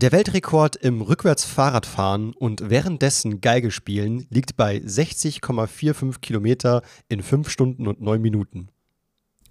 [0.00, 7.88] Der Weltrekord im Rückwärtsfahrradfahren und währenddessen Geige spielen liegt bei 60,45 Kilometer in 5 Stunden
[7.88, 8.68] und 9 Minuten.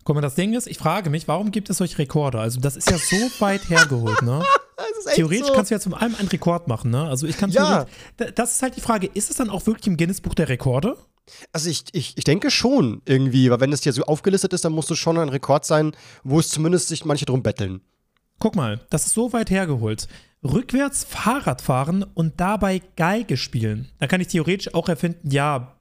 [0.05, 2.39] Guck mal, das Ding ist, ich frage mich, warum gibt es solche Rekorde?
[2.39, 4.41] Also, das ist ja so weit hergeholt, ne?
[5.15, 5.53] Theoretisch so.
[5.53, 7.03] kannst du ja zum allem einen Rekord machen, ne?
[7.03, 7.85] Also, ich kann Ja.
[8.35, 10.95] Das ist halt die Frage, ist es dann auch wirklich im Guinness-Buch der Rekorde?
[11.51, 14.71] Also ich, ich, ich denke schon irgendwie, weil wenn das hier so aufgelistet ist, dann
[14.71, 15.91] muss es schon ein Rekord sein,
[16.23, 17.81] wo es zumindest sich manche drum betteln.
[18.39, 20.07] Guck mal, das ist so weit hergeholt.
[20.43, 23.89] Rückwärts Fahrrad fahren und dabei Geige spielen.
[23.99, 25.75] Da kann ich theoretisch auch erfinden, ja,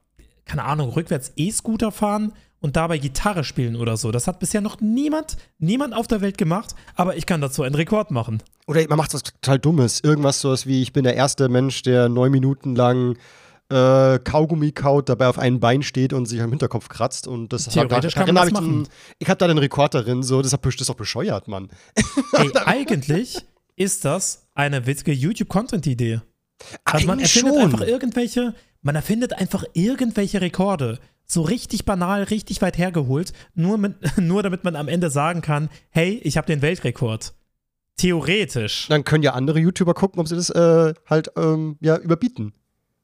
[0.45, 4.11] keine Ahnung, rückwärts E-Scooter fahren und dabei Gitarre spielen oder so.
[4.11, 7.75] Das hat bisher noch niemand, niemand auf der Welt gemacht, aber ich kann dazu einen
[7.75, 8.41] Rekord machen.
[8.65, 9.99] Oder man macht was total Dummes.
[10.03, 13.15] Irgendwas sowas wie, ich bin der erste Mensch, der neun Minuten lang
[13.69, 17.27] äh, Kaugummi kaut, dabei auf einem Bein steht und sich am Hinterkopf kratzt.
[17.27, 18.87] Und das Theoretisch darin kann man hab ich, machen.
[19.19, 21.69] ich hab da den Rekord darin, so, das ist doch- das ist doch bescheuert, Mann.
[22.33, 23.37] Ey, eigentlich
[23.75, 26.21] ist das eine witzige YouTube-Content-Idee.
[26.83, 27.63] Also man erfindet schon.
[27.63, 30.99] einfach irgendwelche, man erfindet einfach irgendwelche Rekorde.
[31.25, 35.69] So richtig banal, richtig weit hergeholt, nur, mit, nur damit man am Ende sagen kann,
[35.89, 37.33] hey, ich habe den Weltrekord.
[37.97, 38.87] Theoretisch.
[38.89, 42.53] Dann können ja andere YouTuber gucken, ob sie das äh, halt ähm, ja, überbieten.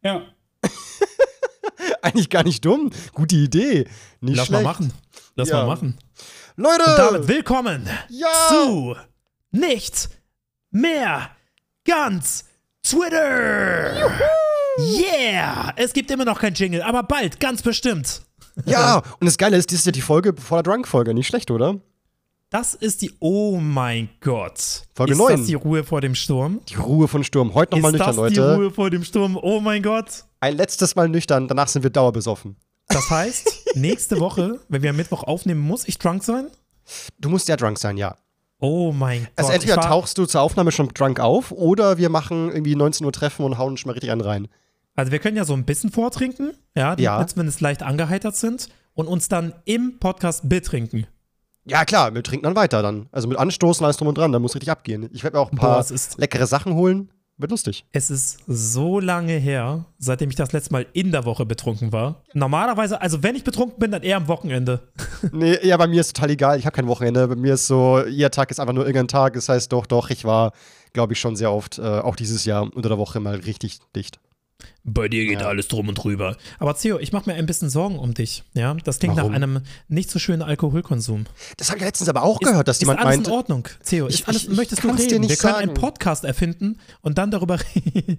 [0.04, 0.24] Ja.
[2.02, 2.92] Eigentlich gar nicht dumm.
[3.14, 3.88] Gute Idee.
[4.22, 4.64] Nicht Lass schlecht.
[4.64, 4.94] mal machen.
[5.36, 5.58] Lass Ja.
[5.58, 5.98] mal machen.
[6.56, 6.84] Leute!
[6.84, 8.28] Und damit willkommen ja!
[8.50, 8.96] zu
[9.52, 10.10] nichts
[10.70, 11.30] mehr
[11.86, 12.46] ganz
[12.84, 14.12] Twitter.
[14.78, 15.74] Yeah!
[15.76, 18.22] Es gibt immer noch kein Jingle, aber bald, ganz bestimmt.
[18.66, 21.14] Ja, und das Geile ist, dies ist ja die Folge vor der Drunk-Folge.
[21.14, 21.80] Nicht schlecht, oder?
[22.50, 24.84] Das ist die, oh mein Gott.
[24.94, 25.38] Folge ist 9.
[25.38, 26.62] das die Ruhe vor dem Sturm?
[26.70, 27.56] Die Ruhe von Sturm.
[27.56, 28.56] Heute nochmal ist nüchtern, das die Leute.
[28.56, 29.40] Ruhe vor dem Sturm?
[29.42, 30.26] Oh mein Gott.
[30.40, 32.56] Ein letztes Mal nüchtern, danach sind wir dauerbesoffen.
[32.90, 36.48] Das heißt, nächste Woche, wenn wir am Mittwoch aufnehmen, muss ich drunk sein?
[37.18, 38.18] Du musst ja drunk sein, ja.
[38.64, 39.56] Oh mein Also Gott.
[39.56, 43.06] entweder ich war- tauchst du zur Aufnahme schon drunk auf oder wir machen irgendwie 19
[43.06, 44.48] Uhr Treffen und hauen schon mal richtig einen rein.
[44.96, 47.28] Also wir können ja so ein bisschen vortrinken, ja, damit Ja.
[47.28, 51.08] zumindest leicht angeheitert sind und uns dann im Podcast betrinken.
[51.66, 53.08] Ja, klar, wir trinken dann weiter dann.
[53.12, 55.10] Also mit Anstoßen, alles drum und dran, da muss richtig abgehen.
[55.12, 57.10] Ich werde mir auch ein Boah, paar ist- leckere Sachen holen.
[57.38, 57.86] Wird lustig.
[57.92, 62.24] Es ist so lange her, seitdem ich das letzte Mal in der Woche betrunken war.
[62.34, 64.88] Normalerweise, also wenn ich betrunken bin, dann eher am Wochenende.
[65.32, 66.60] nee, ja, bei mir ist total egal.
[66.60, 67.28] Ich habe kein Wochenende.
[67.28, 69.34] Bei mir ist so, jeder Tag ist einfach nur irgendein Tag.
[69.34, 70.54] Das heißt, doch, doch, ich war,
[70.94, 74.20] glaube ich, schon sehr oft, äh, auch dieses Jahr unter der Woche mal richtig dicht.
[74.86, 75.48] Bei dir geht Ja.
[75.48, 76.36] alles drum und drüber.
[76.60, 78.44] Aber Theo, ich mache mir ein bisschen Sorgen um dich.
[78.54, 79.32] Ja, das klingt Warum?
[79.32, 81.26] nach einem nicht so schönen Alkoholkonsum.
[81.56, 83.30] Das habe ich letztens aber auch Ist- gehört, dass ist jemand alles meinte.
[83.30, 84.08] in Ordnung, Theo?
[84.08, 85.22] Ich- Ist alles, ich- ich möchtest du kann's dir reden?
[85.22, 85.70] nicht Wir können sagen.
[85.70, 88.18] einen Podcast erfinden und dann darüber reden.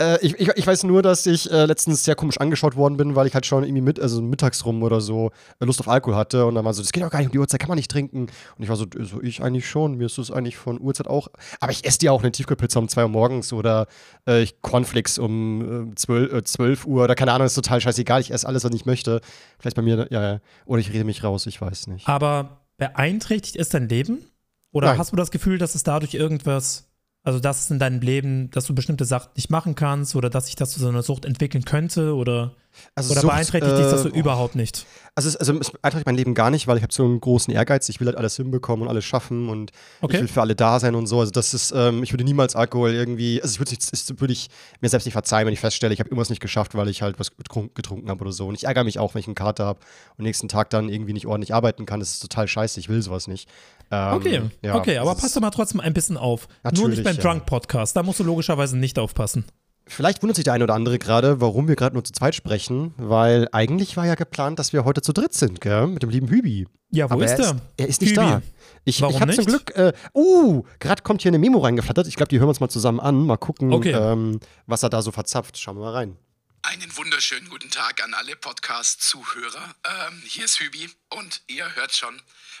[0.00, 3.14] Äh, ich, ich, ich weiß nur, dass ich äh, letztens sehr komisch angeschaut worden bin,
[3.14, 6.16] weil ich halt schon irgendwie mit, also mittags rum oder so äh, Lust auf Alkohol
[6.16, 7.76] hatte und dann war so, das geht doch gar nicht um die Uhrzeit, kann man
[7.76, 8.22] nicht trinken.
[8.22, 11.28] Und ich war so, so ich eigentlich schon, mir ist das eigentlich von Uhrzeit auch.
[11.60, 13.86] Aber ich esse dir auch eine Tiefkühlpizza um 2 Uhr morgens oder
[14.26, 18.20] äh, ich Cornflakes um äh, 12, äh, 12 Uhr oder keine Ahnung, ist total scheißegal,
[18.20, 19.20] ich esse alles, was ich möchte.
[19.60, 20.40] Vielleicht bei mir, ja, ja.
[20.66, 22.08] Oder ich rede mich raus, ich weiß nicht.
[22.08, 24.24] Aber beeinträchtigt ist dein Leben?
[24.72, 24.98] Oder Nein.
[24.98, 26.88] hast du das Gefühl, dass es dadurch irgendwas,
[27.24, 30.46] also dass es in deinem Leben, dass du bestimmte Sachen nicht machen kannst oder dass
[30.46, 32.52] sich das zu so einer Sucht entwickeln könnte oder,
[32.94, 34.84] Also oder Sucht, beeinträchtigt dich das so äh, überhaupt nicht?
[35.16, 37.54] Also, es, also es beeinträchtigt mein Leben gar nicht, weil ich habe so einen großen
[37.54, 37.88] Ehrgeiz.
[37.88, 39.70] Ich will halt alles hinbekommen und alles schaffen und
[40.00, 40.16] Okay.
[40.16, 41.20] ich will für alle da sein und so.
[41.20, 44.32] Also das ist, ähm, ich würde niemals Alkohol irgendwie, also ich würde nicht- das würde
[44.32, 47.00] ich mir selbst nicht verzeihen, wenn ich feststelle, ich habe irgendwas nicht geschafft, weil ich
[47.00, 48.48] halt was getrunken, getrunken habe oder so.
[48.48, 49.78] Und ich ärgere mich auch, wenn ich einen Kater habe
[50.18, 52.00] und nächsten Tag dann irgendwie nicht ordentlich arbeiten kann.
[52.00, 52.78] Das ist total scheiße.
[52.80, 53.48] Ich will sowas nicht.
[53.90, 56.48] Ähm, Okay, ja, okay, aber das pass ist- doch mal trotzdem ein bisschen auf.
[56.74, 57.22] Nur nicht beim ja.
[57.22, 59.44] Drunk-Podcast, da musst du logischerweise nicht aufpassen.
[59.86, 62.94] Vielleicht wundert sich der eine oder andere gerade, warum wir gerade nur zu zweit sprechen,
[62.96, 65.86] weil eigentlich war ja geplant, dass wir heute zu dritt sind, gell?
[65.88, 66.66] Mit dem lieben Hübi.
[66.90, 67.46] Ja, wo Aber ist er der?
[67.50, 68.26] Ist, er ist nicht Hübi.
[68.26, 68.42] da.
[68.86, 69.44] Ich, Warum ich habe zum?
[69.44, 72.06] Glück, äh, uh, gerade kommt hier eine Memo reingeflattert.
[72.06, 73.26] Ich glaube, die hören wir uns mal zusammen an.
[73.26, 73.90] Mal gucken, Okay.
[73.92, 75.58] ähm, was er da so verzapft.
[75.58, 76.16] Schauen wir mal rein.
[76.62, 79.74] Einen wunderschönen guten Tag an alle Podcast-Zuhörer.
[79.84, 82.14] Ähm, hier ist Hübi und ihr hört schon,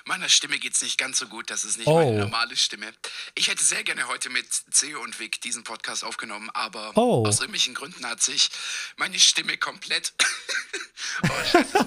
[0.06, 1.50] meiner Stimme geht's nicht ganz so gut.
[1.50, 1.98] Das ist nicht Oh.
[1.98, 2.92] meine normale Stimme.
[3.34, 7.26] Ich hätte sehr gerne heute mit Theo und Vic diesen Podcast aufgenommen, aber Oh.
[7.26, 8.50] aus irgendwelchen Gründen hat sich
[8.96, 10.12] meine Stimme komplett
[11.22, 11.86] oh, Scheiße,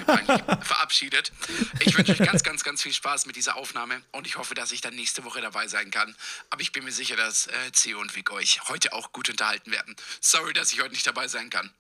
[0.62, 1.32] verabschiedet.
[1.82, 4.72] Ich wünsche euch ganz, ganz, ganz viel Spaß mit dieser Aufnahme und ich hoffe, dass
[4.72, 6.16] ich dann nächste Woche dabei sein kann.
[6.50, 9.72] Aber ich bin mir sicher, dass äh, Theo und Vic euch heute auch gut unterhalten
[9.72, 9.96] werden.
[10.22, 11.72] Sorry, dass ich heute nicht dabei sein kann.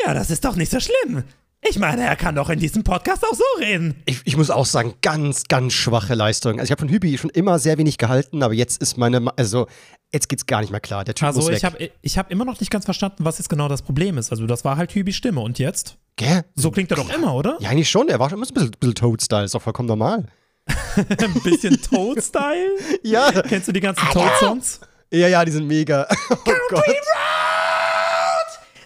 [0.00, 1.24] Ja, das ist doch nicht so schlimm.
[1.66, 3.94] Ich meine, er kann doch in diesem Podcast auch so reden.
[4.04, 6.54] Ich, ich muss auch sagen, ganz, ganz schwache Leistung.
[6.60, 9.32] Also ich habe von Hübi schon immer sehr wenig gehalten, aber jetzt ist meine, Ma-
[9.36, 9.66] also
[10.12, 11.04] jetzt geht's gar nicht mehr klar.
[11.04, 11.56] Der Typ muss Also weg.
[11.56, 14.30] ich habe ich hab immer noch nicht ganz verstanden, was jetzt genau das Problem ist.
[14.30, 15.40] Also das war halt Hübis Stimme.
[15.40, 15.96] Und jetzt?
[16.16, 16.44] Gell?
[16.54, 17.56] So klingt er doch immer, oder?
[17.60, 18.08] Ja, eigentlich schon.
[18.10, 19.44] Er war schon immer so ein bisschen, bisschen Toad-Style.
[19.46, 20.26] Ist doch vollkommen normal.
[20.96, 22.68] Ein bisschen Toad-Style?
[23.02, 23.30] Ja.
[23.42, 24.80] Kennst du die ganzen Toad-Songs?
[25.12, 26.06] Ja, ja, die sind mega.
[26.30, 26.36] Oh
[26.70, 26.84] Gott.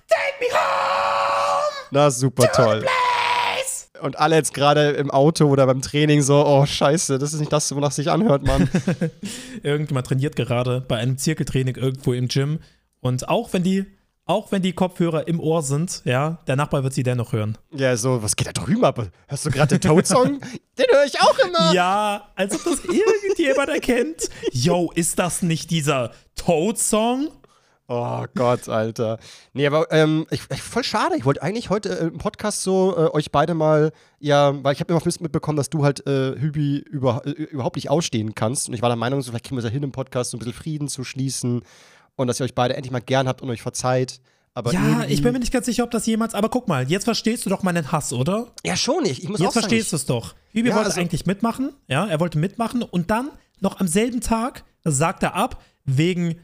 [0.09, 0.68] Take me home!
[1.91, 2.85] Na, super toll.
[4.01, 7.53] Und alle jetzt gerade im Auto oder beim Training so, oh scheiße, das ist nicht
[7.53, 8.69] das, wonach sich anhört, Mann.
[9.63, 12.61] Irgendjemand trainiert gerade bei einem Zirkeltraining irgendwo im Gym.
[13.01, 13.87] Und auch wenn die,
[14.25, 17.59] auch wenn die Kopfhörer im Ohr sind, ja, der Nachbar wird sie dennoch hören.
[17.73, 19.05] ja, so, was geht da drüben ab?
[19.27, 20.41] Hörst du gerade den Toad-Song?
[20.79, 21.73] den höre ich auch immer.
[21.73, 24.29] Ja, als ob das irgendjemand erkennt.
[24.53, 27.31] Yo, ist das nicht dieser Toad-Song?
[27.91, 29.19] Oh Gott, Alter.
[29.55, 31.17] Nee, aber ähm, ich, ich, voll schade.
[31.17, 34.81] Ich wollte eigentlich heute äh, im Podcast so äh, euch beide mal, ja, weil ich
[34.81, 38.69] habe immer mitbekommen, dass du halt äh, Hübi über, äh, überhaupt nicht ausstehen kannst.
[38.69, 40.37] Und ich war der Meinung, so vielleicht kriegen wir es ja hin, im Podcast so
[40.37, 41.63] ein bisschen Frieden zu schließen
[42.17, 44.21] und dass ihr euch beide endlich mal gern habt und euch verzeiht.
[44.53, 46.35] Aber Ja, ich bin mir nicht ganz sicher, ob das jemals.
[46.35, 48.49] Aber guck mal, jetzt verstehst du doch meinen Hass, oder?
[48.67, 49.23] Ja, schon nicht.
[49.23, 50.35] Ich muss auch Jetzt sagen, verstehst du es doch.
[50.53, 53.31] Hübi Ja, wollte also- eigentlich mitmachen, ja, er wollte mitmachen und dann
[53.61, 56.41] noch am selben Tag sagt er ab, wegen,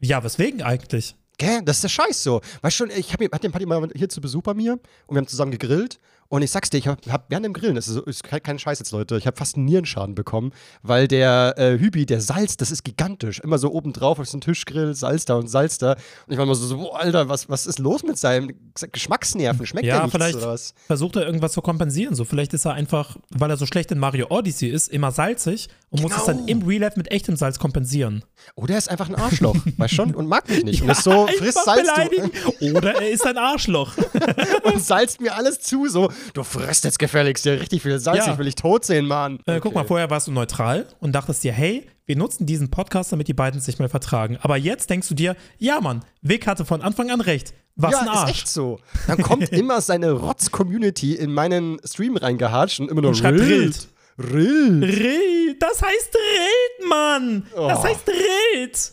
[0.00, 1.16] ja, weswegen eigentlich?
[1.38, 2.40] Gell, das ist der Scheiß so.
[2.62, 4.72] Weißt du schon, ich hatte den Paddy mal hier zu Besuch bei mir
[5.06, 5.98] und wir haben zusammen gegrillt.
[6.28, 8.78] Und ich sag's dir, ich hab, hab während dem Grillen, das ist, ist kein, Scheiß
[8.78, 10.52] jetzt, Leute, ich habe fast einen Nierenschaden bekommen,
[10.82, 13.40] weil der äh, Hübi, der Salz, das ist gigantisch.
[13.40, 15.92] Immer so oben drauf auf so einen Tischgrill, Salz da und Salz da.
[15.92, 18.50] Und ich war immer so, so Alter, was, was ist los mit seinem
[18.92, 19.66] Geschmacksnerven?
[19.66, 20.74] Schmeckt der Ja, nichts vielleicht oder was?
[20.86, 22.14] versucht er irgendwas zu kompensieren.
[22.14, 25.68] So, vielleicht ist er einfach, weil er so schlecht in Mario Odyssey ist, immer salzig
[25.90, 26.38] und muss es Genau.
[26.38, 28.24] dann im Real Life mit echtem Salz kompensieren.
[28.54, 30.14] Oder er ist einfach ein Arschloch, weißt schon?
[30.14, 30.82] Und mag mich nicht.
[30.82, 32.76] und ist so, frisst Einfach Salz beleidigen.
[32.76, 33.94] Oder er ist ein Arschloch.
[33.94, 38.26] du, und salzt mir alles zu, so, du frisst jetzt gefälligst hier richtig viel Salz,
[38.26, 38.32] Ja.
[38.32, 39.40] ich will dich tot sehen, Mann.
[39.46, 43.10] Äh, guck mal, vorher warst du neutral und dachtest dir, hey, wir nutzen diesen Podcast,
[43.12, 44.38] damit die beiden sich mal vertragen.
[44.40, 47.52] Aber jetzt denkst du dir, ja, Mann, Vic hatte von Anfang an recht.
[47.74, 48.30] Was ja, ein ist Arsch.
[48.30, 48.78] echt so.
[49.06, 53.88] Dann kommt immer seine Rotz-Community in meinen Stream reingehatscht und immer nur Und schreibt Rillt.
[54.18, 54.82] Rillt.
[54.82, 57.46] Rill, das heißt Rild, Mann.
[57.54, 57.84] Das Oh.
[57.84, 58.92] heißt Rild.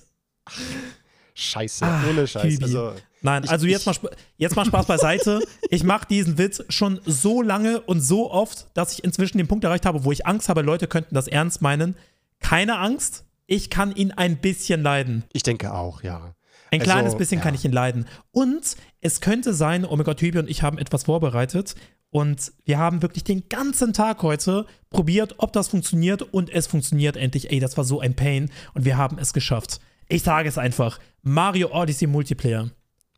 [1.33, 2.43] Scheiße, ohne Scheiß.
[2.53, 2.63] Hübi.
[2.63, 2.93] Also,
[3.23, 3.95] Nein, also jetzt mal,
[4.37, 5.39] jetzt mal Spaß beiseite.
[5.69, 9.63] Ich mache diesen Witz schon so lange und so oft, dass ich inzwischen den Punkt
[9.63, 11.95] erreicht habe, wo ich Angst habe, Leute könnten das ernst meinen.
[12.39, 15.23] Keine Angst, ich kann ihn ein bisschen leiden.
[15.33, 16.35] ich denke auch, ja.
[16.71, 17.43] Ein Also, kleines bisschen ja.
[17.43, 18.05] kann ich ihn leiden.
[18.31, 21.75] Und es könnte sein, oh mein Gott, Hübi und ich haben etwas vorbereitet.
[22.09, 26.21] Und wir haben wirklich den ganzen Tag heute probiert, ob das funktioniert.
[26.21, 27.51] Und es funktioniert endlich.
[27.51, 28.49] Ey, das war so ein Pain.
[28.73, 29.79] Und wir haben es geschafft.
[30.09, 30.99] Ich sage es einfach.
[31.21, 32.69] Mario Odyssey Multiplayer.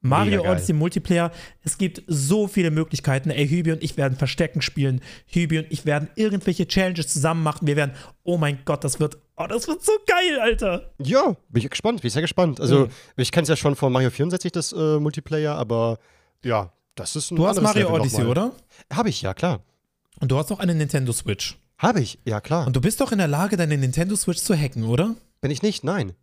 [0.06, 0.52] Mario Mega geil.
[0.58, 1.32] Odyssey Multiplayer.
[1.64, 3.30] Es gibt so viele Möglichkeiten.
[3.32, 5.02] Ey, Hübi und ich werden Verstecken spielen.
[5.28, 7.68] Hübi und ich werden irgendwelche Challenges zusammen machen.
[7.68, 7.92] Wir werden,
[8.24, 10.92] oh mein Gott, das wird, oh, das wird so geil, Alter.
[11.00, 12.62] Ja, bin ich gespannt, bin ich sehr gespannt.
[12.62, 12.90] Also, Mhm.
[13.18, 15.98] ich kenne es ja schon von Mario 64, das äh, Multiplayer, aber
[16.44, 18.52] ja, das ist ein Du hast Mario Level Odyssey, oder?
[18.94, 19.62] Habe ich, ja, klar.
[20.20, 21.58] Und du hast auch eine Nintendo Switch.
[21.78, 22.68] Habe ich, ja, klar.
[22.68, 25.16] Und du bist doch in der Lage, deine Nintendo Switch zu hacken, oder?
[25.42, 25.84] Bin ich nicht?
[25.84, 26.14] Nein.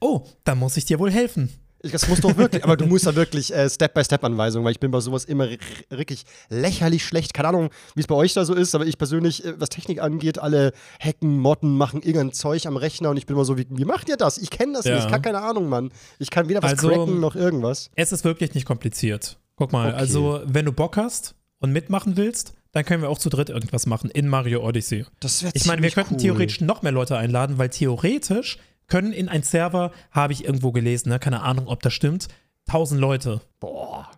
[0.00, 1.48] Oh, dann muss ich dir wohl helfen.
[1.82, 4.90] Ich, das musst du wirklich, aber du musst da wirklich äh, Step-by-Step-Anweisungen, weil ich bin
[4.90, 5.48] bei sowas immer
[5.90, 7.34] wirklich lächerlich schlecht.
[7.34, 10.00] Keine Ahnung, wie es bei euch da so ist, aber ich persönlich, äh, was Technik
[10.00, 13.66] angeht, alle hacken, modden, machen irgendein Zeug am Rechner und ich bin immer so, wie,
[13.70, 14.38] wie macht ihr das?
[14.38, 14.94] Ich kenne das Ja.
[14.94, 15.90] nicht, ich kann keine Ahnung, Mann.
[16.18, 17.90] Ich kann weder was Also- cracken noch irgendwas.
[17.96, 19.38] Es ist wirklich nicht kompliziert.
[19.56, 19.96] Guck mal, Okay.
[19.98, 23.86] also wenn du Bock hast und mitmachen willst, dann können wir auch zu dritt irgendwas
[23.86, 25.04] machen in Mario Odyssey.
[25.20, 26.20] Das wäre Ich meine, wir könnten cool.
[26.20, 28.58] theoretisch noch mehr Leute einladen, weil theoretisch
[28.88, 31.18] können in ein Server, habe ich irgendwo gelesen, ne?
[31.18, 32.28] keine Ahnung, ob das stimmt,
[32.66, 33.40] 1000 Leute.
[33.60, 34.10] Boah.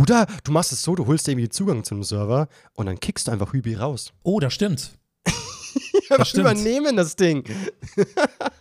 [0.00, 3.28] Oder du machst es so, du holst dir irgendwie Zugang zum Server und dann kickst
[3.28, 4.12] du einfach Hübi raus.
[4.22, 4.97] Oh, das stimmt.
[6.22, 6.34] Stimmt.
[6.34, 7.44] übernehmen das Ding.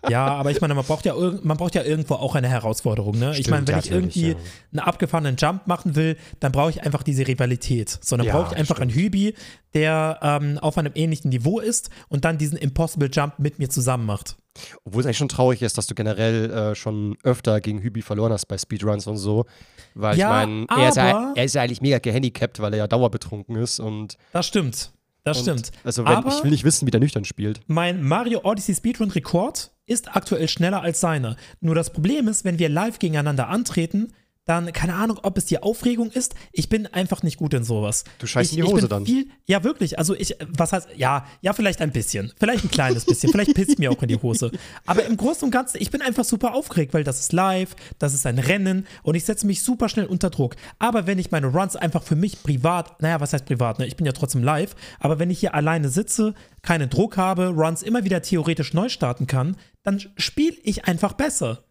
[0.09, 1.13] Ja, aber ich meine, man braucht ja,
[1.43, 3.19] man braucht ja irgendwo auch eine Herausforderung.
[3.19, 3.31] Ne?
[3.31, 6.69] ich Stimmt, meine, wenn ja, ich irgendwie natürlich, einen abgefahrenen Jump machen will, dann brauche
[6.69, 7.89] ich einfach diese Rivalität.
[8.01, 9.03] Sondern Ja, brauche ich einfach einen stimmt.
[9.05, 9.33] Hübi,
[9.73, 14.05] der ähm, auf einem ähnlichen Niveau ist und dann diesen Impossible Jump mit mir zusammen
[14.05, 14.37] macht.
[14.85, 18.31] Obwohl es eigentlich schon traurig ist, dass du generell äh, schon öfter gegen Hübi verloren
[18.31, 19.45] hast bei Speedruns und so.
[19.93, 22.87] Weil Ja, ich meine, er, ja- er ist ja eigentlich mega gehandicapt, weil er ja
[22.87, 24.17] dauerbetrunken ist und.
[24.31, 24.91] Das stimmt.
[25.27, 25.71] Das und stimmt.
[25.83, 27.61] Also, wenn, aber ich will nicht wissen, wie der nüchtern spielt.
[27.67, 31.35] mein Mario Odyssey Speedrun Rekord ist aktuell schneller als seine.
[31.61, 34.13] Nur das Problem ist, wenn wir live gegeneinander antreten,
[34.47, 36.35] dann, keine Ahnung, ob es die Aufregung ist.
[36.51, 38.03] Ich bin einfach nicht gut in sowas.
[38.19, 39.05] Du scheißt in die ich Hose dann.
[39.05, 39.99] Viel, ja, wirklich.
[39.99, 42.31] Also ich, was heißt, ja, ja, vielleicht ein bisschen.
[42.39, 43.31] Vielleicht ein kleines bisschen.
[43.31, 44.51] vielleicht pisst mir auch in die Hose.
[44.85, 48.13] Aber im Großen und Ganzen, ich bin einfach super aufgeregt, weil das ist live, das
[48.13, 50.55] ist ein Rennen und ich setze mich super schnell unter Druck.
[50.79, 53.85] Aber wenn ich meine Runs einfach für mich privat, naja, was heißt privat, ne?
[53.85, 57.81] Ich bin ja trotzdem live, aber wenn ich hier alleine sitze, keinen Druck habe, Runs
[57.81, 61.63] immer wieder theoretisch neu starten kann, dann spiele ich einfach besser.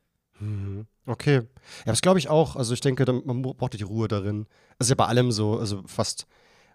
[1.06, 1.36] Okay.
[1.36, 1.44] Ja,
[1.86, 2.56] das glaube ich auch.
[2.56, 4.46] Also, ich denke, man braucht die Ruhe darin.
[4.78, 5.58] Das ist ja bei allem so.
[5.58, 6.26] Also, fast.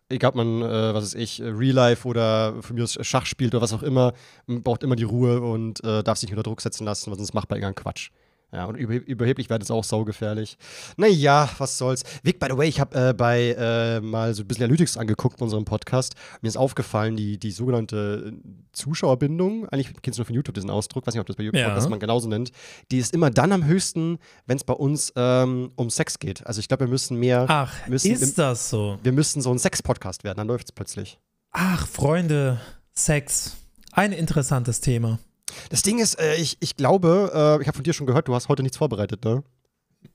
[0.10, 3.54] egal ob man, äh, was weiß ich, Real Life oder von mir aus Schach spielt
[3.54, 4.14] oder was auch immer,
[4.48, 7.18] man braucht immer die Ruhe und äh, darf sich nicht unter Druck setzen lassen, weil
[7.18, 8.12] sonst macht man irgendeinen Quatsch.
[8.54, 10.58] Ja, und über, überheblich werden ist auch saugefährlich.
[10.98, 12.04] Naja, was soll's.
[12.22, 15.38] Vic, by the way, ich habe äh, bei äh, mal so ein bisschen Analytics angeguckt
[15.38, 16.16] bei unserem Podcast.
[16.42, 18.34] Mir ist aufgefallen, die, die sogenannte
[18.74, 21.62] Zuschauerbindung, eigentlich kennst du nur von YouTube diesen Ausdruck, weiß nicht, ob das bei YouTube
[21.62, 21.90] Ja.
[21.90, 22.52] Man genauso nennt,
[22.92, 26.46] die ist immer dann am höchsten, wenn es bei uns ähm, um Sex geht.
[26.46, 29.00] Also ich glaube, wir müssen mehr, Ach, müssen, ist das so?
[29.02, 31.20] wir müssen so ein Sex-Podcast werden, dann läuft es plötzlich.
[31.52, 32.60] Ach, Freunde,
[32.94, 33.56] Sex.
[33.94, 35.20] Ein interessantes Thema.
[35.70, 38.36] Das Ding ist, äh, ich, ich glaube, äh, ich habe von dir schon gehört, du
[38.36, 39.44] hast heute nichts vorbereitet, ne?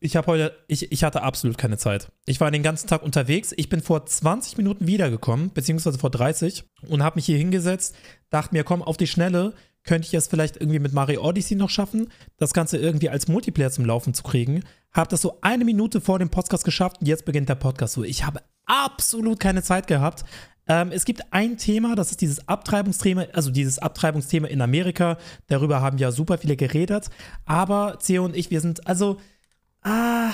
[0.00, 2.10] Ich habe heute, ich, ich hatte absolut keine Zeit.
[2.24, 3.54] Ich war den ganzen Tag unterwegs.
[3.56, 7.94] Ich bin vor 20 Minuten wiedergekommen, beziehungsweise vor 30 und habe mich hier hingesetzt,
[8.30, 11.70] dachte mir, komm, auf die Schnelle, könnte ich es vielleicht irgendwie mit Mario Odyssey noch
[11.70, 14.64] schaffen, das Ganze irgendwie als Multiplayer zum Laufen zu kriegen.
[14.92, 18.02] Habe das so eine Minute vor dem Podcast geschafft und jetzt beginnt der Podcast so.
[18.02, 20.24] Ich habe absolut keine Zeit gehabt.
[20.68, 25.16] Ähm, es gibt ein Thema, das ist dieses Abtreibungsthema, also dieses Abtreibungsthema in Amerika.
[25.46, 27.08] Darüber haben ja super viele geredet.
[27.44, 29.18] Aber Theo und ich, wir sind, also,
[29.82, 30.32] ah,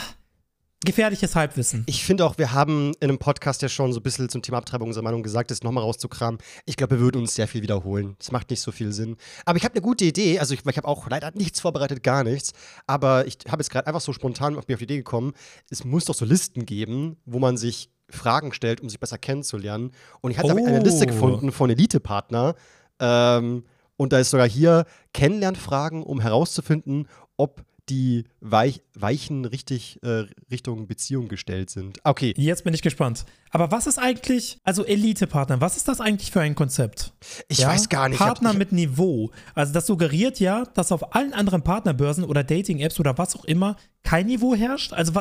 [0.85, 1.85] gefährliches Halbwissen.
[1.87, 4.59] Ich finde auch, wir haben in einem Podcast ja schon so ein bisschen zum Thema
[4.59, 6.41] Abtreibung unsere Meinung gesagt, das nochmal rauszukramen.
[6.65, 8.17] Ich glaube, wir würden uns sehr viel wiederholen.
[8.19, 9.17] Das macht nicht so viel Sinn.
[9.45, 10.39] Aber ich habe eine gute Idee.
[10.39, 12.53] Also, ich, ich habe auch leider nichts vorbereitet, gar nichts.
[12.87, 15.35] Aber ich habe jetzt gerade einfach so spontan auf die Idee gekommen.
[15.71, 19.93] Es muss doch so Listen geben, wo man sich Fragen stellt, um sich besser kennenzulernen.
[20.21, 20.65] Und ich hatte Oh.
[20.65, 22.55] eine Liste gefunden von Elite-Partner.
[23.01, 23.65] Ähm,
[23.97, 30.87] und da ist sogar hier Kennenlernfragen, um herauszufinden, ob die Weich Weichen richtig äh, Richtung
[30.87, 31.99] Beziehung gestellt sind.
[32.05, 33.25] Okay, Jetzt bin ich gespannt.
[33.51, 37.13] Aber was ist eigentlich, also Elite-Partner, was ist das eigentlich für ein Konzept?
[37.49, 37.69] ich Ja?
[37.69, 38.17] weiß gar nicht.
[38.17, 39.31] ich hab- Partner ich, mit Niveau.
[39.55, 43.77] Also das suggeriert ja, dass auf allen anderen Partnerbörsen oder Dating-Apps oder was auch immer
[44.05, 44.93] kein Niveau herrscht.
[44.93, 45.13] Also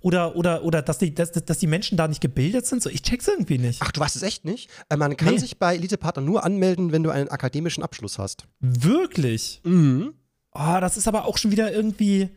[0.00, 2.82] oder oder oder dass die dass, dass die Menschen da nicht gebildet sind.
[2.82, 3.80] So, ich check's irgendwie nicht.
[3.82, 4.70] Ach, du weißt es echt nicht?
[4.88, 5.38] Äh, man kann Nee.
[5.40, 8.46] sich bei Elite-Partner nur anmelden, wenn du einen akademischen Abschluss hast.
[8.60, 9.60] Wirklich?
[9.64, 10.14] Mhm.
[10.54, 12.28] Oh, das ist aber auch schon wieder irgendwie,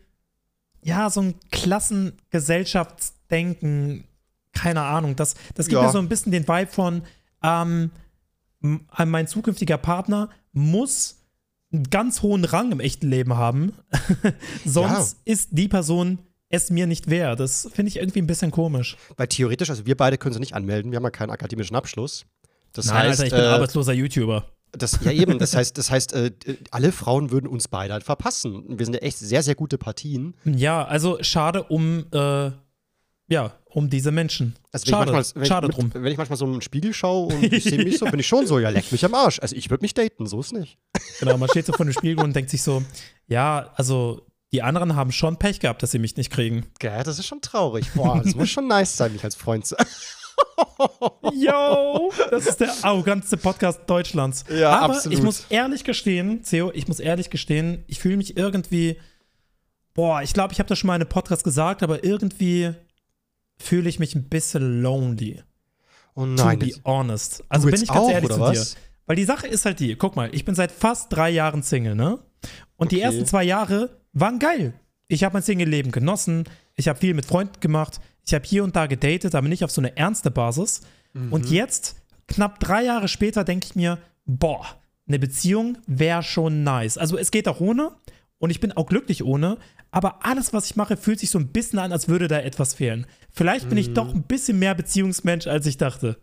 [0.82, 4.04] ja, so ein Klassengesellschaftsdenken.
[4.52, 5.16] Keine Ahnung.
[5.16, 5.86] Das, das gibt Ja.
[5.86, 7.02] mir so ein bisschen den Vibe von,
[7.42, 7.90] ähm,
[8.60, 11.16] mein zukünftiger Partner muss
[11.72, 13.72] einen ganz hohen Rang im echten Leben haben.
[14.64, 17.40] Sonst ist die Person es mir nicht wert.
[17.40, 18.96] Das finde ich irgendwie ein bisschen komisch.
[19.16, 22.24] Weil theoretisch, also wir beide können sie nicht anmelden, wir haben ja keinen akademischen Abschluss.
[22.72, 24.44] Das Nein, heißt, Alter, ich bin äh, arbeitsloser YouTuber.
[24.72, 26.30] Das, ja eben, das heißt, das heißt, äh,
[26.70, 28.64] alle Frauen würden uns beide halt verpassen.
[28.78, 30.34] Wir sind ja echt sehr, sehr gute Partien.
[30.44, 32.50] Ja, also schade um, äh,
[33.28, 34.56] ja, um diese Menschen.
[34.72, 35.90] Also schade, manchmal, wenn schade ich, drum.
[35.94, 38.46] wenn ich manchmal so im Spiegel schaue und ich sehe mich so, bin ich schon
[38.46, 39.38] so, ja, leck mich am Arsch.
[39.40, 40.78] Also ich würde mich daten, so ist nicht.
[41.20, 42.82] Genau, man steht so vor dem Spiegel und denkt sich so,
[43.26, 44.22] ja, also
[44.52, 46.66] die anderen haben schon Pech gehabt, dass sie mich nicht kriegen.
[46.78, 47.86] Gell, das ist schon traurig.
[47.94, 49.76] Boah, das muss schon nice sein, mich als Freund zu.
[51.32, 54.44] Yo, das ist der arroganteste Podcast Deutschlands.
[54.50, 55.18] Ja, Aber absolut.
[55.18, 58.98] ich muss ehrlich gestehen, Theo, ich muss ehrlich gestehen, ich fühle mich irgendwie,
[59.94, 62.72] boah, ich glaube, ich habe das schon mal in einem Podcast gesagt, aber irgendwie
[63.58, 65.42] fühle ich mich ein bisschen lonely.
[66.14, 66.58] Oh To nein.
[66.58, 67.44] be jetzt- honest.
[67.48, 68.74] Also bin ich ganz auch, ehrlich zu was?
[68.74, 68.80] dir.
[69.06, 71.94] Weil die Sache ist halt die, guck mal, ich bin seit fast drei Jahren Single,
[71.94, 72.18] ne?
[72.76, 73.04] Und die Okay.
[73.04, 74.74] ersten zwei Jahre waren geil.
[75.08, 76.44] Ich habe mein Single-Leben genossen,
[76.76, 79.70] ich habe viel mit Freunden gemacht, ich habe hier und da gedatet, aber nicht auf
[79.70, 80.82] so eine ernste Basis.
[81.14, 81.32] Mhm.
[81.32, 81.96] Und jetzt,
[82.28, 84.64] knapp drei Jahre später, denke ich mir, boah,
[85.06, 86.98] eine Beziehung wäre schon nice.
[86.98, 87.92] Also es geht auch ohne
[88.38, 89.56] und ich bin auch glücklich ohne,
[89.90, 92.74] aber alles, was ich mache, fühlt sich so ein bisschen an, als würde da etwas
[92.74, 93.06] fehlen.
[93.30, 93.94] Vielleicht bin ich Mhm.
[93.94, 96.18] doch ein bisschen mehr Beziehungsmensch, als ich dachte.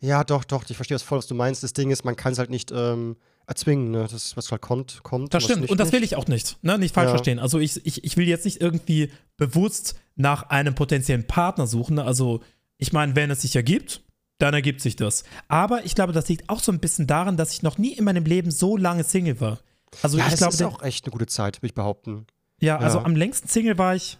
[0.00, 1.62] Ja, doch, doch, ich verstehe das voll, was du meinst.
[1.64, 3.16] Das Ding ist, man kann es halt nicht ähm,
[3.48, 4.06] erzwingen, ne?
[4.10, 5.32] Das, was halt kommt, kommt.
[5.34, 5.70] Das stimmt.
[5.70, 6.58] Und das will ich auch nicht.
[6.62, 6.78] Ne?
[6.78, 7.10] Nicht falsch Ja.
[7.12, 7.38] verstehen.
[7.38, 11.96] Also ich, ich, ich will jetzt nicht irgendwie bewusst nach einem potenziellen Partner suchen.
[11.96, 12.04] ne?
[12.04, 12.40] Also
[12.76, 14.02] ich meine, wenn es sich ergibt,
[14.38, 15.24] dann ergibt sich das.
[15.48, 18.04] Aber ich glaube, das liegt auch so ein bisschen daran, dass ich noch nie in
[18.04, 19.58] meinem Leben so lange Single war.
[20.02, 22.26] Also Ja, ich das glaube, ist der- auch echt eine gute Zeit, würde ich behaupten.
[22.60, 23.04] ja, also ja.
[23.04, 24.18] am längsten Single war ich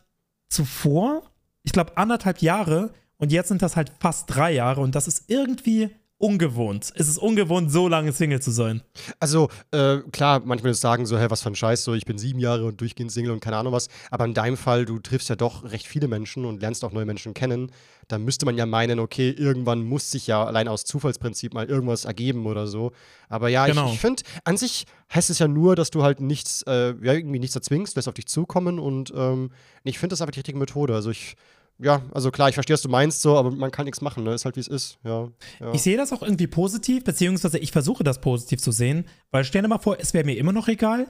[0.49, 1.23] zuvor,
[1.63, 5.25] ich glaube anderthalb Jahre und jetzt sind das halt fast drei Jahre und das ist
[5.29, 6.93] irgendwie ungewohnt.
[6.97, 8.83] Es ist ungewohnt, so lange Single zu sein.
[9.21, 12.19] Also, äh, klar, manchmal ist sagen so, hä, was für ein Scheiß, so, ich bin
[12.19, 13.89] sieben Jahre und durchgehend Single und keine Ahnung was.
[14.11, 17.05] Aber in deinem Fall, du triffst ja doch recht viele Menschen und lernst auch neue
[17.07, 17.71] Menschen kennen.
[18.09, 22.05] Da müsste man ja meinen, okay, irgendwann muss sich ja allein aus Zufallsprinzip mal irgendwas
[22.05, 22.93] ergeben oder so.
[23.29, 23.87] Aber ja, Genau.
[23.87, 27.13] ich, ich finde, an sich heißt es ja nur, dass du halt nichts, äh, ja,
[27.13, 29.51] irgendwie nichts erzwingst, lässt auf dich zukommen und ähm,
[29.85, 30.95] ich finde das einfach die richtige Methode.
[30.95, 31.37] Also ich,
[31.81, 34.35] ja, also klar, ich verstehe, was du meinst, so, aber man kann nichts machen, ne?
[34.35, 35.29] Ist halt wie es ist, ja.
[35.61, 35.73] ja.
[35.73, 39.63] Ich sehe das auch irgendwie positiv, beziehungsweise ich versuche das positiv zu sehen, weil stell
[39.63, 41.07] dir mal vor, es wäre mir immer noch egal.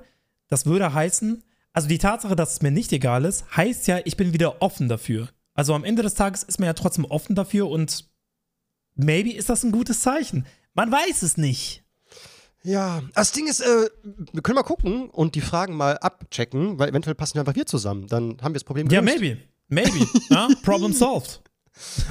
[0.48, 4.16] Das würde heißen, also die Tatsache, dass es mir nicht egal ist, heißt ja, ich
[4.16, 5.28] bin wieder offen dafür.
[5.54, 8.08] Also am Ende des Tages ist man ja trotzdem offen dafür und
[8.94, 10.46] maybe ist das ein gutes Zeichen.
[10.74, 11.82] Man weiß es nicht.
[12.62, 13.88] Ja, das Ding ist, äh,
[14.32, 17.66] wir können mal gucken und die Fragen mal abchecken, weil eventuell passen ja einfach wir
[17.66, 18.06] zusammen.
[18.08, 19.20] Dann haben wir das Problem Ja, gelöst.
[19.20, 19.38] maybe.
[19.68, 20.06] Maybe.
[20.30, 20.48] ja?
[20.62, 21.40] Problem solved.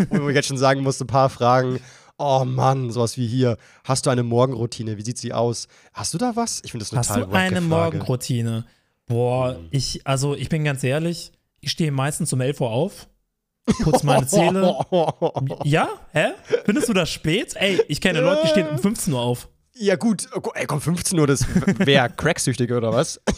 [0.10, 1.80] Wo ich jetzt schon sagen musste, ein paar Fragen.
[2.18, 3.58] Oh Mann, sowas wie hier.
[3.84, 4.98] Hast du eine Morgenroutine?
[4.98, 5.68] Wie sieht sie aus?
[5.94, 6.62] Hast du da was?
[6.64, 7.68] Ich finde das eine Hast total du eine Frage.
[7.68, 8.66] Morgenroutine?
[9.06, 13.08] Boah, ich, also ich bin ganz ehrlich, ich stehe meistens um 11 Uhr auf,
[13.84, 14.78] putze meine Zähne.
[15.64, 15.90] Ja?
[16.12, 16.30] Hä?
[16.66, 17.56] Findest du das spät?
[17.56, 19.48] Ey, ich kenne Leute, die stehen um 15 Uhr auf.
[19.76, 20.28] Ja, gut.
[20.34, 21.46] Oh, Ey, komm, 15 Uhr, das
[21.78, 23.22] wäre cracksüchtig oder was?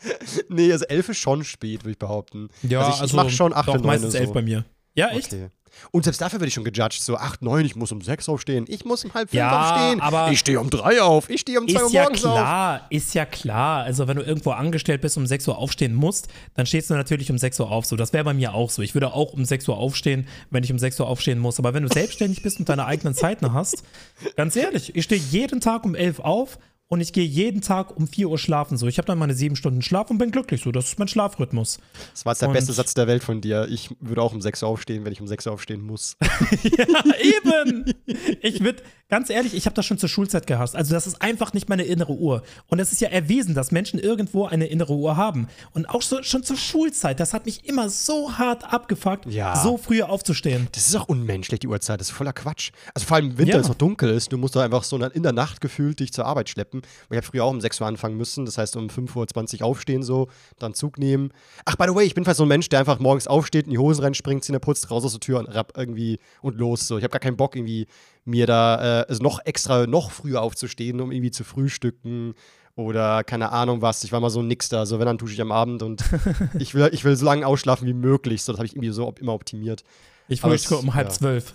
[0.48, 2.48] nee, also 11 ist schon spät, würde ich behaupten.
[2.62, 4.18] also ich, ich mach schon 8 doch, und 9 meistens so.
[4.18, 4.64] 11 bei mir.
[4.94, 5.32] Ja, echt?
[5.32, 5.48] Okay.
[5.92, 7.00] Und selbst dafür werde ich schon gejudged.
[7.02, 8.64] So 8, 9, ich muss um 6 aufstehen.
[8.68, 10.00] Ich muss um halb 5 Ja, aufstehen.
[10.00, 11.30] aber- ich stehe um 3 auf.
[11.30, 12.34] Ich stehe um 2 Uhr Ist ja morgens auf.
[12.34, 13.84] klar, ist ja klar.
[13.84, 17.30] Also wenn du irgendwo angestellt bist, um 6 Uhr aufstehen musst, dann stehst du natürlich
[17.30, 17.86] um 6 Uhr auf.
[17.86, 18.82] So, das wäre bei mir auch so.
[18.82, 21.58] Ich würde auch um 6 Uhr aufstehen, wenn ich um 6 Uhr aufstehen muss.
[21.60, 23.84] Aber wenn du selbstständig bist und deine eigenen Zeiten hast,
[24.36, 28.06] ganz ehrlich, ich stehe jeden Tag um 11 auf und ich gehe jeden Tag um
[28.08, 28.76] 4 Uhr schlafen.
[28.78, 30.62] So, ich habe dann meine sieben Stunden Schlaf und bin glücklich.
[30.62, 31.78] So, das ist mein Schlafrhythmus.
[32.12, 33.66] Das war jetzt der Und- beste Satz der Welt von dir.
[33.70, 36.16] Ich würde auch um 6 Uhr aufstehen, wenn ich um 6 Uhr aufstehen muss.
[36.62, 36.86] ja,
[37.20, 37.92] eben.
[38.40, 40.74] Ich würde, ganz ehrlich, ich habe das schon zur Schulzeit gehasst.
[40.76, 42.42] Also das ist einfach nicht meine innere Uhr.
[42.68, 45.48] Und es ist ja erwiesen, dass Menschen irgendwo eine innere Uhr haben.
[45.72, 49.56] Und auch so, schon zur Schulzeit, das hat mich immer so hart abgefuckt, Ja.
[49.62, 50.68] so früh aufzustehen.
[50.72, 52.00] Das ist auch unmenschlich, die Uhrzeit.
[52.00, 52.70] Das ist voller Quatsch.
[52.94, 53.60] Also vor allem im Winter, Ja.
[53.60, 54.32] es noch dunkel ist.
[54.32, 56.77] Du musst da einfach so in der Nacht gefühlt dich zur Arbeit schleppen.
[57.10, 58.44] Ich habe früher auch um 6 Uhr anfangen müssen.
[58.44, 61.32] Das heißt, um 5.20 Uhr aufstehen so, dann Zug nehmen.
[61.64, 63.70] Ach, by the way, ich bin fast so ein Mensch, der einfach morgens aufsteht, in
[63.72, 66.86] die Hosen reinspringt, Zähne putzt, raus aus der Tür und rapp irgendwie und los.
[66.86, 66.98] So.
[66.98, 67.86] Ich habe gar keinen Bock, irgendwie
[68.24, 72.34] mir da äh, also noch extra, noch früher aufzustehen, um irgendwie zu frühstücken
[72.78, 74.04] oder keine Ahnung was.
[74.04, 74.78] Ich war mal so ein Nixter.
[74.78, 76.04] Also wenn, dann dusche ich am Abend und
[76.58, 78.42] ich will, ich will so lange ausschlafen wie möglich.
[78.42, 79.82] So, das habe ich irgendwie so immer optimiert.
[80.28, 81.14] Ich frühstücke um halb ja.
[81.14, 81.54] zwölf.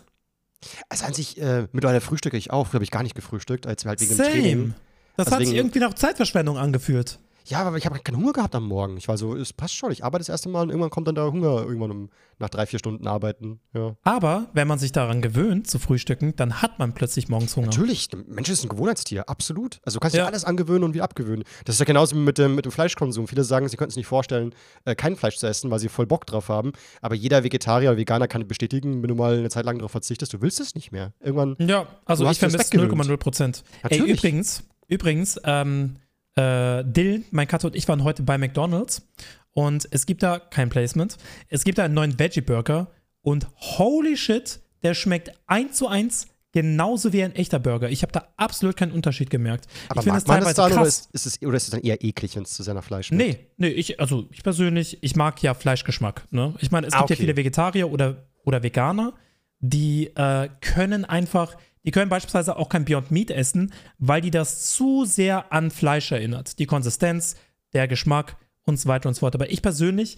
[0.90, 2.68] Also an sich, äh, mittlerweile frühstücke ich auch.
[2.68, 4.74] Früher habe ich gar nicht gefrühstückt, als wir halt wegen dem Training.
[5.18, 7.20] Das Also hat sich irgendwie nach Zeitverschwendung angefühlt.
[7.46, 8.96] Ja, aber ich habe keinen Hunger gehabt am Morgen.
[8.96, 11.16] Ich war so, es passt schon, ich arbeite das erste Mal und irgendwann kommt dann
[11.16, 13.60] der Hunger irgendwann um, nach drei, vier Stunden arbeiten.
[13.74, 13.98] Ja.
[14.04, 17.66] Aber wenn man sich daran gewöhnt, zu frühstücken, dann hat man plötzlich morgens Hunger.
[17.68, 19.82] Natürlich, der Mensch ist ein Gewohnheitstier, absolut.
[19.84, 20.26] Also du kannst dir Ja.
[20.26, 21.44] alles angewöhnen und wieder abgewöhnen.
[21.66, 23.28] Das ist ja genauso wie mit dem, mit dem Fleischkonsum.
[23.28, 26.06] Viele sagen, sie könnten sich nicht vorstellen, äh, kein Fleisch zu essen, weil sie voll
[26.06, 26.72] Bock drauf haben.
[27.02, 30.32] Aber jeder Vegetarier oder Veganer kann bestätigen, wenn du mal eine Zeit lang darauf verzichtest,
[30.32, 31.12] du willst es nicht mehr.
[31.20, 32.94] Irgendwann, Ja, also ich vermisse weggewöhnt.
[33.04, 33.64] 0,0 Prozent.
[33.90, 35.98] Ey, übrigens, übrigens, ähm,
[36.36, 39.08] äh, Dill, mein Kater und ich waren heute bei McDonalds
[39.52, 41.18] und es gibt da kein Placement.
[41.50, 42.88] Es gibt da einen neuen Veggie-Burger
[43.22, 47.90] und holy shit, der schmeckt eins zu eins genauso wie ein echter Burger.
[47.90, 49.68] Ich habe da absolut keinen Unterschied gemerkt.
[49.90, 51.64] aber ich finde mag es man das teilweise dann oder ist, ist es, oder ist
[51.64, 53.40] es dann eher eklig, wenn es zu nach Fleisch schmeckt?
[53.40, 56.28] Nee, nee, ich, also ich persönlich, ich mag ja Fleischgeschmack.
[56.32, 56.54] Ne?
[56.60, 57.22] Ich meine, es Ah, gibt ja okay.
[57.24, 59.14] viele Vegetarier oder, oder Veganer,
[59.60, 64.72] die äh, können einfach, die können beispielsweise auch kein Beyond Meat essen, weil die das
[64.72, 66.60] zu sehr an Fleisch erinnert.
[66.60, 67.36] Die Konsistenz,
[67.74, 69.36] der Geschmack und so weiter und so fort.
[69.36, 70.18] Aber ich persönlich,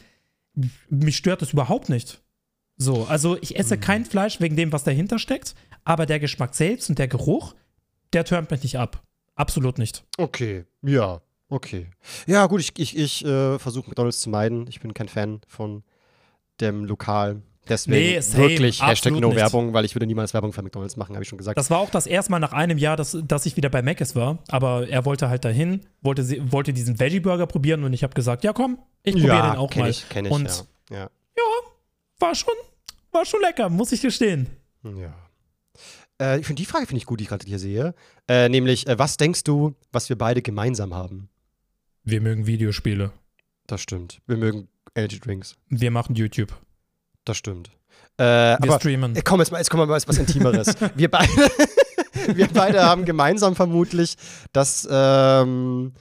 [0.89, 2.21] mich stört das überhaupt nicht.
[2.78, 3.56] So, also ich Mhm.
[3.58, 7.56] esse kein Fleisch wegen dem, was dahinter steckt, aber der Geschmack selbst und der Geruch,
[8.13, 9.04] der turnt mich nicht ab.
[9.36, 10.06] Absolut nicht.
[10.17, 11.88] Okay, ja, okay.
[12.28, 14.67] Ja, gut, ich, ich, ich äh, versuche McDonalds zu meiden.
[14.67, 15.84] Ich bin kein Fan von
[16.62, 17.41] dem Lokal.
[17.67, 19.38] Deswegen Nee, same, wirklich Hashtag No nicht.
[19.38, 21.58] Werbung, weil ich würde niemals Werbung für McDonalds machen, habe ich schon gesagt.
[21.58, 24.15] Das war auch das erste Mal nach einem Jahr, dass, dass ich wieder bei Mc's
[24.15, 24.39] war.
[24.49, 28.43] Aber er wollte halt dahin, wollte, sie- wollte diesen Veggie-Burger probieren und ich habe gesagt,
[28.43, 29.89] ja komm, ich probiere den auch kenn mal.
[29.89, 30.97] Ich, kenn ich, und ja.
[30.97, 31.10] ja.
[32.19, 32.54] war schon,
[33.12, 34.47] war schon lecker, muss ich gestehen.
[34.84, 35.13] Ja.
[36.21, 37.93] Äh, ich finde die Frage finde ich gut, die ich gerade hier sehe.
[38.28, 41.30] Äh, nämlich, äh, was denkst du, was wir beide gemeinsam haben?
[42.04, 43.12] Wir mögen Videospiele.
[43.67, 44.21] Das stimmt.
[44.28, 45.56] Wir mögen Energy Drinks.
[45.69, 46.56] Wir machen YouTube.
[47.25, 47.69] Das stimmt.
[48.17, 49.15] Äh, Wir aber streamen.
[49.15, 50.75] äh, komm, jetzt, mal, jetzt kommen wir mal was, was Intimeres.
[50.95, 51.31] wir, beide,
[52.33, 54.15] wir beide haben gemeinsam vermutlich,
[54.53, 55.93] dass ähm,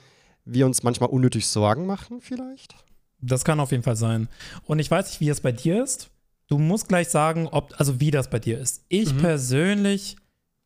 [0.45, 2.75] wir uns manchmal unnötig Sorgen machen, vielleicht.
[3.21, 4.29] Das kann auf jeden Fall sein.
[4.67, 6.11] Und ich weiß nicht, wie es bei dir ist.
[6.47, 8.85] Du musst gleich sagen, ob, also wie das bei dir ist.
[8.89, 9.19] Ich Mhm.
[9.19, 10.17] persönlich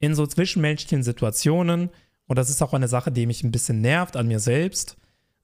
[0.00, 1.90] in so zwischenmenschlichen Situationen,
[2.26, 4.96] und das ist auch eine Sache, die mich ein bisschen nervt an mir selbst,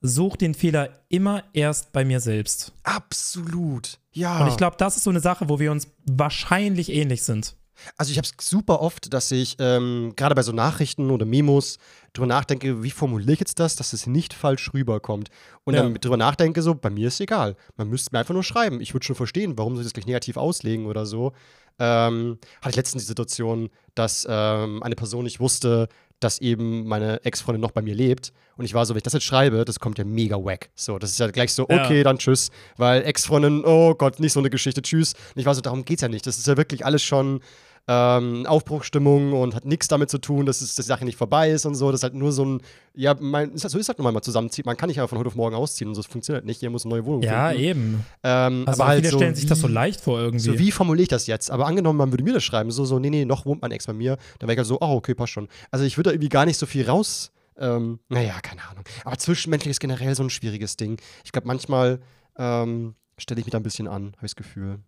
[0.07, 2.73] suche den Fehler immer erst bei mir selbst.
[2.83, 3.99] Absolut.
[4.13, 4.43] Ja.
[4.43, 7.57] Und ich glaube, das ist so eine Sache, wo wir uns wahrscheinlich ähnlich sind.
[7.97, 11.79] Also ich habe es super oft, dass ich ähm, gerade bei so Nachrichten oder Memos
[12.13, 15.31] drüber nachdenke, wie formuliere ich jetzt das, dass es nicht falsch rüberkommt.
[15.65, 15.83] Und Ja.
[15.83, 17.57] dann drüber nachdenke, so, bei mir ist egal.
[17.77, 18.81] Man müsste mir einfach nur schreiben.
[18.81, 21.33] Ich würde schon verstehen, warum soll ich das gleich negativ auslegen oder so.
[21.79, 25.89] Ähm, hatte ich letztens die Situation, dass ähm, eine Person nicht wusste,
[26.25, 28.33] dass eben meine Ex-Freundin noch bei mir lebt.
[28.57, 30.71] Und ich war so, wenn ich das jetzt schreibe, das kommt ja mega wack.
[30.75, 31.85] So, das ist ja gleich so, Ja.
[31.85, 32.51] okay, dann tschüss.
[32.77, 35.13] Weil Ex-Freundin, oh Gott, nicht so eine Geschichte, tschüss.
[35.35, 36.27] Und ich war so, darum geht's ja nicht.
[36.27, 37.41] Das ist ja wirklich alles schon
[37.87, 41.51] ähm, Aufbruchstimmung und hat nichts damit zu tun, dass, es, dass die Sache nicht vorbei
[41.51, 41.91] ist und so.
[41.91, 42.61] Das ist halt nur so ein,
[42.95, 44.63] ja, mein, so ist halt nur mal zusammenziehen.
[44.67, 46.01] Man kann nicht einfach von heute auf morgen ausziehen und so.
[46.03, 46.63] Das funktioniert halt nicht.
[46.63, 47.63] Jeder muss eine neue Wohnung Ja, finden.
[47.65, 48.07] eben.
[48.23, 50.45] Ähm, Also aber halt viele so stellen sich das so leicht vor irgendwie.
[50.45, 51.51] so, wie formuliere ich das jetzt?
[51.51, 53.87] Aber angenommen, man würde mir das schreiben, so, so, nee, nee, noch wohnt mein Ex
[53.87, 55.49] bei mir, dann wäre ich halt so, oh, okay, passt schon.
[55.71, 58.85] Also ich würde da irgendwie gar nicht so viel raus, ähm, naja, keine Ahnung.
[59.05, 60.97] Aber zwischenmenschlich ist generell so ein schwieriges Ding.
[61.25, 62.01] Ich glaube, manchmal
[62.39, 64.79] ähm, stelle ich mich da ein bisschen an, habe ich das Gefühl.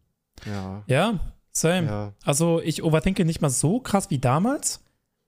[0.47, 0.83] Ja.
[0.87, 1.21] ja,
[1.61, 1.87] same.
[1.87, 2.13] Ja.
[2.25, 4.81] Also ich overthinke nicht mal so krass wie damals,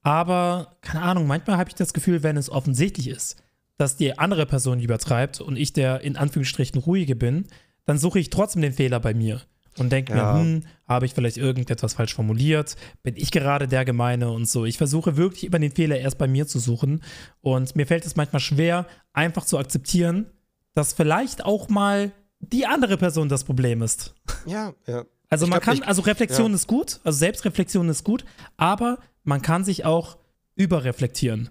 [0.03, 3.37] aber keine Ahnung, manchmal habe ich das Gefühl, wenn es offensichtlich ist,
[3.77, 7.47] dass die andere Person übertreibt und ich der in Anführungsstrichen ruhige bin,
[7.85, 9.41] dann suche ich trotzdem den Fehler bei mir
[9.79, 10.33] und denke Ja.
[10.35, 12.77] mir, hm, habe ich vielleicht irgendetwas falsch formuliert?
[13.03, 14.64] Bin ich gerade der Gemeine und so?
[14.64, 17.03] Ich versuche wirklich immer den Fehler erst bei mir zu suchen
[17.41, 20.27] und mir fällt es manchmal schwer, einfach zu akzeptieren,
[20.75, 24.14] dass vielleicht auch mal die andere Person das Problem ist.
[24.47, 25.05] Ja, ja.
[25.31, 26.55] Also Ich man kann, ich- also Reflexion ja.
[26.55, 28.25] ist gut, also Selbstreflexion ist gut,
[28.57, 30.17] aber man kann sich auch
[30.55, 31.51] überreflektieren.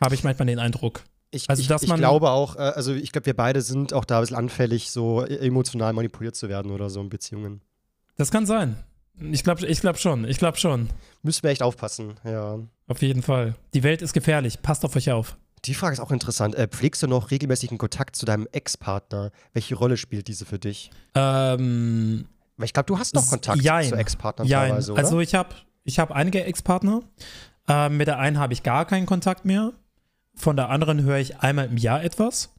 [0.00, 1.02] Habe ich manchmal den Eindruck.
[1.30, 4.18] Ich, Also, ich, ich glaube auch, äh, also ich glaube, wir beide sind auch da
[4.18, 7.60] ein bisschen anfällig, so e- emotional manipuliert zu werden oder so in Beziehungen.
[8.16, 8.76] Das kann sein.
[9.32, 10.88] Ich glaube ich glaub schon, ich glaube schon.
[11.22, 12.58] Müssen wir echt aufpassen, ja.
[12.86, 13.54] Auf jeden Fall.
[13.74, 14.62] Die Welt ist gefährlich.
[14.62, 15.36] Passt auf euch auf.
[15.64, 16.54] Die Frage ist auch interessant.
[16.54, 19.32] Äh, pflegst du noch regelmäßigen Kontakt zu deinem Ex-Partner?
[19.52, 20.90] Welche Rolle spielt diese für dich?
[21.14, 23.88] Ähm, Weil ich glaube, du hast noch Kontakt Jein.
[23.88, 24.68] zu Ex-Partnern Jein.
[24.70, 25.02] teilweise, oder?
[25.02, 27.02] Also ich habe ich hab einige Ex-Partner.
[27.68, 29.72] Ähm, mit der einen habe ich gar keinen Kontakt mehr.
[30.34, 32.54] Von der anderen höre ich einmal im Jahr etwas.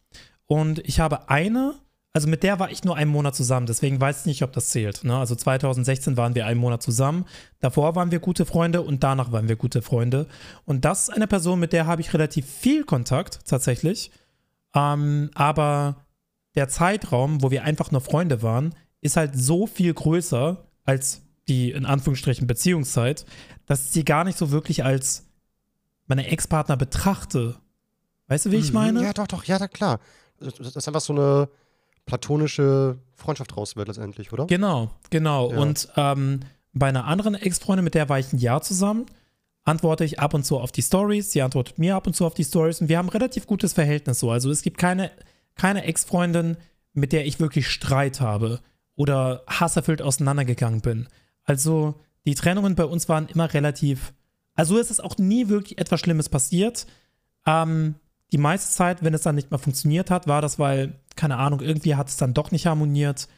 [0.45, 1.75] Und ich habe eine,
[2.13, 4.69] also mit der war ich nur einen Monat zusammen, deswegen weiß ich nicht, ob das
[4.69, 5.03] zählt.
[5.03, 5.17] Ne?
[5.17, 7.25] Also 2016 waren wir einen Monat zusammen.
[7.59, 10.27] Davor waren wir gute Freunde und danach waren wir gute Freunde.
[10.65, 14.11] Und das ist eine Person, mit der habe ich relativ viel Kontakt tatsächlich.
[14.73, 16.05] Ähm, aber
[16.55, 18.73] der Zeitraum, wo wir einfach nur Freunde waren,
[19.07, 23.25] ist halt so viel größer als die in Anführungsstrichen Beziehungszeit,
[23.65, 25.25] dass ich sie gar nicht so wirklich als
[26.07, 27.55] meine Ex-Partner betrachte.
[28.27, 28.73] Weißt du, wie ich Mhm.
[28.75, 29.03] meine?
[29.03, 29.99] Ja, doch, doch, ja, klar.
[30.39, 31.49] Das das ist einfach so eine
[32.05, 34.45] platonische Freundschaft raus wird letztendlich, oder?
[34.47, 35.51] Genau, genau.
[35.51, 35.57] Ja.
[35.57, 36.39] Und ähm,
[36.73, 39.05] bei einer anderen Ex-Freundin, mit der war ich ein Jahr zusammen,
[39.63, 42.33] antworte ich ab und zu auf die Stories, sie antwortet mir ab und zu auf
[42.33, 44.31] die Stories und wir haben ein relativ gutes Verhältnis so.
[44.31, 45.11] Also es gibt keine,
[45.55, 46.55] keine Ex-Freundin,
[46.93, 48.61] mit der ich wirklich Streit habe
[48.97, 51.07] oder hasserfüllt auseinandergegangen bin.
[51.43, 54.13] Also die Trennungen bei uns waren immer relativ,
[54.55, 56.87] also es ist auch nie wirklich etwas Schlimmes passiert.
[57.45, 57.95] Ähm,
[58.33, 61.61] die meiste Zeit, wenn es dann nicht mehr funktioniert hat, war das, weil, keine Ahnung,
[61.61, 63.29] irgendwie hat es dann doch nicht harmoniert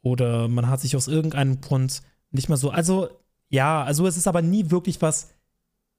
[0.00, 2.70] oder man hat sich aus irgendeinem Grund nicht mehr so.
[2.70, 3.08] Also,
[3.48, 5.28] ja, also es ist aber nie wirklich was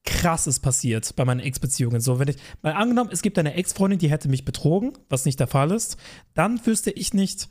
[0.06, 2.02] krasses passiert bei meinen Ex-Beziehungen.
[2.02, 5.40] So, wenn ich, mal angenommen, es gibt eine Ex-Freundin, die hätte mich betrogen, was nicht
[5.40, 5.98] der Fall ist,
[6.34, 7.48] dann wüsste ich nicht,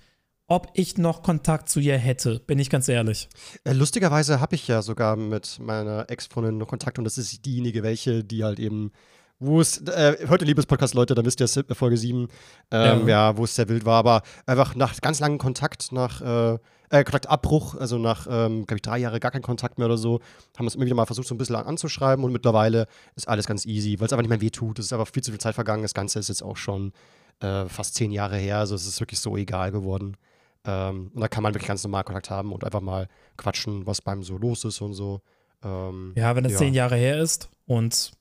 [0.52, 3.30] ob ich noch Kontakt zu ihr hätte, bin ich ganz ehrlich.
[3.64, 7.82] Äh, lustigerweise habe ich ja sogar mit meiner Ex-Freundin noch Kontakt und das ist diejenige,
[7.82, 8.92] welche, die halt eben,
[9.38, 12.28] wo es, äh, den Liebespodcast, Leute, dann wisst ihr es, Folge 7,
[12.70, 13.34] ähm, ja.
[13.34, 16.58] wo es sehr wild war, aber einfach nach ganz langem Kontakt, nach äh,
[16.90, 20.20] äh, Kontaktabbruch, also nach, ähm, glaube ich, drei Jahre gar keinen Kontakt mehr oder so,
[20.58, 22.86] haben wir es immer wieder mal versucht, so ein bisschen an- anzuschreiben und mittlerweile
[23.16, 24.78] ist alles ganz easy, weil es einfach nicht mehr weh tut.
[24.78, 25.82] Es ist einfach viel zu viel Zeit vergangen.
[25.82, 26.92] Das Ganze ist jetzt auch schon
[27.40, 30.18] äh, fast zehn Jahre her, also es ist wirklich so egal geworden.
[30.64, 34.00] Ähm, und da kann man wirklich ganz normal Kontakt haben und einfach mal quatschen, was
[34.00, 35.20] beim so los ist und so.
[35.64, 36.58] Ähm, Ja, wenn es Ja.
[36.58, 38.12] zehn Jahre her ist und,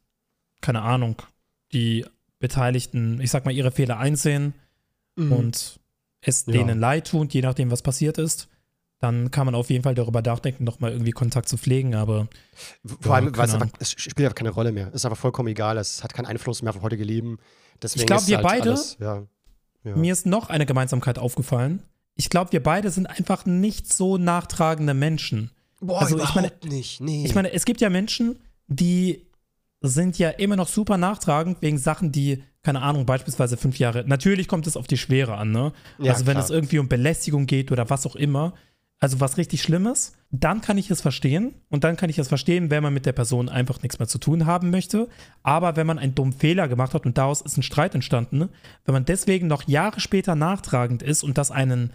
[0.61, 1.15] keine Ahnung,
[1.73, 2.05] die
[2.39, 4.53] Beteiligten, ich sag mal, ihre Fehler einsehen
[5.15, 5.31] mhm.
[5.31, 5.79] und
[6.21, 6.53] es Ja.
[6.53, 8.47] denen leid tut, je nachdem, was passiert ist,
[8.99, 12.27] dann kann man auf jeden Fall darüber nachdenken, nochmal irgendwie Kontakt zu pflegen, aber
[13.01, 14.87] Vor allem, weil es einfach, es spielt einfach keine Rolle mehr.
[14.89, 15.77] Es ist einfach vollkommen egal.
[15.79, 17.37] Es hat keinen Einfluss mehr auf heutige Leben.
[17.81, 19.23] Deswegen glaub, ist wir halt beide- Alles, ja.
[19.83, 19.95] Ja.
[19.95, 21.81] mir ist noch eine Gemeinsamkeit aufgefallen.
[22.15, 25.51] Ich glaube, wir beide sind einfach nicht so nachtragende Menschen.
[25.79, 27.01] Boah, also ich meine- nicht.
[27.01, 27.25] Nee.
[27.25, 29.25] Ich meine, es gibt ja Menschen, die
[29.81, 34.03] sind ja immer noch super nachtragend wegen Sachen, die, keine Ahnung, beispielsweise fünf Jahre.
[34.05, 35.73] Natürlich kommt es auf die Schwere an, ne?
[35.97, 36.43] Ja, also wenn klar.
[36.43, 38.53] es irgendwie um Belästigung geht oder was auch immer,
[39.01, 41.55] also was richtig Schlimmes, dann kann ich es verstehen.
[41.69, 44.19] Und dann kann ich es verstehen, wenn man mit der Person einfach nichts mehr zu
[44.19, 45.09] tun haben möchte.
[45.41, 48.49] Aber wenn man einen dummen Fehler gemacht hat und daraus ist ein Streit entstanden,
[48.85, 51.91] wenn man deswegen noch Jahre später nachtragend ist und das einen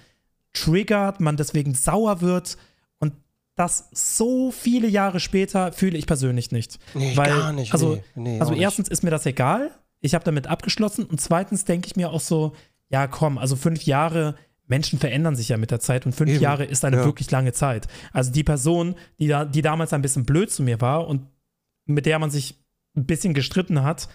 [0.53, 2.59] triggert, man deswegen sauer wird
[2.99, 3.13] und
[3.55, 6.81] das so viele Jahre später fühle ich persönlich nicht.
[6.95, 7.73] Nee, Weil, gar nicht.
[7.73, 8.63] Also, nee, nee, also auch nicht.
[8.65, 12.21] erstens ist mir das egal, ich habe damit abgeschlossen und zweitens denke ich mir auch
[12.21, 12.53] so,
[12.89, 14.35] ja komm, also fünf Jahre,
[14.67, 17.05] Menschen verändern sich ja mit der Zeit und fünf Eben, Jahre ist eine ja.
[17.05, 17.87] wirklich lange Zeit.
[18.13, 21.27] Also die Person, die, da, die damals ein bisschen blöd zu mir war und
[21.85, 22.59] mit der man sich
[22.97, 24.09] ein bisschen gestritten hat,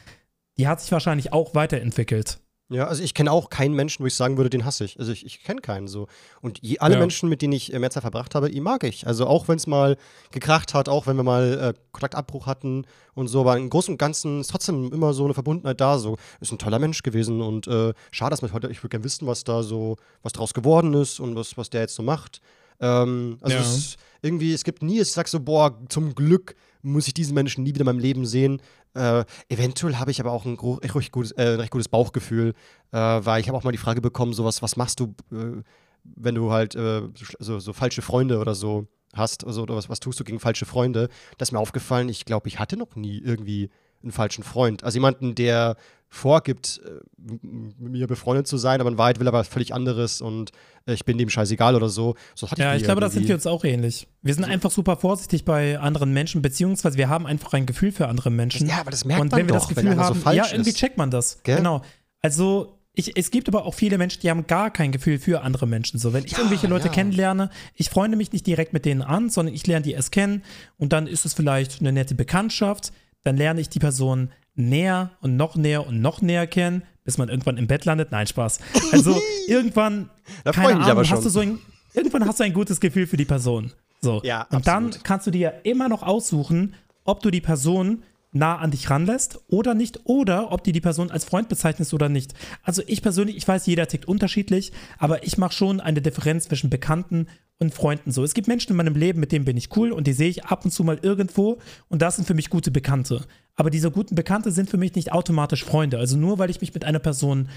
[0.58, 2.40] die hat sich wahrscheinlich auch weiterentwickelt.
[2.72, 4.98] Ja, also ich kenne auch keinen Menschen, wo ich sagen würde, den hasse ich.
[4.98, 6.08] Also ich, ich kenne keinen so.
[6.42, 7.00] Und je, alle Ja.
[7.02, 9.06] Menschen, mit denen ich äh, mehr Zeit verbracht habe, die mag ich.
[9.06, 9.98] Also auch wenn es mal
[10.32, 13.98] gekracht hat, auch wenn wir mal äh, Kontaktabbruch hatten und so, aber im Großen und
[13.98, 16.00] Ganzen ist trotzdem immer so eine Verbundenheit da.
[16.00, 19.04] So ist ein toller Mensch gewesen und äh, schade, dass man heute, ich würde gerne
[19.04, 22.40] wissen, was da so, was draus geworden ist und was, was der jetzt so macht.
[22.80, 23.62] Ähm, also Ja.
[23.62, 27.64] es irgendwie, es gibt nie, ich sag so, boah, zum Glück muss ich diesen Menschen
[27.64, 28.60] nie wieder in meinem Leben sehen.
[28.94, 32.54] Äh, eventuell habe ich aber auch ein, recht gutes, äh, ein recht gutes Bauchgefühl,
[32.92, 35.62] äh, weil ich habe auch mal die Frage bekommen, so was, machst du, äh,
[36.04, 37.04] wenn du halt äh,
[37.40, 40.66] so, so falsche Freunde oder so hast, also, oder was, was tust du gegen falsche
[40.66, 41.10] Freunde?
[41.38, 43.70] Das ist mir aufgefallen, ich glaube, ich hatte noch nie irgendwie
[44.04, 44.84] einen falschen Freund.
[44.84, 45.76] Also jemanden, der
[46.14, 50.20] vorgibt, äh, mit mir befreundet zu sein, aber in Wahrheit will er was völlig anderes
[50.20, 50.52] und
[50.86, 52.16] äh, ich bin dem scheißegal oder so.
[52.36, 54.10] so Ja, nie ich glaube, das sind wir uns auch ähnlich.
[54.22, 58.10] Wir sind einfach super vorsichtig bei anderen Menschen, beziehungsweise wir haben einfach ein Gefühl für
[58.10, 58.68] andere Menschen.
[58.68, 60.38] Ja, aber das merkt Und man wenn wir doch, das wenn Gefühl so haben, falsch
[60.38, 60.78] ja, irgendwie ist.
[60.78, 61.42] checkt man das.
[61.44, 61.56] Gell?
[61.58, 61.82] Genau.
[62.22, 65.66] Also, ich, es gibt aber auch viele Menschen, die haben gar kein Gefühl für andere
[65.66, 65.98] Menschen.
[65.98, 66.94] So, wenn ich Ja, irgendwelche Leute ja.
[66.94, 70.44] kennenlerne, ich freunde mich nicht direkt mit denen an, sondern ich lerne die erst kennen
[70.78, 72.92] und dann ist es vielleicht eine nette Bekanntschaft.
[73.24, 77.30] Dann lerne ich die Person näher und noch näher und noch näher kennen, bis man
[77.30, 78.12] irgendwann im Bett landet.
[78.12, 78.60] Nein, Spaß.
[78.92, 80.10] Also irgendwann,
[80.44, 81.18] Da keine Ahnung, aber schon.
[81.18, 81.60] hast du so ein,
[81.94, 83.72] irgendwann hast du ein gutes Gefühl für die Person.
[84.02, 84.22] So.
[84.24, 85.04] Ja, und dann absolut.
[85.06, 89.74] kannst du dir immer noch aussuchen, ob du die Person nah an dich ranlässt oder
[89.74, 92.34] nicht oder ob du die Person als Freund bezeichnest oder nicht.
[92.64, 96.70] Also ich persönlich, ich weiß, jeder tickt unterschiedlich, aber ich mache schon eine Differenz zwischen
[96.70, 97.28] Bekannten
[97.60, 98.24] und Freunden so.
[98.24, 100.46] Es gibt Menschen in meinem Leben, mit denen bin ich cool und die sehe ich
[100.46, 101.60] ab und zu mal irgendwo
[101.90, 103.26] und das sind für mich gute Bekannte.
[103.56, 105.98] Aber diese guten Bekannte sind für mich nicht automatisch Freunde.
[105.98, 107.50] Also nur weil ich mich mit einer Person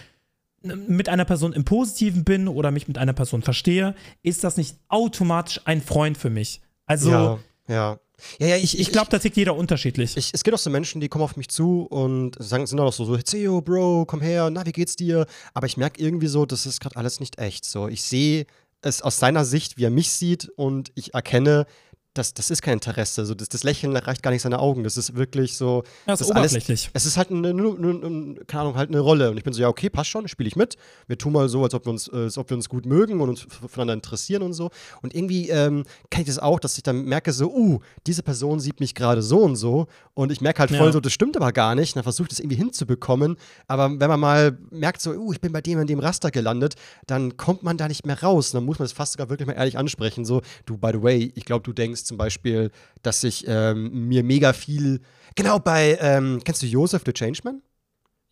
[0.65, 4.79] mit einer Person im Positiven bin oder mich mit einer Person verstehe, ist das nicht
[4.89, 6.63] automatisch ein Freund für mich.
[6.87, 7.99] Also ja, ja.
[8.39, 10.17] Ja, ja, ich, ich glaube, da tickt jeder unterschiedlich.
[10.17, 12.93] Ich, es gibt auch so Menschen, die kommen auf mich zu und sagen, sind auch
[12.93, 15.27] so, so Theo, Bro, komm her, na, wie geht's dir?
[15.53, 17.65] Aber ich merke irgendwie so, das ist gerade alles nicht echt.
[17.65, 18.47] So, ich sehe
[18.83, 21.67] es aus seiner Sicht, wie er mich sieht und ich erkenne,
[22.15, 23.27] das, das ist kein Interesse.
[23.27, 24.85] So, das, das Lächeln erreicht gar nicht seine Augen.
[24.85, 25.83] Das ist wirklich so.
[26.07, 26.91] Ja, ist das alles- oberflächlich.
[26.93, 29.31] es ist halt eine, eine, eine, keine Ahnung, halt eine Rolle.
[29.31, 30.77] Und ich bin so, ja, okay, passt schon, spiele ich mit.
[31.09, 33.21] Wir tun mal so, als ob wir uns, äh, als ob wir uns gut mögen
[33.21, 34.71] und uns voneinander interessieren und so.
[35.03, 38.61] Und irgendwie ähm, kenne ich das auch, dass ich dann merke, so, uh, diese Person
[38.61, 39.89] sieht mich gerade so und so.
[40.15, 40.93] Und ich merke halt voll Ja.
[40.93, 41.91] so, das stimmt aber gar nicht.
[41.93, 43.37] Und dann versuche ich das irgendwie hinzubekommen.
[43.67, 46.75] Aber wenn man mal merkt, so, uh, ich bin bei dem in dem Raster gelandet,
[47.09, 48.55] dann kommt man da nicht mehr raus.
[48.55, 50.25] Und dann muss man das fast sogar wirklich mal ehrlich ansprechen.
[50.25, 52.71] So, du, by the way, ich glaube, du denkst zum Beispiel,
[53.03, 55.01] dass ich ähm, mir mega viel.
[55.35, 57.63] Genau, bei, ähm, kennst du Joseph the Changeman?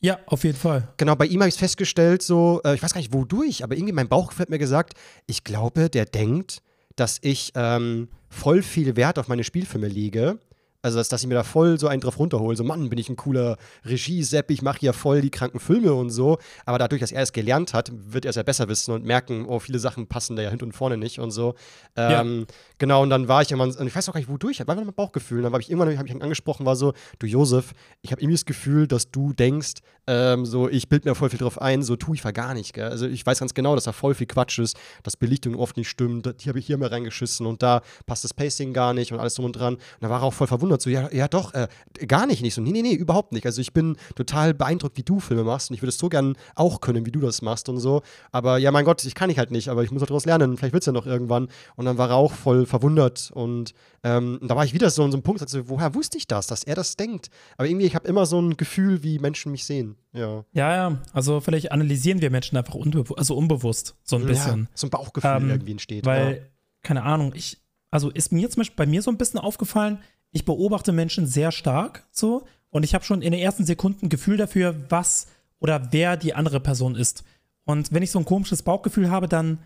[0.01, 0.89] Ja, auf jeden Fall.
[0.97, 3.93] Genau, bei ihm habe ich festgestellt, so, äh, ich weiß gar nicht wodurch, aber irgendwie
[3.93, 4.95] mein Bauchgefühl hat mir gesagt,
[5.27, 6.61] ich glaube, der denkt,
[6.97, 10.41] dass ich ähm, voll viel Wert auf meine Spielfilme lege.
[10.83, 12.57] Also, dass, dass ich mir da voll so einen drauf runterhole.
[12.57, 16.11] So, Mann, bin ich ein cooler Regie-Sepp, ich mache hier voll die kranken Filme und
[16.11, 16.39] so.
[16.67, 19.47] Aber dadurch, dass er es gelernt hat, wird er es ja besser wissen und merken,
[19.47, 21.55] oh, viele Sachen passen da ja hinten und vorne nicht und so.
[21.97, 22.47] Ähm,
[22.83, 24.85] Genau, und dann war ich irgendwann, und ich weiß auch gar nicht, wodurch, war einfach
[24.85, 25.39] mein Bauchgefühl.
[25.39, 28.35] Und dann habe ich irgendwann, habe ich angesprochen, war so, du Josef, ich habe irgendwie
[28.35, 29.75] das Gefühl, dass du denkst,
[30.07, 32.73] ähm, so, ich bild mir voll viel drauf ein, so tue ich war gar nicht,
[32.75, 32.89] gell?
[32.89, 35.89] Also ich weiß ganz genau, dass da voll viel Quatsch ist, dass Belichtung oft nicht
[35.89, 39.21] stimmt, hier habe ich hier mal reingeschissen und da passt das Pacing gar nicht und
[39.21, 39.75] alles drum und dran.
[39.75, 41.69] Und da war er auch voll verwundert, so, ja, ja doch, äh,
[42.07, 43.47] gar nicht, nicht so, nee, nee, nee, überhaupt nicht.
[43.47, 46.37] Also ich bin total beeindruckt, wie du Filme machst und ich würde es so gern
[46.57, 48.03] auch können, wie du das machst und so.
[48.33, 50.57] Aber ja, mein Gott, ich kann ich halt nicht, aber ich muss halt daraus lernen,
[50.57, 51.49] vielleicht wird es ja noch irgendwann.
[51.77, 53.73] Und dann war er auch voll verwundert und
[54.05, 56.49] ähm, da war ich wieder so an so einem Punkt, sagte, woher wusste ich das,
[56.49, 57.29] dass er das denkt?
[57.57, 59.92] Aber irgendwie, ich habe immer so ein Gefühl, wie Menschen mich sehen.
[60.13, 60.45] Ja.
[60.53, 61.03] Ja, ja.
[61.13, 64.63] Also vielleicht analysieren wir Menschen einfach unbewu also unbewusst so ein bisschen.
[64.63, 66.07] Ja, so ein Bauchgefühl Ähm, irgendwie entsteht.
[66.07, 66.43] Weil, ja.
[66.83, 67.59] keine Ahnung, ich,
[67.91, 69.99] also ist mir zum Beispiel bei mir so ein bisschen aufgefallen,
[70.31, 74.09] ich beobachte Menschen sehr stark so und ich habe schon in den ersten Sekunden ein
[74.09, 75.27] Gefühl dafür, was
[75.59, 77.23] oder wer die andere Person ist.
[77.65, 79.59] Und wenn ich so ein komisches Bauchgefühl habe, dann,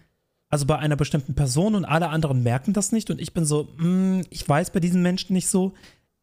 [0.48, 3.68] also bei einer bestimmten Person und alle anderen merken das nicht und ich bin so,
[3.78, 5.72] mm, ich weiß bei diesen Menschen nicht so.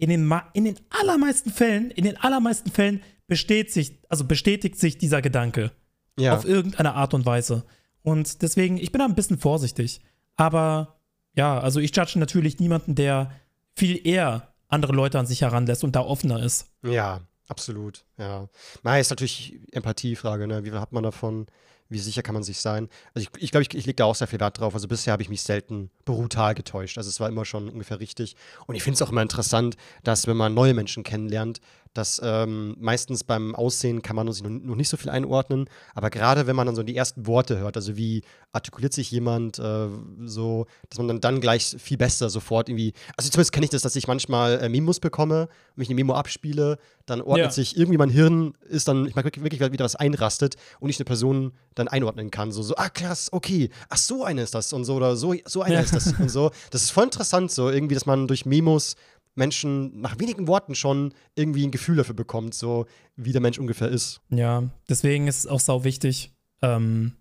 [0.03, 4.77] In den, ma- in den allermeisten Fällen, in den allermeisten Fällen besteht sich, also bestätigt
[4.77, 5.71] sich dieser Gedanke
[6.19, 6.35] ja.
[6.35, 7.63] auf irgendeine Art und Weise.
[8.01, 10.01] Und deswegen, ich bin da ein bisschen vorsichtig.
[10.35, 10.99] Aber
[11.37, 13.31] ja, also ich judge natürlich niemanden, der
[13.77, 16.67] viel eher andere Leute an sich heranlässt und da offener ist.
[16.83, 18.03] Ja, absolut.
[18.17, 18.49] Ja.
[18.83, 20.65] Na, ist natürlich Empathiefrage, ne?
[20.65, 21.45] Wie viel hat man davon?
[21.93, 22.89] Wie sicher kann man sich sein?
[23.13, 24.73] Also ich, ich glaube, ich, ich lege da auch sehr viel Wert drauf.
[24.73, 26.97] Also bisher habe ich mich selten brutal getäuscht.
[26.97, 28.35] Also es war immer schon ungefähr richtig.
[28.65, 31.61] Und ich finde es auch immer interessant, dass wenn man neue Menschen kennenlernt,
[31.93, 36.47] dass ähm, meistens beim Aussehen kann man sich noch, nicht so viel einordnen, aber gerade
[36.47, 39.87] wenn man dann so die ersten Worte hört, also wie artikuliert sich jemand äh,
[40.25, 43.81] so, dass man dann, dann gleich viel besser sofort irgendwie, also zumindest kenne ich das,
[43.83, 47.51] dass ich manchmal äh, Memos bekomme, mich eine Memo abspiele, dann ordnet Ja.
[47.51, 51.05] sich irgendwie mein Hirn ist dann, ich mag wirklich, wieder was einrastet und ich eine
[51.05, 54.85] Person dann einordnen kann, so, so, ah krass, okay, ach so einer ist das und
[54.85, 55.81] so oder so, so einer Ja.
[55.81, 56.51] ist das und so.
[56.71, 58.95] Das ist voll interessant, so irgendwie, dass man durch Memos
[59.35, 63.89] Menschen nach wenigen Worten schon irgendwie ein Gefühl dafür bekommt, so wie der Mensch ungefähr
[63.89, 64.21] ist.
[64.29, 67.13] Ja, deswegen ist es auch sau wichtig, ähm,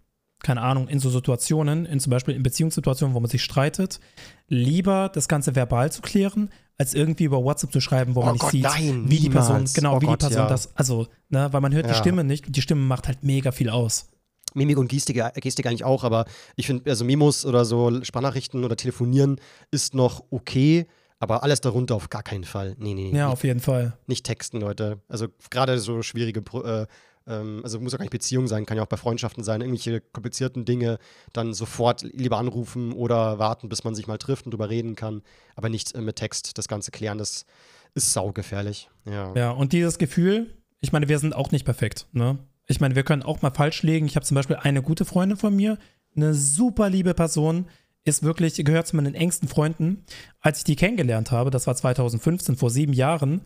[0.43, 4.01] keine Ahnung, in so Situationen, in zum Beispiel in Beziehungssituationen, wo man sich streitet,
[4.49, 8.33] lieber das Ganze verbal zu klären, als irgendwie über WhatsApp zu schreiben, wo Oh man
[8.35, 10.49] nicht Gott, sieht, nein, wie die Person, genau, Oh wie Gott, die Person ja.
[10.49, 11.95] das, also, ne, weil man hört die Ja.
[11.97, 14.09] Stimme nicht die Stimme macht halt mega viel aus.
[14.55, 18.77] Mimik und Gestik, Gestik eigentlich auch, aber ich finde, also Memos oder so Sprachnachrichten oder
[18.77, 20.87] Telefonieren ist noch okay,
[21.23, 22.75] aber alles darunter auf gar keinen Fall.
[22.79, 23.17] Nee, nee, nee.
[23.17, 23.97] Ja, nicht, auf jeden Fall.
[24.09, 24.99] nicht texten, Leute.
[25.09, 26.87] Also gerade so schwierige, äh,
[27.29, 30.01] ähm, also muss ja gar nicht Beziehung sein, kann ja auch bei Freundschaften sein, irgendwelche
[30.01, 30.99] komplizierten Dinge
[31.33, 35.23] dann sofort lieber anrufen oder warten, bis man sich mal trifft und drüber reden kann,
[35.55, 37.47] aber nicht äh, mit Text das Ganze klären, das
[37.95, 38.91] ist saugefährlich.
[39.05, 39.33] Ja.
[39.37, 42.37] Ja, und dieses Gefühl, ich meine, wir sind auch nicht perfekt, ne?
[42.67, 44.07] Ich meine, wir können auch mal falsch liegen.
[44.07, 45.79] Ich habe zum Beispiel eine gute Freundin von mir,
[46.17, 47.67] eine super liebe Person,
[48.05, 50.05] ist wirklich, gehört zu meinen engsten Freunden.
[50.41, 53.43] Als ich die kennengelernt habe, das war 2015, vor sieben Jahren,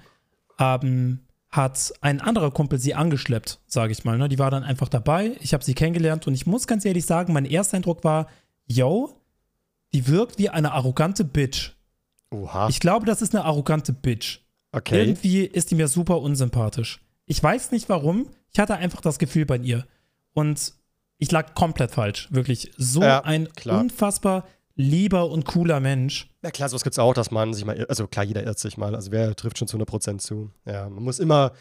[0.58, 4.18] ähm, hat ein anderer Kumpel sie angeschleppt, sage ich mal.
[4.18, 4.28] Ne?
[4.28, 5.36] Die war dann einfach dabei.
[5.40, 8.28] Ich habe sie kennengelernt und ich muss ganz ehrlich sagen, mein erster Eindruck war,
[8.66, 9.20] yo,
[9.92, 11.72] die wirkt wie eine arrogante Bitch.
[12.30, 12.68] Oha.
[12.68, 14.40] Ich glaube, das ist eine arrogante Bitch.
[14.72, 15.00] okay.
[15.00, 17.00] Irgendwie ist die mir super unsympathisch.
[17.24, 18.28] Ich weiß nicht warum.
[18.52, 19.86] Ich hatte einfach das Gefühl bei ihr.
[20.32, 20.74] Und
[21.18, 22.28] ich lag komplett falsch.
[22.30, 22.70] Wirklich.
[22.76, 23.80] So Ja, ein klar.
[23.80, 26.28] unfassbar lieber und cooler Mensch.
[26.42, 28.94] Ja klar, sowas gibt's auch, dass man sich mal, also klar, jeder irrt sich mal,
[28.94, 30.50] also wer trifft schon zu 100% zu.
[30.66, 31.52] Ja, man muss immer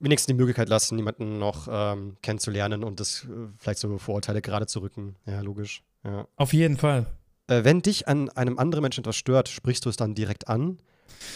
[0.00, 4.66] wenigstens die Möglichkeit lassen, jemanden noch ähm, kennenzulernen und das äh, vielleicht so Vorurteile gerade
[4.66, 5.14] zu rücken.
[5.26, 5.82] Ja, logisch.
[6.04, 6.26] Ja.
[6.36, 7.06] Auf jeden Fall.
[7.46, 10.78] Äh, wenn dich an einem anderen Menschen etwas stört, sprichst du es dann direkt an?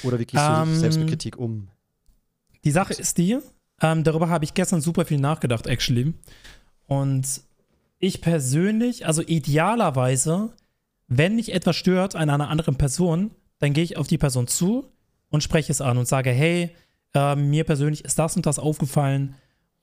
[0.02, 1.68] Oder wie gehst Ähm, du selbst mit Kritik um?
[2.64, 3.38] Die Sache ist die,
[3.80, 6.12] ähm, darüber habe ich gestern super viel nachgedacht, actually.
[6.86, 7.42] Und
[8.00, 10.50] ich persönlich, also idealerweise,
[11.06, 14.86] wenn mich etwas stört an einer anderen Person, dann gehe ich auf die Person zu
[15.28, 16.70] und spreche es an und sage, hey,
[17.14, 19.34] äh, mir persönlich ist das und das aufgefallen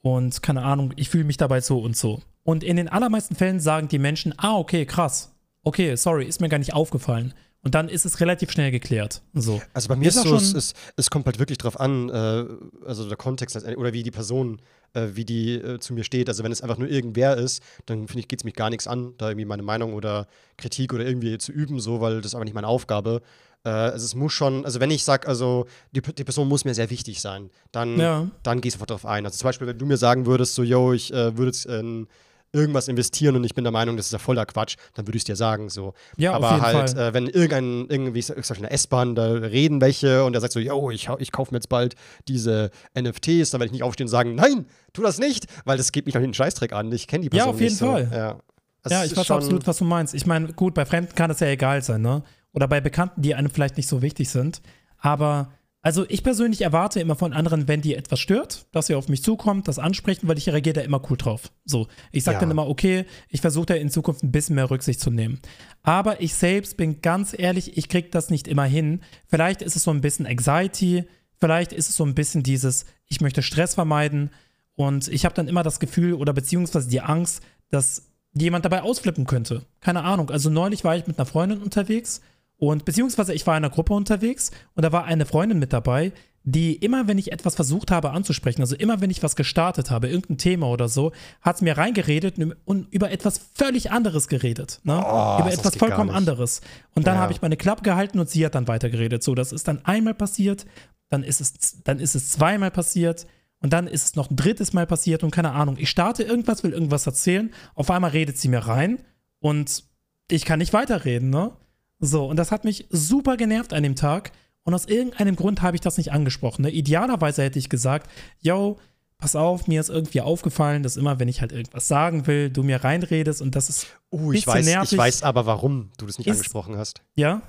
[0.02, 2.22] und keine Ahnung, ich fühle mich dabei so und so.
[2.44, 5.34] Und in den allermeisten Fällen sagen die Menschen, ah, okay, krass.
[5.64, 7.34] Okay, sorry, ist mir gar nicht aufgefallen.
[7.62, 9.22] Und dann ist es relativ schnell geklärt.
[9.34, 9.62] So.
[9.74, 12.08] Also bei mir Ist ist so, es, schon- es, es kommt halt wirklich drauf an,
[12.10, 12.46] äh,
[12.86, 14.62] also der Kontext oder wie die Person,
[14.94, 16.30] äh, wie die äh, zu mir steht.
[16.30, 18.88] Also wenn es einfach nur irgendwer ist, dann finde ich, geht es mich gar nichts
[18.88, 22.36] an, da irgendwie meine Meinung oder Kritik oder irgendwie zu üben, so, weil das ist
[22.36, 23.22] aber nicht meine Aufgabe.
[23.64, 26.74] Äh, also es muss schon, also wenn ich sage, also die, die Person muss mir
[26.74, 28.28] sehr wichtig sein, dann, Ja.
[28.44, 29.26] dann gehe ich sofort darauf ein.
[29.26, 32.08] Also zum Beispiel, wenn du mir sagen würdest, so, yo, ich äh, würde jetzt in
[32.54, 35.22] irgendwas investieren und ich bin der Meinung, das ist ja voller Quatsch, dann würde ich
[35.22, 35.94] es dir sagen, so.
[36.18, 40.24] Ja, Aber halt, äh, wenn irgendein, irgendwie, zum Beispiel in der S-Bahn, da reden welche
[40.24, 41.96] und der sagt so, yo, ich, ich kaufe mir jetzt bald
[42.28, 45.92] diese NFTs, dann werde ich nicht aufstehen und sagen, nein, tu das nicht, weil das
[45.92, 46.92] geht mich doch den Scheißdreck an.
[46.92, 47.86] Ich kenne die Ja, Person auf jeden nicht so.
[47.92, 48.10] Fall.
[48.14, 48.40] Ja,
[48.84, 50.14] Das Ja, ich weiß absolut, was du meinst.
[50.14, 52.24] Ich meine, gut, bei Fremden kann das ja egal sein, ne?
[52.54, 54.62] Oder bei Bekannten, die einem vielleicht nicht so wichtig sind.
[55.00, 59.08] Aber, also ich persönlich erwarte immer von anderen, wenn die etwas stört, dass sie auf
[59.10, 61.52] mich zukommt, das ansprechen, weil ich reagiere da immer cool drauf.
[61.66, 62.40] So, ich sage Ja.
[62.42, 65.40] dann immer, okay, ich versuche da in Zukunft ein bisschen mehr Rücksicht zu nehmen.
[65.84, 69.02] Aber ich selbst bin ganz ehrlich, ich kriege das nicht immer hin.
[69.28, 71.06] Vielleicht ist es so ein bisschen Anxiety,
[71.40, 74.32] vielleicht ist es so ein bisschen dieses, ich möchte Stress vermeiden.
[74.76, 79.26] Und ich habe dann immer das Gefühl oder beziehungsweise die Angst, dass jemand dabei ausflippen
[79.26, 79.64] könnte.
[79.80, 80.30] Keine Ahnung.
[80.30, 82.22] Also neulich war ich mit einer Freundin unterwegs
[82.58, 86.12] und beziehungsweise ich war in einer Gruppe unterwegs und da war eine Freundin mit dabei,
[86.44, 90.08] die immer, wenn ich etwas versucht habe anzusprechen, also immer, wenn ich was gestartet habe,
[90.08, 94.80] irgendein Thema oder so, hat mir reingeredet und über etwas völlig anderes geredet.
[94.84, 94.94] Ne?
[94.98, 96.62] Oh, über etwas vollkommen anderes.
[96.96, 97.22] Und dann Ja.
[97.22, 99.24] habe ich meine Klappe gehalten und sie hat dann weitergeredet.
[99.24, 100.66] So, das ist dann einmal passiert,
[101.10, 103.28] dann ist es, dann ist es zweimal passiert.
[103.60, 105.78] Und dann ist es noch ein drittes Mal passiert und keine Ahnung.
[105.80, 107.52] Ich starte irgendwas, will irgendwas erzählen.
[107.74, 109.00] Auf einmal redet sie mir rein
[109.40, 109.84] und
[110.30, 111.52] ich kann nicht weiterreden, ne?
[112.00, 114.32] So, und das hat mich super genervt an dem Tag.
[114.64, 116.64] Und aus irgendeinem Grund habe ich das nicht angesprochen.
[116.64, 116.70] Ne?
[116.72, 118.78] Idealerweise hätte ich gesagt, yo,
[119.18, 122.64] pass auf, mir ist irgendwie aufgefallen, dass immer, wenn ich halt irgendwas sagen will, du
[122.64, 124.98] mir reinredest und das ist, Uh, ich weiß, ich nervig.
[124.98, 127.02] weiß aber, warum du das nicht Ist- angesprochen hast.
[127.16, 127.42] ja,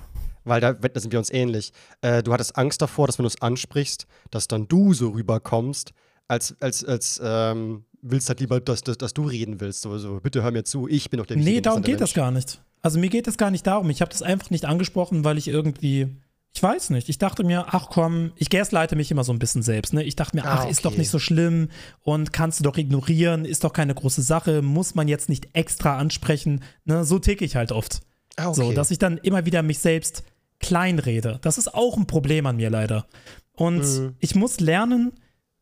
[0.44, 1.72] Weil da, da sind wir uns ähnlich.
[2.00, 5.92] Äh, du hattest Angst davor, dass wenn du es ansprichst, dass dann du so rüberkommst,
[6.28, 9.82] als, als, als ähm, willst halt lieber, dass, dass, dass du reden willst.
[9.82, 12.00] So, so, bitte hör mir zu, ich bin doch der Nee, wichtige, darum interessante geht
[12.00, 12.14] das Mensch.
[12.24, 12.62] gar nicht.
[12.82, 13.90] Also mir geht es gar nicht darum.
[13.90, 16.06] Ich habe das einfach nicht angesprochen, weil ich irgendwie,
[16.54, 17.08] Ich weiß nicht.
[17.08, 19.92] Ich dachte mir, ach komm, ich gasleite mich immer so ein bisschen selbst.
[19.92, 20.02] Ne?
[20.04, 20.88] Ich dachte mir, Ah, ach, ist okay.
[20.90, 21.68] doch nicht so schlimm
[22.02, 25.98] und kannst du doch ignorieren, ist doch keine große Sache, muss man jetzt nicht extra
[25.98, 26.62] ansprechen.
[26.84, 27.04] Ne?
[27.04, 28.00] So ticke ich halt oft.
[28.36, 30.22] Ah, So, dass ich dann immer wieder mich selbst
[30.60, 31.38] kleinrede.
[31.42, 33.06] Das ist auch ein Problem an mir leider.
[33.52, 34.14] Und Mhm.
[34.20, 35.12] ich muss lernen,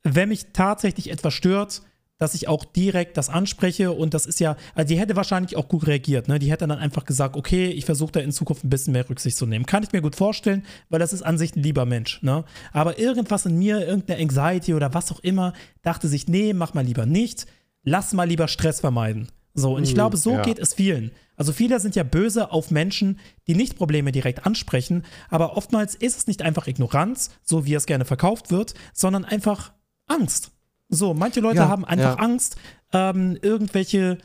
[0.03, 1.83] wenn mich tatsächlich etwas stört,
[2.19, 5.69] dass ich auch direkt das anspreche und das ist ja, also die hätte wahrscheinlich auch
[5.69, 6.39] gut reagiert, ne?
[6.39, 9.37] Die hätte dann einfach gesagt, okay, ich versuche da in Zukunft ein bisschen mehr Rücksicht
[9.37, 9.67] zu nehmen.
[9.67, 12.45] Kann ich mir gut vorstellen, weil das ist an sich ein lieber Mensch, ne?
[12.73, 15.53] Aber irgendwas in mir, irgendeine Anxiety oder was auch immer,
[15.83, 17.47] dachte sich, nee, mach mal lieber nicht,
[17.83, 19.29] lass mal lieber Stress vermeiden.
[19.55, 20.43] So, und ich glaube, so ja.
[20.43, 21.13] geht es vielen.
[21.35, 26.19] Also viele sind ja böse auf Menschen, die nicht Probleme direkt ansprechen, aber oftmals ist
[26.19, 29.73] es nicht einfach Ignoranz, so wie es gerne verkauft wird, sondern einfach
[30.07, 30.51] Angst.
[30.97, 32.25] So, manche Leute Ja, haben einfach ja.
[32.25, 32.57] Angst,
[32.93, 34.19] ähm, irgendwelche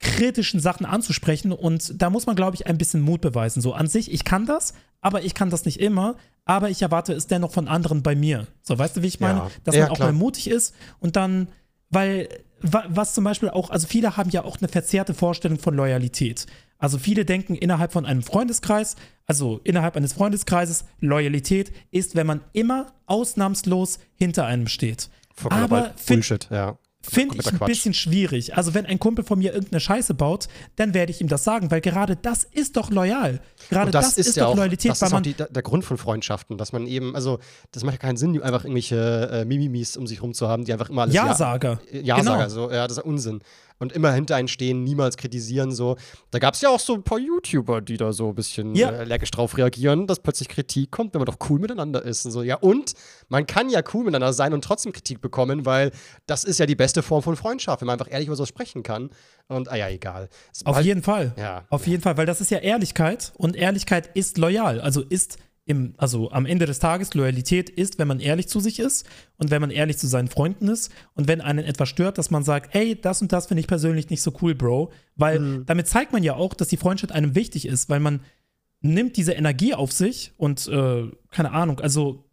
[0.00, 3.60] kritischen Sachen anzusprechen und da muss man, glaube ich, ein bisschen Mut beweisen.
[3.60, 6.14] So an sich, ich kann das, aber ich kann das nicht immer,
[6.44, 8.46] aber ich erwarte es dennoch von anderen bei mir.
[8.62, 9.40] So, weißt du, wie ich meine?
[9.40, 9.50] Ja.
[9.64, 10.12] Dass man auch klar.
[10.12, 11.48] mal mutig ist und dann,
[11.90, 12.28] weil,
[12.60, 16.46] wa- was zum Beispiel auch, also viele haben ja auch eine verzerrte Vorstellung von Loyalität.
[16.78, 18.94] Also viele denken innerhalb von einem Freundeskreis,
[19.26, 25.10] also innerhalb eines Freundeskreises, Loyalität ist, wenn man immer ausnahmslos hinter einem steht.
[25.48, 26.78] Aber Bullshit, ja.
[27.00, 27.68] Finde ich ein Quatsch.
[27.68, 28.56] bisschen schwierig.
[28.56, 31.70] Also, wenn ein Kumpel von mir irgendeine Scheiße baut, dann werde ich ihm das sagen,
[31.70, 33.40] weil gerade das ist doch loyal.
[33.70, 35.96] Gerade Und das, ist, ja doch auch, Loyalität, das ist auch die, der Grund von
[35.96, 37.38] Freundschaften, dass man eben, also
[37.70, 40.72] das macht ja keinen Sinn, einfach irgendwelche äh, Mimimis um sich rum zu haben, die
[40.72, 41.80] einfach immer alles Ja-Sager.
[41.92, 42.48] Ja, Ja-Sager, Genau.
[42.48, 43.40] so, ja, das ist Unsinn.
[43.80, 45.96] Und immer hinter einen stehen, niemals kritisieren, so.
[46.32, 48.90] Da gab es ja auch so ein paar YouTuber, die da so ein bisschen Ja.
[48.90, 52.32] äh, allergisch drauf reagieren, dass plötzlich Kritik kommt, wenn man doch cool miteinander ist und
[52.32, 52.42] so.
[52.42, 52.94] Ja, und
[53.28, 55.92] man kann ja cool miteinander sein und trotzdem Kritik bekommen, weil
[56.26, 58.82] das ist ja die beste Form von Freundschaft, wenn man einfach ehrlich über sowas sprechen
[58.82, 59.10] kann.
[59.46, 60.24] Und, ah ja, egal.
[60.24, 61.32] Auf Sobald- jeden Fall.
[61.36, 61.64] Ja.
[61.70, 64.80] Auf jeden Fall, weil das ist ja Ehrlichkeit und Ehrlichkeit ist loyal.
[64.80, 65.38] Also ist
[65.68, 69.06] im, also am Ende des Tages Loyalität ist, wenn man ehrlich zu sich ist
[69.36, 72.42] und wenn man ehrlich zu seinen Freunden ist und wenn einen etwas stört, dass man
[72.42, 74.90] sagt, ey, das und das finde ich persönlich nicht so cool, Bro.
[75.14, 75.66] Weil Mhm.
[75.66, 78.20] damit zeigt man ja auch, dass die Freundschaft einem wichtig ist, weil man
[78.80, 82.24] nimmt diese Energie auf sich und äh, keine Ahnung, also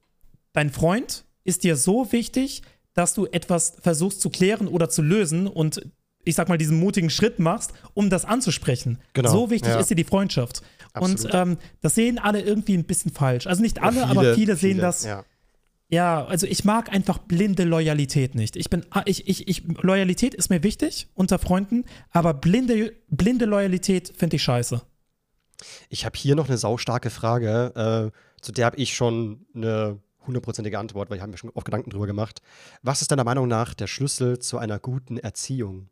[0.53, 2.61] dein Freund ist dir so wichtig,
[2.93, 5.81] dass du etwas versuchst zu klären oder zu lösen und
[6.23, 8.97] ich sag mal, diesen mutigen Schritt machst, um das anzusprechen.
[9.13, 9.79] Genau, So wichtig ja.
[9.79, 10.63] ist dir die Freundschaft.
[10.95, 11.25] Absolut.
[11.25, 13.47] Und ähm, das sehen alle irgendwie ein bisschen falsch.
[13.47, 15.03] Also nicht alle, Ja, aber viele sehen das.
[15.03, 15.23] Ja.
[15.87, 18.55] Ja, also ich mag einfach blinde Loyalität nicht.
[18.55, 23.45] Ich bin, ah, ich, ich, ich, Loyalität ist mir wichtig unter Freunden, aber blinde, blinde
[23.45, 24.81] Loyalität finde ich scheiße.
[25.89, 30.79] Ich habe hier noch eine saustarke Frage, äh, zu der habe ich schon eine hundertprozentige
[30.79, 32.41] Antwort, weil ich habe mir schon oft Gedanken drüber gemacht.
[32.81, 35.89] Was ist deiner Meinung nach der Schlüssel zu einer guten Erziehung?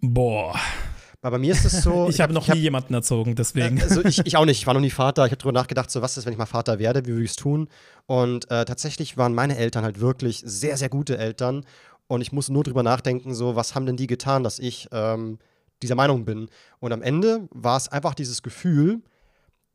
[0.00, 0.58] Boah,
[1.30, 2.08] Bei mir ist es so.
[2.10, 3.80] ich habe noch ich hab, nie jemanden erzogen, deswegen.
[3.80, 5.24] Also ich, ich auch nicht, ich war noch nie Vater.
[5.26, 7.30] Ich habe drüber nachgedacht, so was ist, wenn ich mal Vater werde, wie würde ich
[7.30, 7.68] es tun?
[8.06, 11.64] Und äh, tatsächlich waren meine Eltern halt wirklich sehr, sehr gute Eltern.
[12.08, 15.38] Und ich muss nur drüber nachdenken, so was haben denn die getan, dass ich ähm,
[15.82, 16.48] dieser Meinung bin.
[16.78, 19.02] Und am Ende war es einfach dieses Gefühl,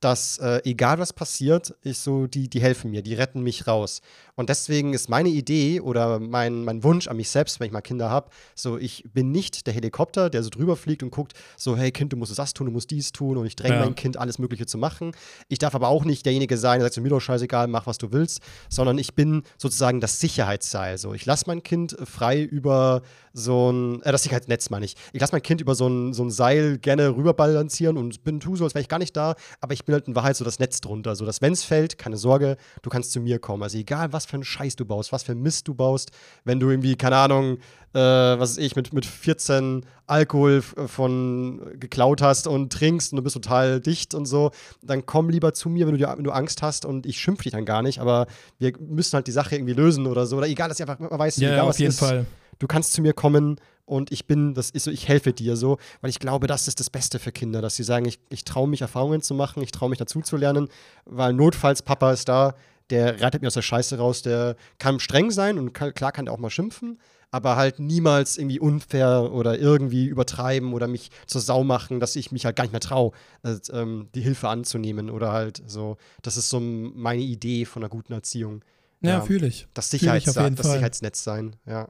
[0.01, 4.01] dass äh, egal was passiert, ich so, die, die helfen mir, die retten mich raus.
[4.35, 7.81] Und deswegen ist meine Idee oder mein, mein Wunsch an mich selbst, wenn ich mal
[7.81, 11.77] Kinder habe, so, ich bin nicht der Helikopter, der so drüber fliegt und guckt, so,
[11.77, 13.85] hey Kind, du musst das tun, du musst dies tun und ich dränge Ja.
[13.85, 15.11] mein Kind, alles Mögliche zu machen.
[15.47, 17.99] Ich darf aber auch nicht derjenige sein, der sagt, so, mir doch scheißegal, mach, was
[17.99, 18.39] du willst,
[18.69, 20.97] sondern ich bin sozusagen das Sicherheitsseil.
[20.97, 23.01] So, ich lasse mein Kind frei über
[23.33, 24.95] so ein, äh, das Sicherheitsnetz meine ich.
[25.13, 28.55] Ich lasse mein Kind über so ein, so ein Seil gerne rüberbalancieren und bin tu
[28.55, 30.59] so, als wäre ich gar nicht da, aber ich bin halt in Wahrheit so das
[30.59, 33.63] Netz drunter, so dass wenn es fällt, keine Sorge, du kannst zu mir kommen.
[33.63, 36.11] Also egal, was für einen Scheiß du baust, was für Mist du baust,
[36.43, 37.57] wenn du irgendwie, keine Ahnung,
[37.93, 43.17] äh, was weiß ich, mit, mit 14 Alkohol f- von geklaut hast und trinkst und
[43.17, 46.23] du bist total dicht und so, dann komm lieber zu mir, wenn du, dir, wenn
[46.23, 48.27] du Angst hast und ich schimpfe dich dann gar nicht, aber
[48.59, 50.37] wir müssen halt die Sache irgendwie lösen oder so.
[50.37, 52.25] Oder egal, dass ich einfach mal weiß, ja, egal ja, was auf jeden ist, Fall.
[52.59, 55.77] du kannst zu mir kommen und ich bin, das ist so, ich helfe dir so,
[55.99, 58.67] weil ich glaube, das ist das Beste für Kinder, dass sie sagen, ich, ich traue
[58.69, 60.69] mich, Erfahrungen zu machen, ich traue mich dazu zu lernen,
[61.05, 62.53] weil notfalls Papa ist da,
[62.91, 66.25] der rettet mir aus der Scheiße raus, der kann streng sein und kann, klar kann
[66.25, 66.99] der auch mal schimpfen,
[67.31, 72.31] aber halt niemals irgendwie unfair oder irgendwie übertreiben oder mich zur Sau machen, dass ich
[72.31, 73.11] mich halt gar nicht mehr traue,
[73.43, 75.97] äh, ähm, die Hilfe anzunehmen oder halt so.
[76.21, 78.63] Das ist so meine Idee von einer guten Erziehung.
[79.01, 79.21] Ja, Ja.
[79.21, 79.67] fühle ich.
[79.73, 80.75] Das, ich Sicherheits auf jeden das Fall.
[80.75, 81.87] Sicherheitsnetz sein, ja.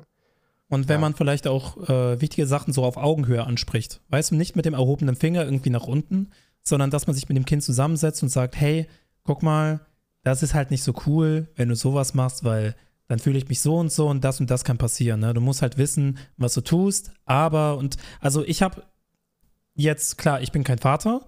[0.69, 1.01] Und wenn Ja.
[1.01, 4.73] man vielleicht auch äh, wichtige Sachen so auf Augenhöhe anspricht, weißt du, nicht mit dem
[4.73, 6.29] erhobenen Finger irgendwie nach unten,
[6.63, 8.87] sondern dass man sich mit dem Kind zusammensetzt und sagt, hey,
[9.23, 9.81] guck mal,
[10.23, 12.75] das ist halt nicht so cool, wenn du sowas machst, weil
[13.07, 15.19] dann fühle ich mich so und so und das und das kann passieren.
[15.19, 15.33] Ne?
[15.33, 18.83] Du musst halt wissen, was du tust, aber und also ich habe
[19.73, 21.21] jetzt, klar, ich bin kein Vater,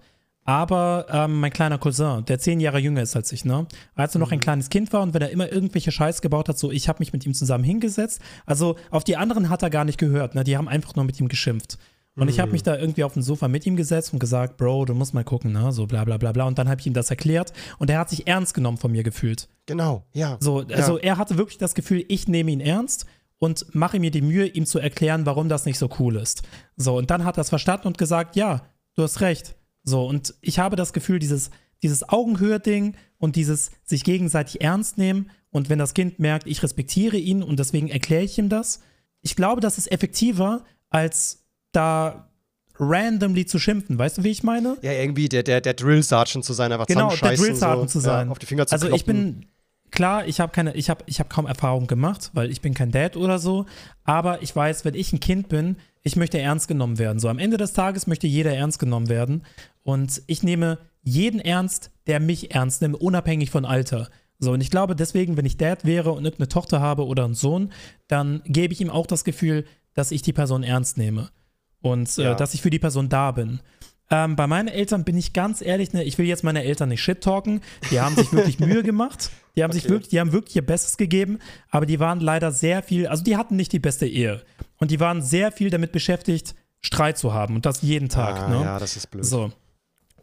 [0.46, 3.66] Aber ähm, mein kleiner Cousin, der zehn Jahre jünger ist als ich, ne?
[3.94, 6.58] Als er noch ein kleines Kind war und wenn er immer irgendwelche Scheiß gebaut hat,
[6.58, 8.20] so ich habe mich mit ihm zusammen hingesetzt.
[8.44, 10.44] Also auf die anderen hat er gar nicht gehört, ne?
[10.44, 11.78] Die haben einfach nur mit ihm geschimpft.
[12.16, 14.84] Und ich habe mich da irgendwie auf dem Sofa mit ihm gesetzt und gesagt, Bro,
[14.84, 15.72] du musst mal gucken, ne?
[15.72, 16.44] So bla bla bla bla.
[16.44, 19.02] Und dann habe ich ihm das erklärt und er hat sich ernst genommen von mir
[19.02, 19.48] gefühlt.
[19.66, 20.36] Genau, ja.
[20.40, 23.06] So, also er hatte wirklich das Gefühl, ich nehme ihn ernst
[23.38, 26.42] und mache mir die Mühe, ihm zu erklären, warum das nicht so cool ist.
[26.76, 28.62] So, und dann hat er es verstanden und gesagt, ja,
[28.94, 29.56] du hast recht.
[29.82, 31.50] So, und ich habe das Gefühl, dieses,
[31.82, 37.16] dieses Augenhöhe-Ding und dieses sich gegenseitig ernst nehmen und wenn das Kind merkt, ich respektiere
[37.16, 38.80] ihn und deswegen erkläre ich ihm das,
[39.20, 41.43] ich glaube, das ist effektiver, als
[41.76, 42.28] da
[42.78, 43.98] randomly zu schimpfen.
[43.98, 44.76] Weißt du, wie ich meine?
[44.82, 47.98] Ja, irgendwie der, der, der Drill Sergeant zu sein, einfach Genau, der Drill Sergeant so,
[47.98, 48.26] zu sein.
[48.26, 49.40] Ja, auf die Finger zu also ich kloppen.
[49.40, 49.46] bin
[49.90, 52.90] klar, ich habe keine, ich habe, ich habe kaum Erfahrung gemacht, weil ich bin kein
[52.90, 53.66] Dad oder so.
[54.02, 57.18] Aber ich weiß, wenn ich ein Kind bin, ich möchte ernst genommen werden.
[57.18, 59.44] So am Ende des Tages möchte jeder ernst genommen werden.
[59.82, 64.08] Und ich nehme jeden ernst, der mich ernst nimmt, unabhängig von Alter.
[64.38, 67.34] So, und ich glaube deswegen, wenn ich Dad wäre und irgendeine Tochter habe oder einen
[67.34, 67.72] Sohn,
[68.08, 69.64] dann gebe ich ihm auch das Gefühl,
[69.94, 71.30] dass ich die Person ernst nehme.
[71.84, 72.32] Und Ja.
[72.32, 73.60] äh, dass ich für die Person da bin.
[74.10, 77.02] Ähm, bei meinen Eltern bin ich ganz ehrlich, ne, ich will jetzt meine Eltern nicht
[77.02, 77.60] shit talken.
[77.90, 79.30] Die haben sich wirklich Mühe gemacht.
[79.56, 79.92] Die haben sich Okay.
[79.92, 81.38] wirklich, die haben wirklich ihr Bestes gegeben,
[81.70, 84.42] aber die waren leider sehr viel, also die hatten nicht die beste Ehe.
[84.78, 88.40] Und die waren sehr viel damit beschäftigt, Streit zu haben und das jeden Tag.
[88.40, 88.62] ah, ne?
[88.62, 89.24] Ja, das ist blöd.
[89.24, 89.52] So.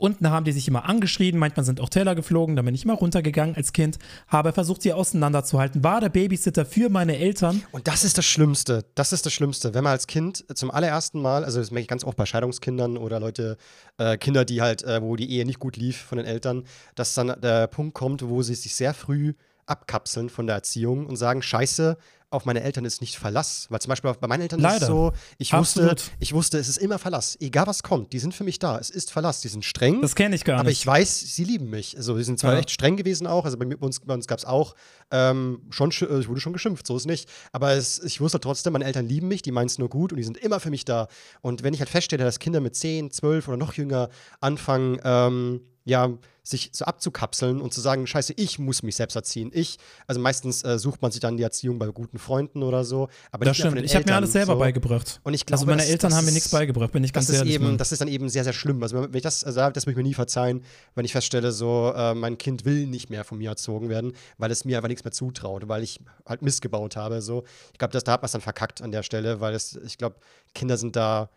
[0.02, 2.95] Unten haben die sich immer angeschrien, manchmal sind auch Teller geflogen, da bin ich immer
[2.95, 7.62] runtergegangen als Kind, habe versucht, sie auseinanderzuhalten, war der Babysitter für meine Eltern.
[7.72, 8.84] Und das ist das Schlimmste.
[8.95, 9.76] Das ist das Schlimmste.
[9.76, 12.97] Wenn man als Kind zum allerersten Mal, also das merke ich ganz oft bei Scheidungskindern
[12.97, 13.58] oder Leute,
[13.99, 16.64] äh, Kinder, die halt, äh, wo die Ehe nicht gut lief von den Eltern,
[16.95, 19.34] dass dann der Punkt kommt, wo sie sich sehr früh
[19.68, 21.95] abkapseln von der Erziehung und sagen, scheiße,
[22.32, 23.68] auf meine Eltern ist nicht Verlass.
[23.70, 24.82] Weil zum Beispiel bei meinen Eltern ist Leider.
[24.82, 27.38] es so, ich wusste, ich wusste, es ist immer Verlass.
[27.40, 28.80] Egal was kommt, die sind für mich da.
[28.80, 29.42] Es ist Verlass.
[29.42, 30.02] Die sind streng.
[30.02, 30.80] Das kenne ich gar Aber nicht.
[30.80, 31.96] ich weiß, sie lieben mich.
[31.98, 32.60] Also, sie sind zwar Ja.
[32.60, 33.46] echt streng gewesen auch.
[33.46, 34.74] Also, bei, mir, bei uns, bei uns gab es auch
[35.12, 37.30] ähm, schon, sch- äh, ich wurde schon geschimpft, so ist nicht.
[37.52, 40.18] Aber es, ich wusste trotzdem, meine Eltern lieben mich, die meinen es nur gut und
[40.18, 41.08] die sind immer für mich da.
[41.42, 44.10] Und wenn ich halt feststelle, dass Kinder mit 10, 12 oder noch jünger
[44.40, 46.10] anfangen, ähm, ja,
[46.44, 49.52] sich so abzukapseln und zu sagen, scheiße, ich muss mich selbst erziehen.
[49.54, 49.78] Ich,
[50.08, 53.10] also meistens äh, sucht man sich dann die Erziehung bei guten Freunden oder so.
[53.32, 53.80] Aber das stimmt.
[53.82, 54.60] Ich habe mir alles selber so.
[54.60, 55.22] beigebracht.
[55.24, 57.36] Und ich glaube, also meine Eltern das haben mir nichts beigebracht, bin ich ganz das
[57.36, 57.56] ist ehrlich.
[57.56, 58.82] eben, das ist dann eben sehr, sehr schlimm.
[58.82, 60.64] Also wenn ich das, also das muss ich mir nie verzeihen,
[60.96, 64.50] wenn ich feststelle, so äh, mein Kind will nicht mehr von mir erzogen werden, weil
[64.50, 67.22] es mir einfach nichts mehr zutraut, weil ich halt Mist gebaut habe.
[67.22, 70.00] So, ich glaube, da hat man es dann verkackt an der Stelle, weil es, ich
[70.00, 70.16] glaube,
[70.56, 71.30] Kinder sind da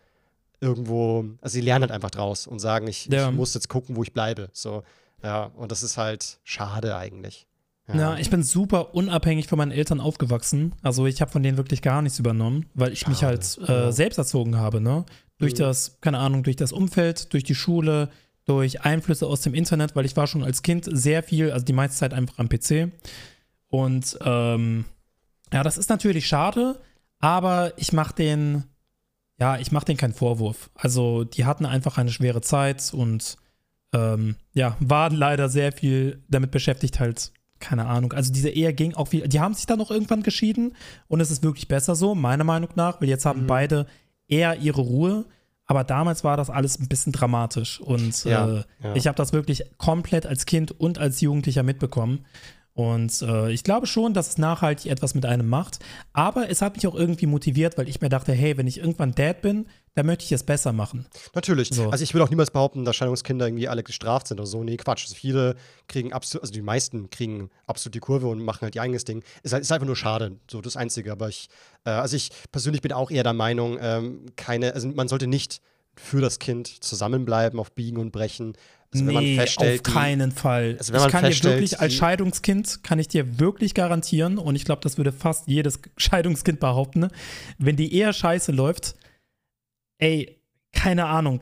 [0.61, 3.29] irgendwo, also sie lernen halt einfach draus und sagen, ich, Ja.
[3.29, 4.49] ich muss jetzt gucken, wo ich bleibe.
[4.53, 4.83] So,
[5.23, 7.47] ja, und das ist halt schade eigentlich.
[7.93, 10.73] Ja, ich bin super unabhängig von meinen Eltern aufgewachsen.
[10.81, 13.91] Also ich habe von denen wirklich gar nichts übernommen, weil ich mich halt äh, Ja.
[13.91, 15.05] selbst erzogen habe, ne?
[15.37, 15.57] Durch Mhm.
[15.57, 18.09] das, keine Ahnung, durch das Umfeld, durch die Schule,
[18.45, 21.73] durch Einflüsse aus dem Internet, weil ich war schon als Kind sehr viel, also die
[21.73, 22.91] meiste Zeit einfach am PC.
[23.67, 24.85] Und ähm,
[25.53, 26.79] ja, das ist natürlich schade,
[27.19, 28.63] aber ich mache den,
[29.39, 30.69] ja, ich mache denen keinen Vorwurf.
[30.75, 33.35] Also die hatten einfach eine schwere Zeit und
[33.93, 38.13] ähm, ja, waren leider sehr viel damit beschäftigt, halt, keine Ahnung.
[38.13, 40.73] Also diese Ehe ging auch viel, die haben sich dann noch irgendwann geschieden
[41.07, 43.47] und es ist wirklich besser so, meiner Meinung nach, weil jetzt haben Mhm.
[43.47, 43.85] beide
[44.27, 45.25] eher ihre Ruhe.
[45.67, 48.95] Aber damals war das alles ein bisschen dramatisch und Ja, äh, ja.
[48.95, 52.23] ich habe das wirklich komplett als Kind und als Jugendlicher mitbekommen.
[52.75, 55.79] Und äh, ich glaube schon, dass es nachhaltig etwas mit einem macht.
[56.11, 59.15] Aber es hat mich auch irgendwie motiviert, weil ich mir dachte, hey, wenn ich irgendwann
[59.15, 61.05] Dad bin, dann möchte ich es besser machen.
[61.33, 61.69] Natürlich.
[61.71, 61.89] So.
[61.89, 64.61] Also ich will auch niemals behaupten, dass Scheidungskinder irgendwie alle gestraft sind oder so.
[64.61, 65.05] Nee, Quatsch.
[65.05, 65.55] Also viele
[65.87, 69.23] kriegen absolut, also die meisten kriegen absolut die Kurve und machen halt ihr eigenes Ding.
[69.41, 70.35] Ist, halt, ist einfach nur schade.
[70.51, 71.13] So das Einzige.
[71.13, 71.47] Aber ich,
[71.85, 75.61] äh, also ich persönlich bin auch eher der Meinung, ähm, keine, also man sollte nicht
[75.95, 78.57] für das Kind zusammenbleiben auf Biegen und Brechen.
[79.01, 80.75] Also nee, auf keinen Fall.
[80.77, 84.37] Also wenn man ich kann dir wirklich als die- Scheidungskind, kann ich dir wirklich garantieren,
[84.37, 87.07] und ich glaube, das würde fast jedes Scheidungskind behaupten,
[87.57, 88.95] wenn die eher scheiße läuft,
[89.99, 90.39] ey,
[90.73, 91.41] keine Ahnung,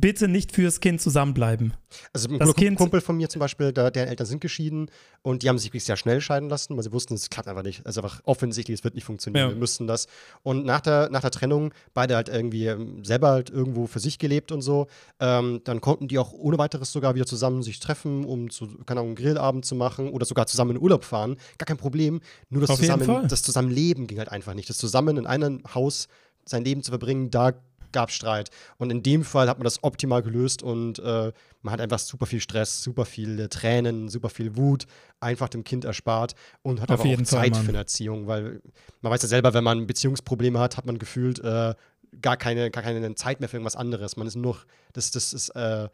[0.00, 1.74] bitte nicht fürs Kind zusammenbleiben.
[2.12, 4.90] Also ein Das guter Kind- Kumpel von mir zum Beispiel, da, deren Eltern sind geschieden
[5.22, 7.62] und die haben sich wirklich sehr schnell scheiden lassen, weil sie wussten, es klappt einfach
[7.62, 7.84] nicht.
[7.86, 9.48] Also einfach offensichtlich, es wird nicht funktionieren.
[9.48, 9.54] Ja.
[9.54, 10.06] Wir müssen das.
[10.42, 14.18] Und nach der, nach der Trennung, beide halt irgendwie ähm, selber halt irgendwo für sich
[14.18, 14.86] gelebt und so,
[15.20, 19.00] ähm, dann konnten die auch ohne weiteres sogar wieder zusammen sich treffen, um zu, keine
[19.00, 21.36] Ahnung, einen Grillabend zu machen oder sogar zusammen in Urlaub fahren.
[21.58, 22.20] Gar kein Problem.
[22.50, 24.68] Nur das Auf zusammen, das Zusammenleben ging halt einfach nicht.
[24.68, 26.08] Das zusammen in einem Haus
[26.44, 27.52] sein Leben zu verbringen, da
[27.92, 28.50] gab Streit.
[28.76, 31.32] Und in dem Fall hat man das optimal gelöst und äh,
[31.62, 34.86] man hat einfach super viel Stress, super viele Tränen, super viel Wut
[35.20, 37.62] einfach dem Kind erspart und hat Auf aber auch jeden Fall, Zeit Mann.
[37.62, 38.62] für eine Erziehung, weil
[39.00, 41.74] man weiß ja selber, wenn man Beziehungsprobleme hat, hat man gefühlt äh,
[42.20, 44.16] gar, keine, gar keine Zeit mehr für irgendwas anderes.
[44.16, 44.58] Man ist nur
[44.92, 45.88] das, das ist, äh,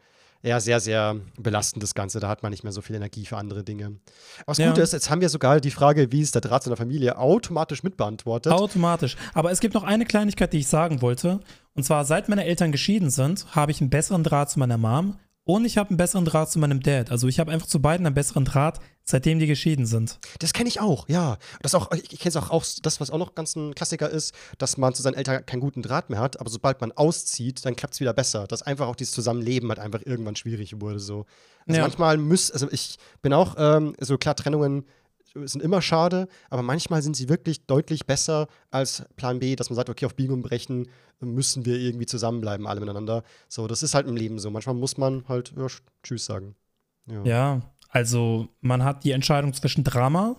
[0.45, 2.19] ja, sehr, sehr belastend, das Ganze.
[2.19, 3.97] Da hat man nicht mehr so viel Energie für andere Dinge.
[4.45, 4.69] Das Ja.
[4.69, 7.17] Gute ist, jetzt haben wir sogar die Frage, wie ist der Draht zu einer Familie,
[7.17, 8.53] automatisch mitbeantwortet.
[8.53, 9.17] Automatisch.
[9.33, 11.39] Aber es gibt noch eine Kleinigkeit, die ich sagen wollte.
[11.73, 15.17] Und zwar, seit meine Eltern geschieden sind, habe ich einen besseren Draht zu meiner Mom
[15.45, 17.11] und ich habe einen besseren Draht zu meinem Dad.
[17.11, 20.19] Also ich habe einfach zu beiden einen besseren Draht, seitdem die geschieden sind.
[20.39, 21.37] Das kenne ich auch, ja.
[21.61, 24.33] Das auch, ich kenne es auch, auch, das, was auch noch ganz ein Klassiker ist,
[24.57, 27.75] dass man zu seinen Eltern keinen guten Draht mehr hat, aber sobald man auszieht, dann
[27.75, 28.47] klappt es wieder besser.
[28.47, 30.99] Dass einfach auch dieses Zusammenleben halt einfach irgendwann schwierig wurde.
[30.99, 31.25] So.
[31.67, 31.81] Also Ja.
[31.83, 34.85] manchmal muss, also ich bin auch, ähm, so klar, Trennungen
[35.43, 39.75] sind immer schade, aber manchmal sind sie wirklich deutlich besser als Plan B, dass man
[39.75, 40.87] sagt, okay, auf Biegen und Brechen
[41.19, 43.23] müssen wir irgendwie zusammenbleiben, alle miteinander.
[43.47, 44.49] So, das ist halt im Leben so.
[44.51, 45.67] Manchmal muss man halt ja,
[46.03, 46.55] Tschüss sagen.
[47.07, 47.23] Ja.
[47.23, 50.35] Ja, also man hat die Entscheidung zwischen Drama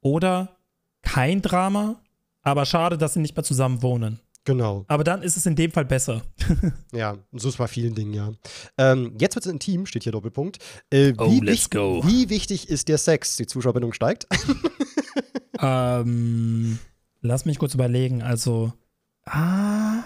[0.00, 0.56] oder
[1.02, 2.00] kein Drama,
[2.42, 4.20] aber schade, dass sie nicht mehr zusammen wohnen.
[4.46, 4.84] Genau.
[4.88, 6.22] Aber dann ist es in dem Fall besser.
[6.92, 8.30] Ja, und so ist es bei vielen Dingen, ja.
[8.78, 10.58] Ähm, jetzt wird es intim, steht hier Doppelpunkt.
[10.90, 12.02] Äh, wie, Oh, let's go.
[12.04, 13.36] wie wichtig ist der Sex?
[13.36, 14.26] Die Zuschauerbindung steigt.
[15.60, 16.78] ähm,
[17.20, 18.22] lass mich kurz überlegen.
[18.22, 18.72] Also,
[19.26, 20.02] ah,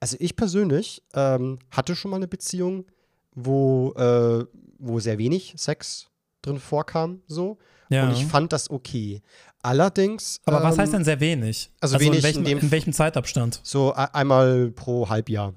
[0.00, 2.84] Also ich persönlich ähm, hatte schon mal eine Beziehung,
[3.34, 4.44] wo, äh,
[4.78, 6.08] wo sehr wenig Sex
[6.42, 7.58] drin vorkam, so.
[7.92, 8.08] Ja.
[8.08, 9.20] Und ich fand das okay.
[9.62, 10.40] Allerdings.
[10.44, 11.70] aber was ähm, heißt denn sehr wenig?
[11.80, 13.60] also wenig in welchem, in dem- in welchem Zeitabstand?
[13.62, 15.54] So e- einmal pro Halbjahr.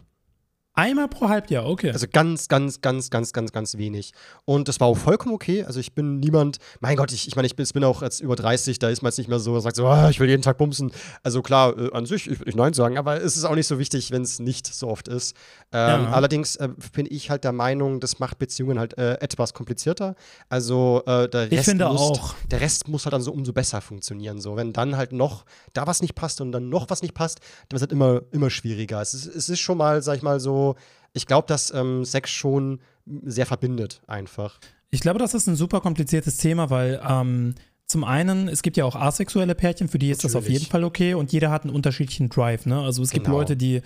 [0.78, 1.92] Einmal pro Halbjahr, okay.
[1.92, 4.12] Also ganz, ganz, ganz, ganz, ganz, ganz wenig.
[4.44, 5.64] Und das war auch vollkommen okay.
[5.64, 8.20] Also ich bin niemand, mein Gott, ich, ich meine, ich bin, ich bin auch jetzt
[8.20, 10.42] über 30, da ist man jetzt nicht mehr so, sagt so, ah, ich will jeden
[10.42, 10.92] Tag bumsen.
[11.24, 13.68] Also klar, äh, an sich, ich würde nicht Nein sagen, aber es ist auch nicht
[13.68, 15.36] so wichtig, wenn es nicht so oft ist.
[15.72, 16.12] Ähm, Ja.
[16.12, 20.16] Allerdings äh, bin ich halt der Meinung, das macht Beziehungen halt äh, etwas komplizierter.
[20.50, 22.36] Also äh, der Rest Ich finde muss, auch.
[22.52, 24.42] der Rest muss halt dann so umso besser funktionieren.
[24.42, 27.40] So, wenn dann halt noch da was nicht passt und dann noch was nicht passt,
[27.70, 29.02] dann wird es halt immer, immer schwieriger.
[29.02, 30.65] Es ist, es ist schon mal, sag ich mal so,
[31.14, 32.80] ich glaube, dass ähm, Sex schon
[33.24, 34.60] sehr verbindet, einfach.
[34.90, 37.54] Ich glaube, das ist ein super kompliziertes Thema, weil ähm,
[37.86, 40.62] zum einen, es gibt ja auch asexuelle Pärchen, für die ist das auf Natürlich.
[40.62, 42.66] jeden Fall okay und jeder hat einen unterschiedlichen Drive.
[42.66, 42.80] Ne?
[42.82, 43.38] Also es gibt Genau.
[43.38, 43.82] Leute, die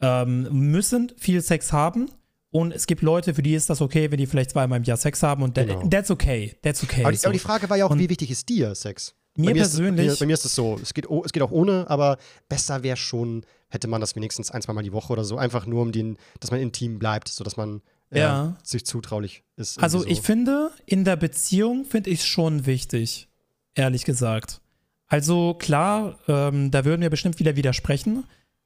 [0.00, 2.10] ähm, müssen viel Sex haben
[2.50, 4.96] und es gibt Leute, für die ist das okay, wenn die vielleicht zweimal im Jahr
[4.96, 5.88] Sex haben und that, Genau.
[5.88, 6.54] that's okay.
[6.62, 7.02] That's okay.
[7.02, 7.26] Aber die, so.
[7.26, 9.14] aber die Frage war ja auch, Und- wie wichtig ist dir Sex?
[9.36, 11.32] Mir bei mir Ist, bei, persönlich- mir, bei mir ist es so, es geht, es
[11.32, 12.18] geht auch ohne, aber
[12.48, 15.80] besser wäre schon, hätte man das wenigstens ein, zweimal die Woche oder so, einfach nur
[15.82, 17.80] um den, dass man intim bleibt, sodass man
[18.12, 18.56] Ja.
[18.62, 19.82] sich zutraulich ist.
[19.82, 20.24] Also irgendwie ich so.
[20.24, 23.28] finde, in der Beziehung finde ich es schon wichtig,
[23.74, 24.60] ehrlich gesagt.
[25.06, 28.24] Also klar, ähm, da würden wir bestimmt wieder widersprechen,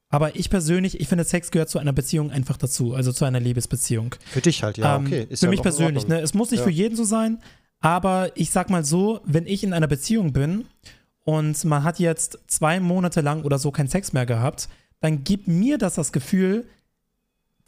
[0.09, 3.40] aber ich persönlich, ich finde, Sex gehört zu einer Beziehung einfach dazu, also zu einer
[3.40, 4.14] Liebesbeziehung.
[4.26, 5.26] Für dich halt, ja, Ähm, okay.
[5.28, 6.20] Ist für ja mich persönlich, ne?
[6.20, 6.64] Es muss nicht Ja.
[6.64, 7.40] für jeden so sein,
[7.80, 10.66] aber ich sag mal so, wenn ich in einer Beziehung bin
[11.24, 14.68] und man hat jetzt zwei Monate lang oder so keinen Sex mehr gehabt,
[15.01, 16.66] dann gibt mir das das Gefühl,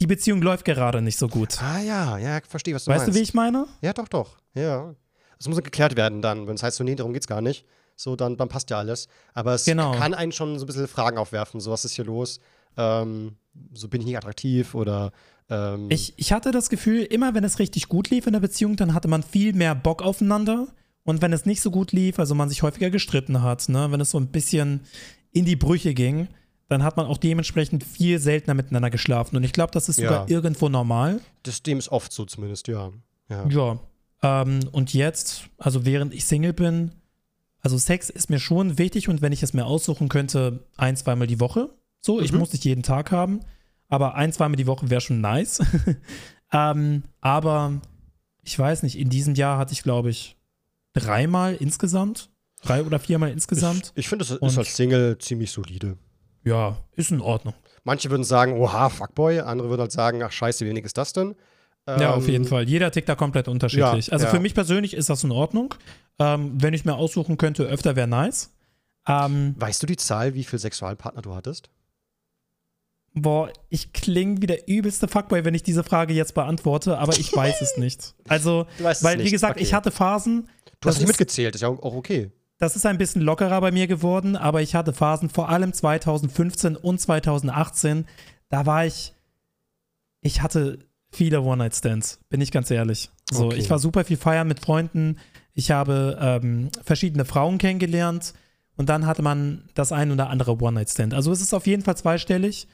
[0.01, 1.61] die Beziehung läuft gerade nicht so gut.
[1.63, 3.15] Ah ja, ja, verstehe, was du weißt meinst.
[3.17, 3.67] du, wie ich meine?
[3.81, 4.37] Ja, doch, doch.
[4.55, 4.95] Ja.
[5.39, 6.47] Das muss geklärt werden dann.
[6.47, 7.65] Wenn es heißt so, nee, darum geht's gar nicht.
[7.95, 9.09] So, dann, dann passt ja alles.
[9.33, 9.93] Aber es Genau.
[9.93, 11.61] kann einen schon so ein bisschen Fragen aufwerfen.
[11.61, 12.41] So, was ist hier los?
[12.77, 13.37] Ähm,
[13.73, 15.13] so bin ich nicht attraktiv oder
[15.49, 18.77] ähm, Ich, ich hatte das Gefühl, immer wenn es richtig gut lief in der Beziehung,
[18.77, 20.69] dann hatte man viel mehr Bock aufeinander.
[21.05, 24.01] Und wenn es nicht so gut lief, also man sich häufiger gestritten hat, ne, wenn
[24.01, 24.81] es so ein bisschen
[25.33, 26.29] in die Brüche ging,
[26.69, 29.37] dann hat man auch dementsprechend viel seltener miteinander geschlafen.
[29.37, 30.35] Und ich glaube, das ist sogar Ja.
[30.37, 31.21] irgendwo normal.
[31.45, 32.91] das, dem ist oft so zumindest, ja.
[33.29, 33.49] ja.
[33.49, 33.79] Ja.
[34.23, 36.93] Ähm, und jetzt, also während ich Single bin,
[37.61, 41.27] also Sex ist mir schon wichtig und wenn ich es mir aussuchen könnte, ein, zweimal
[41.27, 41.71] die Woche.
[42.01, 42.39] So, ich Mhm.
[42.39, 43.41] muss nicht jeden Tag haben,
[43.89, 45.61] aber ein, zweimal die Woche wäre schon nice.
[46.53, 47.81] ähm, aber
[48.43, 50.37] ich weiß nicht, in diesem Jahr hatte ich, glaube ich,
[50.93, 52.31] dreimal insgesamt.
[52.63, 53.93] Drei oder viermal insgesamt.
[53.95, 55.99] Ich, ich finde, ist Und- als Single ziemlich solide.
[56.47, 57.55] Ja, ist in Ordnung.
[57.85, 59.41] Manche würden sagen, oha, Fuckboy.
[59.41, 61.35] Andere würden halt sagen, ach scheiße, wie wenig ist das denn?
[61.87, 62.69] Ja, auf Ähm, jeden Fall.
[62.69, 64.07] Jeder tickt da komplett unterschiedlich.
[64.09, 64.31] Ja, also ja.
[64.31, 65.75] für mich persönlich ist das in Ordnung.
[66.19, 68.51] Ähm, wenn ich mir aussuchen könnte, öfter wäre nice.
[69.07, 71.69] Ähm, Weißt du die Zahl, wie viele Sexualpartner du hattest?
[73.19, 77.35] boah, ich klinge wie der übelste Fuckboy, wenn ich diese Frage jetzt beantworte, aber ich
[77.35, 78.15] weiß es nicht.
[78.29, 79.63] Also, weil, wie nicht, gesagt, okay.
[79.65, 80.49] ich hatte Phasen,
[80.81, 82.31] Du hast nicht mitgezählt, ist ja auch okay.
[82.59, 86.77] Das ist ein bisschen lockerer bei mir geworden, aber ich hatte Phasen, vor allem 2015
[86.77, 88.07] und 2018,
[88.49, 89.13] da war ich,
[90.21, 90.79] ich hatte
[91.13, 93.11] viele One-Night-Stands, bin ich ganz ehrlich.
[93.31, 93.57] So, Okay.
[93.57, 95.19] ich war super viel feiern mit Freunden,
[95.53, 98.35] ich habe ähm, verschiedene Frauen kennengelernt
[98.77, 101.15] und dann hatte man das ein oder andere One-Night-Stand.
[101.15, 102.69] Also es ist auf jeden Fall zweistellig.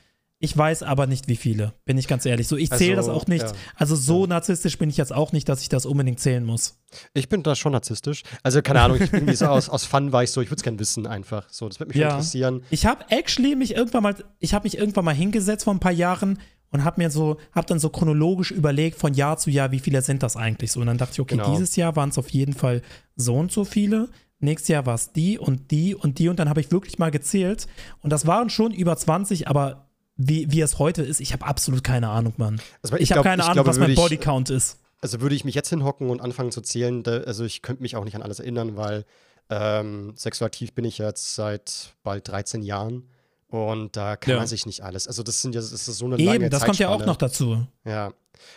[0.44, 2.48] Ich weiß aber nicht, wie viele, bin ich ganz ehrlich.
[2.48, 3.44] So, ich zähle Also, das auch nicht.
[3.44, 3.52] ja.
[3.76, 6.80] Also so narzisstisch bin ich jetzt auch nicht, dass ich das unbedingt zählen muss.
[7.14, 8.24] Ich bin da schon narzisstisch.
[8.42, 10.64] Also, keine Ahnung, ich bin so aus, aus Fun war ich so, ich würde es
[10.64, 11.48] gerne wissen einfach.
[11.48, 12.10] So, das würde mich Ja.
[12.16, 12.64] interessieren.
[12.70, 15.92] Ich habe actually mich irgendwann mal, ich habe mich irgendwann mal hingesetzt vor ein paar
[15.92, 16.40] Jahren
[16.72, 20.02] und habe mir so, habe dann so chronologisch überlegt von Jahr zu Jahr, wie viele
[20.02, 20.80] sind das eigentlich so.
[20.80, 21.52] Und dann dachte ich, okay, Genau.
[21.52, 22.82] dieses Jahr waren es auf jeden Fall
[23.14, 24.08] so und so viele.
[24.40, 27.12] Nächstes Jahr war es die und die und die und dann habe ich wirklich mal
[27.12, 27.68] gezählt
[28.00, 29.86] und das waren schon über 20, aber
[30.28, 32.60] wie, wie es heute ist, ich habe absolut keine Ahnung, Mann.
[32.82, 34.78] Also, ich ich habe keine ich Ahnung, glaube, was mein Bodycount ist.
[35.00, 37.96] Also würde ich mich jetzt hinhocken und anfangen zu zählen, da, also ich könnte mich
[37.96, 39.04] auch nicht an alles erinnern, weil
[39.50, 43.08] ähm, sexualaktiv bin ich jetzt seit bald 13 Jahren
[43.48, 44.38] und da kann Ja.
[44.38, 45.08] man sich nicht alles.
[45.08, 47.16] Also das sind ja, das ist so eine lange Eben, das kommt ja auch noch
[47.16, 47.66] dazu.
[47.84, 48.12] Ja.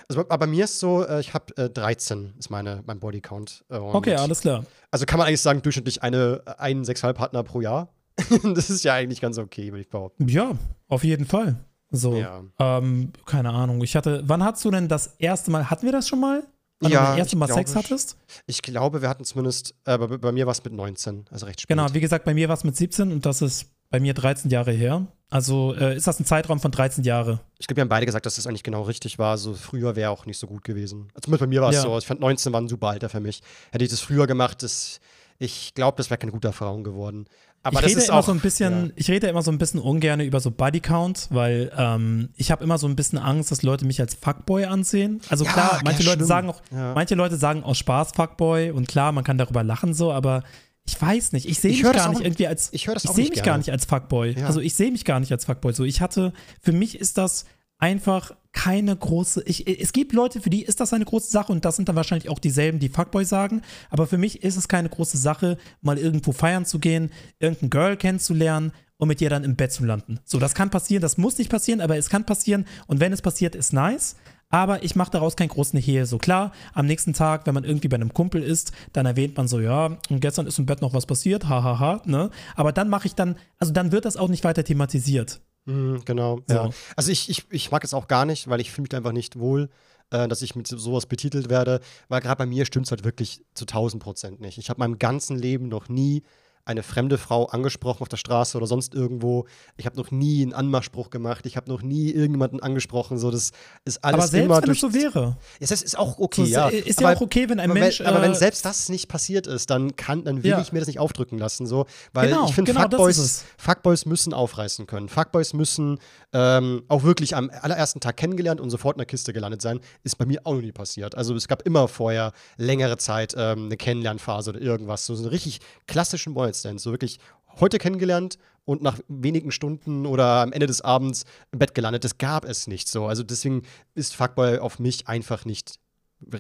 [0.08, 3.66] Also aber bei mir ist so, äh, ich habe äh, 13 ist meine, mein Bodycount.
[3.70, 4.66] Okay, alles klar.
[4.92, 7.90] Also kann man eigentlich sagen, durchschnittlich eine, einen Sexualpartner pro Jahr.
[8.56, 10.28] das ist ja eigentlich ganz okay, würde ich behaupten.
[10.28, 10.52] Ja,
[10.88, 11.58] auf jeden Fall.
[11.92, 12.44] So, Ja.
[12.60, 13.84] ähm, keine Ahnung.
[13.84, 16.44] Ich hatte, wann hattest du denn das erste Mal, hatten wir das schon mal?
[16.80, 18.18] Wann Ja, du das erste Mal glaube, Sex hattest?
[18.48, 21.62] Ich glaube, wir hatten zumindest, äh, bei, bei mir war es mit 19, also recht
[21.62, 21.70] spät.
[21.78, 24.52] Genau, wie gesagt, bei mir war es mit 17 und das ist bei mir 13
[24.52, 25.06] Jahre her.
[25.30, 27.40] Also äh, ist das ein Zeitraum von 13 Jahre.
[27.60, 29.38] Ich glaube, wir haben beide gesagt, dass das eigentlich genau richtig war.
[29.38, 31.08] So früher wäre auch nicht so gut gewesen.
[31.14, 31.82] Also Zumindest bei mir war es Ja.
[31.84, 31.98] so.
[31.98, 33.42] Ich fand 19 war ein super Alter für mich.
[33.72, 35.00] Hätte ich das früher gemacht, das,
[35.40, 37.26] ich glaube, das wäre keine gute Erfahrung geworden.
[37.66, 40.20] Aber ich rede immer auch so ein bisschen, ich rede immer so ein bisschen ungern
[40.20, 44.00] über so Bodycount, weil ähm, ich habe immer so ein bisschen Angst, dass Leute mich
[44.00, 45.22] als Fuckboy ansehen.
[45.30, 46.28] Also Ja, klar, ja, manche Leute schlimm.
[46.28, 46.94] sagen auch, Ja.
[46.94, 50.44] manche Leute sagen aus Spaß Fuckboy und klar, man kann darüber lachen so, aber
[50.88, 53.34] ich weiß nicht, ich sehe Ich mich gar nicht irgendwie als ich auch sehe mich
[53.34, 53.46] gerne.
[53.46, 54.36] gar nicht als Fuckboy.
[54.40, 54.46] Ja.
[54.46, 55.74] Also ich sehe mich gar nicht als Fuckboy.
[55.74, 57.46] So, ich hatte, für mich ist das
[57.80, 59.44] einfach keine große.
[59.46, 61.98] Ich, es gibt Leute, für die ist das eine große Sache und das sind dann
[61.98, 63.62] wahrscheinlich auch dieselben, die Fuckboy sagen.
[63.90, 67.98] Aber für mich ist es keine große Sache, mal irgendwo feiern zu gehen, irgendein Girl
[67.98, 70.20] kennenzulernen und mit ihr dann im Bett zu landen.
[70.24, 73.22] So, das kann passieren, das muss nicht passieren, aber es kann passieren und wenn es
[73.22, 74.16] passiert, ist nice.
[74.50, 76.06] Aber ich mache daraus keinen großen Hehl.
[76.06, 79.50] So klar, am nächsten Tag, wenn man irgendwie bei einem Kumpel ist, dann erwähnt man
[79.50, 82.30] so, ja, und gestern ist im Bett noch was passiert, hahaha, ha, ha, ne?
[82.56, 85.42] Aber dann mache ich dann, also dann wird das auch nicht weiter thematisiert.
[85.66, 86.40] Mhm, genau.
[86.48, 86.54] So.
[86.56, 86.70] Ja.
[86.96, 89.40] Also ich, ich, ich mag es auch gar nicht, weil ich fühle mich einfach nicht
[89.40, 89.70] wohl,
[90.12, 91.80] äh, dass ich mit so- sowas betitelt werde.
[92.08, 94.58] Weil gerade bei mir stimmt es halt wirklich zu 1000 Prozent nicht.
[94.58, 96.24] Ich habe meinem ganzen Leben noch nie
[96.66, 99.46] eine fremde Frau angesprochen auf der Straße oder sonst irgendwo.
[99.78, 101.46] Ich habe noch nie einen Anmachspruch gemacht.
[101.46, 103.20] Ich habe noch nie irgendjemanden angesprochen.
[103.20, 103.52] So, das
[103.86, 104.94] ist alles Aber selbst immer wenn es durch.
[104.94, 105.38] so wäre.
[105.60, 106.68] Es ist, ist auch okay, So, ja.
[106.70, 109.08] ist ja auch okay, wenn ein aber Mensch, Wenn, aber wenn äh, selbst das nicht
[109.08, 110.60] passiert ist, dann kann, dann will Ja.
[110.62, 111.86] ich mir das nicht aufdrücken lassen, so.
[112.14, 113.44] Weil Genau, ich finde, genau, das Fuckboys.
[113.58, 115.08] Fuckboys müssen aufreißen können.
[115.08, 116.00] Fuckboys müssen
[116.34, 119.80] ähm, auch wirklich am allerersten Tag kennengelernt und sofort in der Kiste gelandet sein.
[120.04, 121.16] Ist bei mir auch noch nie passiert.
[121.16, 125.06] Also es gab immer vorher längere Zeit ähm, eine Kennenlernphase oder irgendwas.
[125.06, 126.34] So, so einen richtig klassischen
[126.64, 126.82] One-Night-Stand.
[126.82, 127.20] So wirklich
[127.60, 132.04] heute kennengelernt und nach wenigen Stunden oder am Ende des Abends im Bett gelandet.
[132.04, 133.06] Das gab es nicht so.
[133.06, 135.76] Also deswegen ist Fuckboy auf mich einfach nicht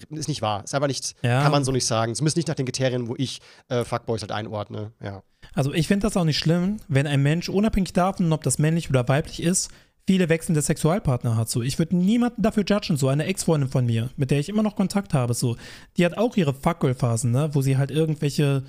[0.09, 0.63] ist nicht wahr.
[0.63, 1.43] Ist einfach nicht, Ja.
[1.43, 2.15] kann man so nicht sagen.
[2.15, 4.93] Zumindest nicht nach den Kriterien, wo ich äh, Fuckboys halt einordne.
[5.03, 5.21] Ja.
[5.53, 8.89] Also ich finde das auch nicht schlimm, wenn ein Mensch, unabhängig davon, ob das männlich
[8.89, 9.69] oder weiblich ist,
[10.07, 11.49] viele wechselnde Sexualpartner hat.
[11.49, 12.95] So, ich würde niemanden dafür judgen.
[12.97, 15.57] So eine Ex-Freundin von mir, mit der ich immer noch Kontakt habe, so,
[15.97, 18.63] die hat auch ihre Fuckgirl-Phasen, ne, wo sie halt irgendwelche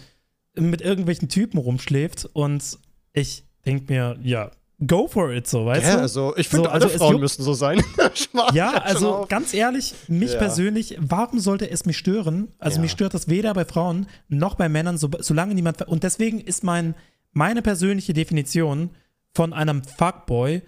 [0.59, 2.79] mit irgendwelchen Typen rumschläft und
[3.13, 4.51] ich denke mir, ja,
[4.87, 6.01] go for it, so, weißt ja du?
[6.03, 7.83] also ich finde, So, alle also Frauen müssen so sein.
[8.53, 10.39] Ja, also ganz ehrlich, mich Ja.
[10.39, 12.49] persönlich, warum sollte es mich stören?
[12.59, 12.83] Also Ja.
[12.83, 15.81] mich stört das weder bei Frauen noch bei Männern, so, solange niemand.
[15.89, 16.95] Und deswegen ist mein,
[17.33, 18.91] meine persönliche Definition
[19.35, 20.63] von einem Fuckboy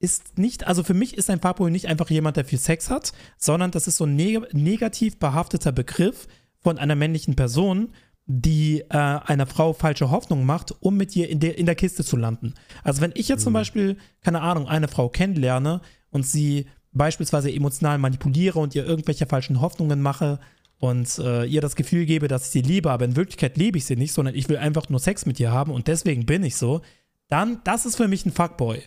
[0.00, 3.12] ist nicht, also für mich ist ein Fuckboy nicht einfach jemand, der viel Sex hat,
[3.38, 6.26] sondern das ist so ein neg negativ behafteter Begriff
[6.60, 7.92] von einer männlichen Person,
[8.40, 12.02] die äh, einer Frau falsche Hoffnung macht, um mit ihr in der, in der Kiste
[12.02, 12.54] zu landen.
[12.82, 17.98] Also wenn ich jetzt zum Beispiel, keine Ahnung, eine Frau kennenlerne und sie beispielsweise emotional
[17.98, 20.40] manipuliere und ihr irgendwelche falschen Hoffnungen mache
[20.78, 23.84] und äh, ihr das Gefühl gebe, dass ich sie liebe, aber in Wirklichkeit liebe ich
[23.84, 26.56] sie nicht, sondern ich will einfach nur Sex mit ihr haben und deswegen bin ich
[26.56, 26.80] so,
[27.28, 28.82] dann, das ist für mich ein Fuckboy.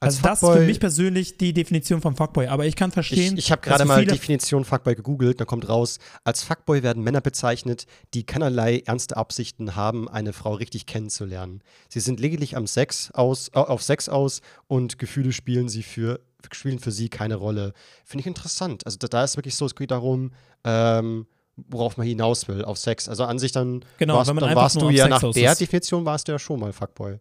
[0.00, 2.46] Als Also das ist Fuckboy- für mich persönlich die Definition von Fuckboy.
[2.46, 5.98] Aber ich kann verstehen, Ich, ich habe gerade mal Definition Fuckboy gegoogelt, da kommt raus,
[6.24, 11.62] als Fuckboy werden Männer bezeichnet, die keinerlei ernste Absichten haben, eine Frau richtig kennenzulernen.
[11.88, 16.20] Sie sind lediglich am Sex aus, au- auf Sex aus und Gefühle spielen sie für
[16.52, 17.72] spielen für sie keine Rolle.
[18.04, 18.86] Finde ich interessant.
[18.86, 20.30] Also da, da ist wirklich so, es geht darum,
[20.62, 21.26] ähm,
[21.56, 23.08] worauf man hinaus will, auf Sex.
[23.08, 25.50] Also an sich dann, Genau, warst, wenn man dann warst du ja Sex nach der
[25.52, 25.60] ist.
[25.60, 27.18] Definition warst du ja schon mal Fuckboy.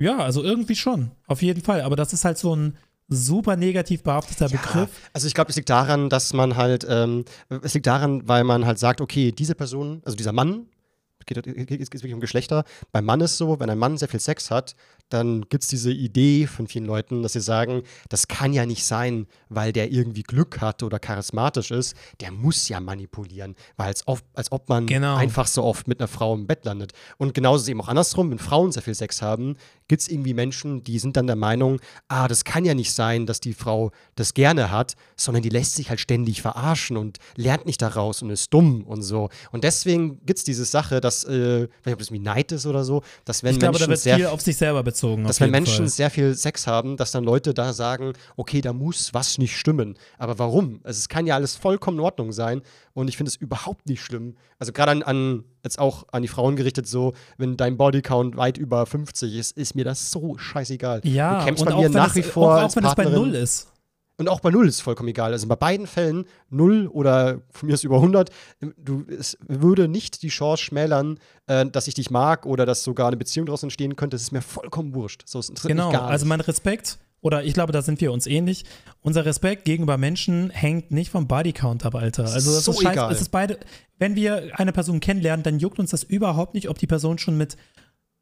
[0.00, 1.12] Ja, also irgendwie schon.
[1.26, 1.82] Auf jeden Fall.
[1.82, 2.76] Aber das ist halt so ein
[3.08, 4.88] super negativ behafteter Begriff.
[5.12, 7.24] Also ich glaube, es liegt daran, dass man halt, ähm,
[7.62, 10.66] es liegt daran, weil man halt sagt, okay, diese Person, also dieser Mann,
[11.26, 12.64] geht, geht, geht wirklich um Geschlechter.
[12.92, 14.74] Beim Mann ist so, wenn ein Mann sehr viel Sex hat,
[15.08, 18.84] dann gibt es diese Idee von vielen Leuten, dass sie sagen, das kann ja nicht
[18.84, 21.96] sein, weil der irgendwie Glück hat oder charismatisch ist.
[22.20, 25.16] Der muss ja manipulieren, weil als, oft, als ob man Genau.
[25.16, 26.92] einfach so oft mit einer Frau im Bett landet.
[27.18, 29.56] Und genauso ist es eben auch andersrum, wenn Frauen sehr viel Sex haben,
[29.90, 33.26] gibt es irgendwie Menschen, die sind dann der Meinung, ah, das kann ja nicht sein,
[33.26, 37.66] dass die Frau das gerne hat, sondern die lässt sich halt ständig verarschen und lernt
[37.66, 39.30] nicht daraus und ist dumm und so.
[39.50, 42.52] Und deswegen gibt es diese Sache, dass, äh, ich weiß nicht, ob das wie Neid
[42.52, 44.84] ist oder so, dass wenn Ich glaube, da Menschen wird sehr viel auf sich selber
[44.84, 45.24] bezogen.
[45.24, 45.88] dass wenn Menschen Fall.
[45.88, 49.98] sehr viel Sex haben, dass dann Leute da sagen, okay, da muss was nicht stimmen.
[50.18, 50.78] Aber warum?
[50.84, 52.62] Also es kann ja alles vollkommen in Ordnung sein
[52.94, 54.36] und ich finde es überhaupt nicht schlimm.
[54.58, 58.58] Also gerade an, an, jetzt auch an die Frauen gerichtet so, wenn dein Bodycount weit
[58.58, 61.00] über 50 ist, ist mir das so scheißegal.
[61.04, 62.94] Ja, du kämpfst und bei auch mir nach es, wie vor auch, auch wenn es
[62.94, 63.68] bei Null ist.
[64.18, 65.32] und auch bei Null ist vollkommen egal.
[65.32, 68.30] Also bei beiden Fällen, Null oder von mir ist über 100,
[68.76, 73.06] du, es würde nicht die Chance schmälern, äh, dass ich dich mag oder dass sogar
[73.08, 74.16] eine Beziehung daraus entstehen könnte.
[74.16, 75.22] Das ist mir vollkommen wurscht.
[75.26, 76.28] So, es interessiert Genau, mich gar also nicht.
[76.30, 78.64] mein Respekt, oder ich glaube, da sind wir uns ähnlich.
[79.02, 82.24] Unser Respekt gegenüber Menschen hängt nicht vom Bodycount ab, Alter.
[82.24, 82.92] Also das So ist scheiße.
[82.92, 83.12] egal.
[83.12, 83.58] Es ist beide,
[83.98, 87.36] wenn wir eine Person kennenlernen, dann juckt uns das überhaupt nicht, ob die Person schon
[87.36, 87.56] mit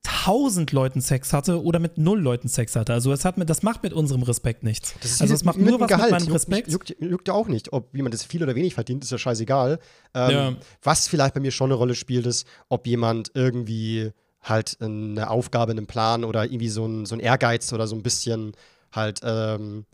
[0.02, 2.92] tausend Leuten Sex hatte oder mit null Leuten Sex hatte.
[2.92, 4.94] Also es hat mit, das macht mit unserem Respekt nichts.
[5.00, 6.10] Das ist also es macht mit nur was mit Gehalt.
[6.12, 6.66] meinem Juckt Respekt.
[6.68, 9.18] mich- Juckt, juckt ja auch nicht, ob jemand das viel oder wenig verdient, ist ja
[9.18, 9.78] scheißegal.
[10.14, 10.56] Ähm, Ja.
[10.82, 15.72] Was vielleicht bei mir schon eine Rolle spielt, ist, ob jemand irgendwie halt eine Aufgabe,
[15.72, 18.52] einen Plan oder irgendwie so ein, so ein Ehrgeiz oder so ein bisschen
[18.92, 19.84] halt ähm,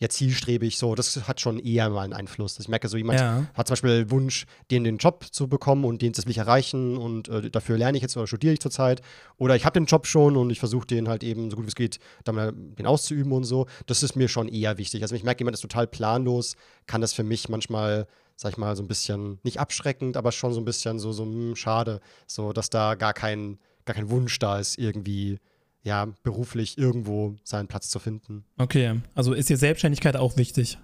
[0.00, 2.58] ja, zielstrebig, so, das hat schon eher mal einen Einfluss.
[2.60, 3.46] Ich merke so, jemand Ja.
[3.54, 6.38] hat zum Beispiel den Wunsch, den, den Job zu bekommen und den das will ich
[6.38, 9.02] erreichen und äh, dafür lerne ich jetzt oder studiere ich zurzeit.
[9.38, 11.70] Oder ich habe den Job schon und ich versuche den halt eben so gut wie
[11.70, 13.66] es geht, dann mal den auszuüben und so.
[13.86, 15.02] Das ist mir schon eher wichtig.
[15.02, 16.54] Also ich merke, jemand ist total planlos,
[16.86, 18.06] kann das für mich manchmal,
[18.36, 21.24] sag ich mal, so ein bisschen, nicht abschreckend, aber schon so ein bisschen so, so
[21.24, 25.40] hm, schade, so, dass da gar kein, gar kein Wunsch da ist, irgendwie,
[25.82, 28.44] ja, beruflich irgendwo seinen Platz zu finden.
[28.58, 30.78] Okay, also ist dir Selbstständigkeit auch wichtig.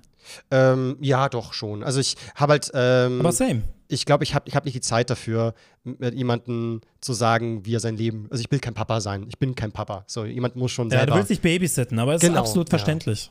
[0.51, 1.83] Ähm, ja, doch schon.
[1.83, 3.63] Also ich habe halt, ähm, Aber same.
[3.89, 7.75] ich glaube, ich habe ich hab nicht die Zeit dafür, mit jemandem zu sagen, wie
[7.75, 8.27] er sein Leben.
[8.31, 9.27] Also ich will kein Papa sein.
[9.29, 10.05] Ich bin kein Papa.
[10.07, 11.17] So, jemand muss schon Ja, du selber.
[11.17, 12.71] willst dich babysitten, aber es Genau, ist absolut ja.
[12.71, 13.31] verständlich.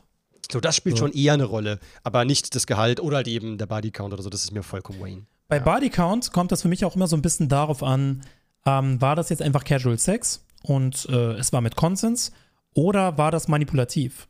[0.52, 1.06] so, das spielt So.
[1.06, 1.80] schon eher eine Rolle.
[2.04, 4.30] Aber nicht das Gehalt oder halt eben der Bodycount oder so.
[4.30, 5.24] Das ist mir vollkommen Wayne.
[5.48, 8.22] Bei Body Count kommt das für mich auch immer so ein bisschen darauf an,
[8.66, 12.32] ähm, war das jetzt einfach Casual Sex und äh, es war mit Konsens
[12.74, 14.28] oder war das manipulativ?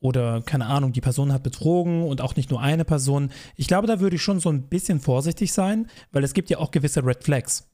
[0.00, 3.30] Oder keine Ahnung, die Person hat betrogen und auch nicht nur eine Person.
[3.56, 6.58] Ich glaube, da würde ich schon so ein bisschen vorsichtig sein, weil es gibt ja
[6.58, 7.66] auch gewisse Red Flags.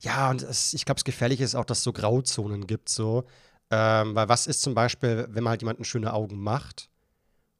[0.00, 2.88] Ja, und es, ich glaube, das Gefährliche ist auch, dass es so Grauzonen gibt.
[2.88, 3.24] So.
[3.70, 6.88] Ähm, weil was ist zum Beispiel, wenn man halt jemanden schöne Augen macht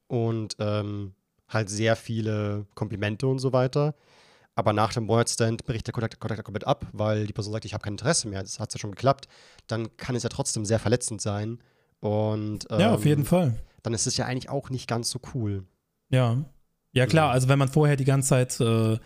[0.06, 1.14] und ähm,
[1.48, 3.94] halt sehr viele Komplimente und so weiter.
[4.55, 7.72] Aber nach dem One-Night-Stand bricht der Kontakt, Kontakt komplett ab, weil die Person sagt, ich
[7.72, 9.28] habe kein Interesse mehr, das hat ja schon geklappt.
[9.66, 11.59] Dann kann es ja trotzdem sehr verletzend sein.
[12.01, 13.55] Und ähm, ja, auf jeden Fall.
[13.82, 15.64] dann ist es ja eigentlich auch nicht ganz so cool.
[16.09, 16.44] Ja.
[16.92, 18.98] Ja, klar, also wenn man vorher die ganze Zeit äh,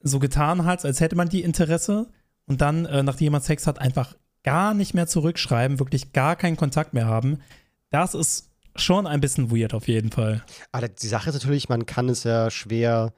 [0.00, 2.08] so getan hat, als hätte man die Interesse
[2.46, 6.56] und dann, äh, nachdem jemand Sex hat, einfach gar nicht mehr zurückschreiben, wirklich gar keinen
[6.56, 7.40] Kontakt mehr haben,
[7.90, 10.42] das ist schon ein bisschen weird auf jeden Fall.
[10.72, 13.12] Aber die Sache ist natürlich, man kann es ja schwer.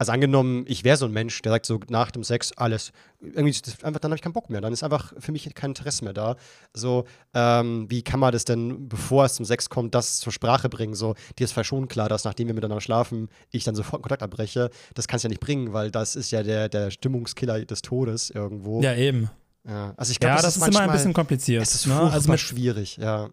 [0.00, 2.90] Also angenommen, ich wäre so ein Mensch, der sagt so nach dem Sex alles.
[3.20, 4.62] Irgendwie ist das einfach, dann habe ich keinen Bock mehr.
[4.62, 6.36] Dann ist einfach für mich kein Interesse mehr da.
[6.72, 10.70] So, ähm, wie kann man das denn, bevor es zum Sex kommt, das zur Sprache
[10.70, 10.94] bringen?
[10.94, 14.70] So, dir ist schon klar, dass nachdem wir miteinander schlafen, ich dann sofort Kontakt abbreche.
[14.94, 18.30] Das kannst du ja nicht bringen, weil das ist ja der, der Stimmungskiller des Todes
[18.30, 18.80] irgendwo.
[18.80, 19.28] Ja, eben.
[19.68, 19.92] Ja.
[19.98, 21.62] Also ich glaube, Ja, das, ist, immer ein bisschen kompliziert.
[21.62, 21.92] Es ist ne?
[21.92, 23.28] furchtbar Also schwierig, ja.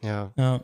[0.00, 0.30] Ja.
[0.36, 0.60] ja.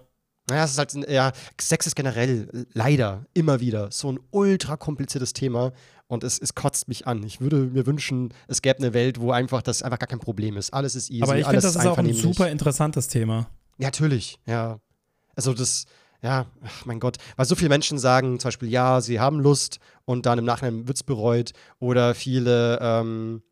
[0.49, 5.33] Naja, es ist halt, ja, Sex ist generell leider immer wieder so ein ultra kompliziertes
[5.33, 5.73] Thema
[6.07, 7.23] und es, es kotzt mich an.
[7.23, 10.57] Ich würde mir wünschen, es gäbe eine Welt, wo einfach das einfach gar kein Problem
[10.57, 10.73] ist.
[10.73, 13.51] Alles ist easy, Aber ich finde, das ist auch ein super interessantes Thema.
[13.79, 14.81] Ja, natürlich, ja.
[15.37, 15.85] Also das,
[16.23, 17.17] ja, ach mein Gott.
[17.37, 20.89] Weil so viele Menschen sagen zum Beispiel, ja, sie haben Lust und dann im Nachhinein
[20.89, 21.53] wird es bereut.
[21.79, 23.43] Oder viele, ähm,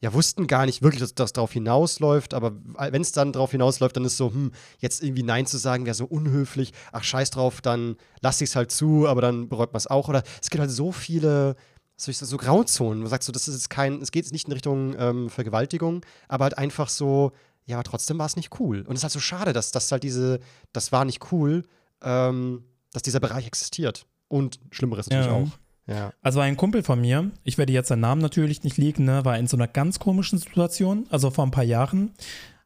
[0.00, 2.52] ja, wussten gar nicht wirklich, dass das darauf hinausläuft, aber
[2.90, 5.94] wenn es dann darauf hinausläuft, dann ist so, hm, jetzt irgendwie Nein zu sagen, wäre
[5.94, 9.78] so unhöflich, ach scheiß drauf, dann lass ich es halt zu, aber dann bereut man
[9.78, 10.08] es auch.
[10.08, 11.56] Oder es gibt halt so viele,
[11.96, 14.46] so, so Grauzonen, wo du sagst so, das ist jetzt kein, es geht jetzt nicht
[14.46, 17.32] in Richtung ähm, Vergewaltigung, aber halt einfach so,
[17.66, 18.82] ja, aber trotzdem war es nicht cool.
[18.82, 20.38] Und es ist halt so schade, dass das halt diese,
[20.72, 21.64] das war nicht cool,
[22.02, 24.06] ähm, dass dieser Bereich existiert.
[24.28, 25.32] Und Schlimmeres natürlich Ja.
[25.34, 25.48] auch.
[25.88, 26.12] Ja.
[26.20, 29.38] Also ein Kumpel von mir, ich werde jetzt seinen Namen natürlich nicht liegen, ne, war
[29.38, 31.06] in so einer ganz komischen Situation.
[31.10, 32.12] Also vor ein paar Jahren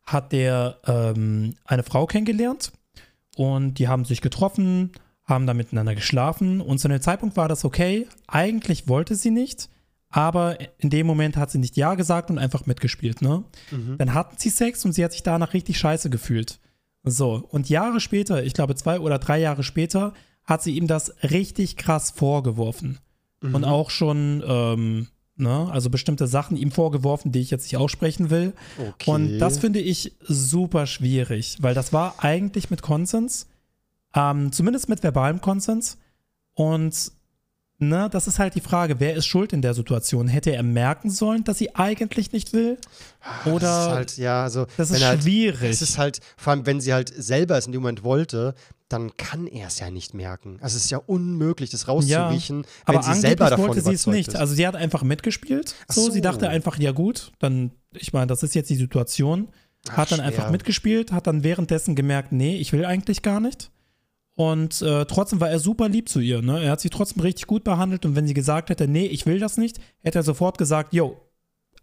[0.05, 2.73] hat der ähm, eine Frau kennengelernt
[3.37, 4.91] und die haben sich getroffen,
[5.25, 8.09] haben da miteinander geschlafen und zu einem Zeitpunkt war das okay.
[8.27, 9.69] Eigentlich wollte sie nicht,
[10.09, 13.45] aber in dem Moment hat sie nicht Ja gesagt und einfach mitgespielt, ne?
[13.71, 13.99] Mhm.
[13.99, 16.59] Dann hatten sie Sex und sie hat sich danach richtig scheiße gefühlt.
[17.05, 20.13] So, und Jahre später, ich glaube zwei oder drei Jahre später,
[20.45, 22.99] hat sie ihm das richtig krass vorgeworfen.
[23.43, 23.55] Mhm.
[23.55, 28.31] Und auch schon, ähm, ne, also bestimmte Sachen ihm vorgeworfen, die ich jetzt nicht aussprechen
[28.31, 28.55] will.
[28.79, 29.11] Okay.
[29.11, 33.47] Und das finde ich super schwierig, weil das war eigentlich mit Konsens,
[34.15, 35.99] ähm, zumindest mit verbalem Konsens.
[36.55, 37.13] Und
[37.79, 40.29] ne, das ist halt die Frage, wer ist schuld in der Situation?
[40.29, 42.79] Hätte er merken sollen, dass sie eigentlich nicht will?
[43.45, 45.71] Oder das ist halt, ja, also, das ist halt, schwierig.
[45.71, 48.55] Es ist halt, vor allem, wenn sie halt selber es in dem Moment wollte,
[48.93, 50.59] dann kann er es ja nicht merken.
[50.61, 53.93] Also es ist ja unmöglich, das rauszuriechen, wenn aber sie angeblich selber davon wollte sie
[53.93, 54.29] es nicht.
[54.29, 54.37] ist.
[54.37, 55.75] Also sie hat einfach mitgespielt.
[55.89, 56.11] So, so.
[56.11, 59.49] sie dachte einfach, ja gut, dann, ich meine, das ist jetzt die Situation.
[59.89, 60.29] Ach, Hat dann schwer.
[60.29, 63.71] einfach mitgespielt, hat dann währenddessen gemerkt, nee, ich will eigentlich gar nicht.
[64.35, 66.41] Und äh, trotzdem war er super lieb zu ihr.
[66.41, 66.63] Ne?
[66.63, 69.39] Er hat sie trotzdem richtig gut behandelt und wenn sie gesagt hätte, nee, ich will
[69.39, 71.21] das nicht, hätte er sofort gesagt, yo,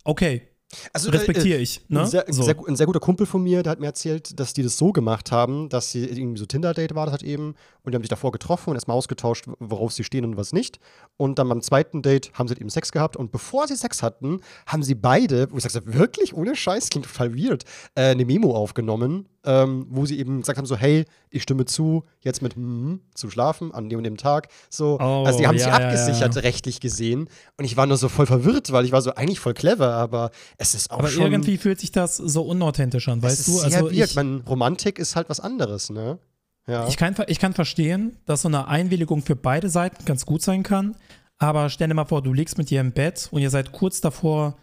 [0.03, 0.49] okay,
[0.93, 1.82] also, respektiere äh, ich.
[1.88, 2.01] Ne?
[2.01, 2.43] Ein, sehr, so.
[2.43, 4.91] sehr, ein sehr guter Kumpel von mir, der hat mir erzählt, dass die das so
[4.91, 8.09] gemacht haben, dass sie irgendwie so Tinder-Date war das halt eben und die haben sich
[8.09, 10.80] davor getroffen und erstmal ausgetauscht, worauf sie stehen und was nicht.
[11.17, 14.03] Und dann beim zweiten Date haben sie halt eben Sex gehabt und bevor sie Sex
[14.03, 17.63] hatten, haben sie beide, wo ich sage, wirklich, ohne Scheiß, klingt total weird,
[17.95, 22.04] äh, eine Memo aufgenommen, ähm, wo sie eben gesagt haben, so, hey, ich stimme zu,
[22.22, 24.50] jetzt mit mm, zu schlafen an dem und dem Tag.
[24.70, 26.42] So, Oh, also die haben sich ja, ja, abgesichert, ja.
[26.42, 27.30] rechtlich gesehen.
[27.58, 30.32] Und ich war nur so voll verwirrt, weil ich war so eigentlich voll clever, aber
[30.58, 33.52] es ist auch Aber schon irgendwie fühlt sich das so unauthentisch an, weißt ist du?
[33.54, 36.20] Sehr Also ich, Man, Romantik ist halt was anderes, ne?
[36.68, 36.88] Ja.
[36.88, 40.62] Ich kann, ich kann verstehen, dass so eine Einwilligung für beide Seiten ganz gut sein
[40.62, 40.96] kann.
[41.40, 44.02] Aber stell dir mal vor, du liegst mit ihr im Bett und ihr seid kurz
[44.02, 44.58] davor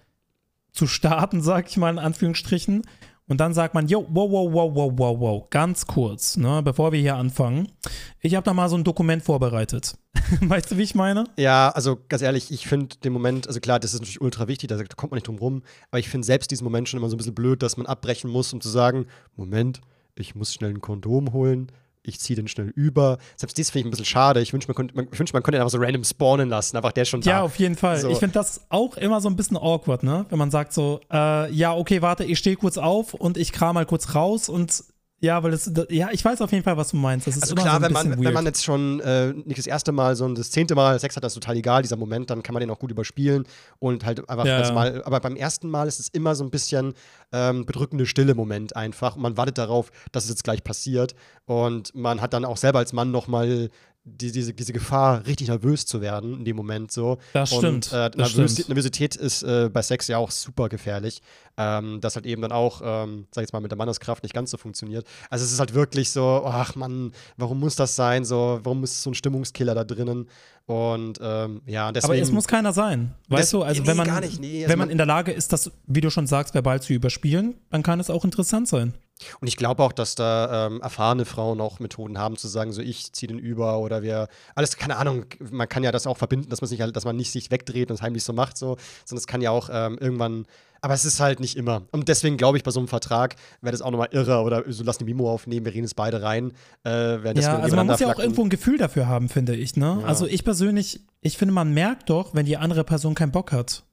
[0.73, 2.83] zu starten, sag ich mal in Anführungsstrichen.
[3.29, 6.93] Und dann sagt man, yo, wow, wow, wow, wow, wow, wow, ganz kurz, ne, bevor
[6.93, 7.73] wir hier anfangen.
[8.21, 9.99] Ich habe da mal so ein Dokument vorbereitet.
[10.41, 11.25] weißt du, wie ich meine?
[11.37, 14.69] ja, also ganz ehrlich, ich finde den Moment, also klar, das ist natürlich ultra wichtig,
[14.69, 17.17] da kommt man nicht drum rum, aber ich finde selbst diesen Moment schon immer so
[17.17, 19.81] ein bisschen blöd, dass man abbrechen muss, um zu sagen, Moment,
[20.15, 21.73] ich muss schnell ein Kondom holen,
[22.07, 23.19] ich ziehe den schnell über.
[23.37, 24.41] Selbst das finde ich ein bisschen schade.
[24.41, 26.77] Ich wünsche, man, könnte- man, ich wünsche, man könnte ihn einfach so random spawnen lassen,
[26.77, 27.31] einfach der schon da.
[27.31, 27.99] Ja, auf jeden Fall.
[28.01, 28.09] So.
[28.11, 30.27] Ich finde das auch immer so ein bisschen awkward, ne?
[30.31, 33.75] Wenn man sagt so, äh, ja, okay, warte, ich stehe kurz auf und ich kram
[33.75, 34.85] mal kurz raus und
[35.21, 37.27] ja, weil das, ja, ich weiß auf jeden Fall, was du meinst.
[37.27, 38.35] Das ist Also klar, so ein wenn man, bisschen wenn weird.
[38.35, 41.33] man jetzt schon äh, nicht das erste Mal, sondern das zehnte Mal Sex hat, das
[41.33, 43.45] ist total egal, dieser Moment, dann kann man den auch gut überspielen
[43.79, 44.75] und halt einfach Ja, das ja.
[44.75, 46.93] mal, aber beim ersten Mal ist es immer so ein bisschen
[47.33, 51.15] ähm, bedrückende Stille Moment einfach und man wartet darauf, dass es jetzt gleich passiert
[51.47, 53.71] und man hat dann auch selber als Mann nochmal
[54.09, 57.19] die, diese, diese Gefahr, richtig nervös zu werden in dem Moment so.
[57.33, 58.69] Das und, stimmt, Äh, das Nervös stimmt.
[58.69, 61.21] Nervosität ist äh, bei Sex ja auch super gefährlich.
[61.57, 64.33] Ähm, das halt eben dann auch, ähm, sag ich jetzt mal, mit der Manneskraft nicht
[64.35, 65.07] ganz so funktioniert.
[65.29, 68.25] Also es ist halt wirklich so, ach Mann, warum muss das sein?
[68.25, 70.29] So, warum ist so ein Stimmungskiller da drinnen?
[70.67, 72.13] Und ähm, ja, deswegen.
[72.13, 73.15] Aber es muss keiner sein.
[73.29, 75.07] Weißt du, also nee, wenn man, gar nicht, nee, also wenn man man- in der
[75.07, 78.69] Lage ist, das, wie du schon sagst, verbal zu überspielen, dann kann es auch interessant
[78.69, 78.95] sein.
[79.41, 82.83] Und ich glaube auch, dass da ähm, erfahrene Frauen auch Methoden haben, zu sagen, so
[82.83, 86.51] ich ziehe den über oder wir, alles, keine Ahnung, man kann ja das auch verbinden,
[86.51, 88.77] dass man sich halt, dass man nicht sich wegdreht und es heimlich so macht, so,
[89.05, 90.47] sondern es kann ja auch ähm, irgendwann,
[90.83, 91.83] aber es ist halt nicht immer.
[91.93, 94.85] Und deswegen glaube ich, bei so einem Vertrag wäre das auch nochmal irre oder so
[94.85, 96.53] lass eine Mimo aufnehmen, wir reden es beide rein.
[96.85, 99.99] Äh, Ja, also man muss ja auch irgendwo ein Gefühl dafür haben, finde ich, ne?
[100.03, 100.07] Ja.
[100.07, 103.85] Also ich persönlich, ich finde, man merkt doch, wenn die andere Person keinen Bock hat.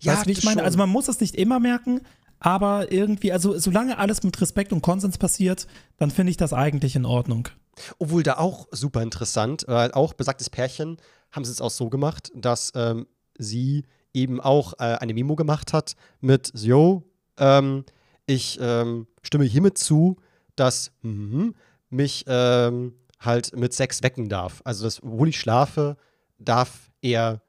[0.00, 0.60] ja, weißt wie ich meine?
[0.60, 0.64] schon.
[0.64, 2.00] Also man muss es nicht immer merken,
[2.40, 5.66] aber irgendwie, also solange alles mit Respekt und Konsens passiert,
[5.96, 7.48] dann finde ich das eigentlich in Ordnung.
[7.98, 10.96] Obwohl da auch super interessant, weil auch besagtes Pärchen
[11.30, 13.06] haben sie es auch so gemacht, dass ähm,
[13.38, 17.04] sie eben auch äh, eine Memo gemacht hat mit, yo,
[17.38, 17.84] ähm,
[18.26, 20.16] ich ähm, stimme hiermit zu,
[20.56, 21.54] dass mhm,
[21.88, 24.60] mich ähm, halt mit Sex wecken darf.
[24.64, 25.96] Also, dass, obwohl ich schlafe,
[26.38, 27.40] darf er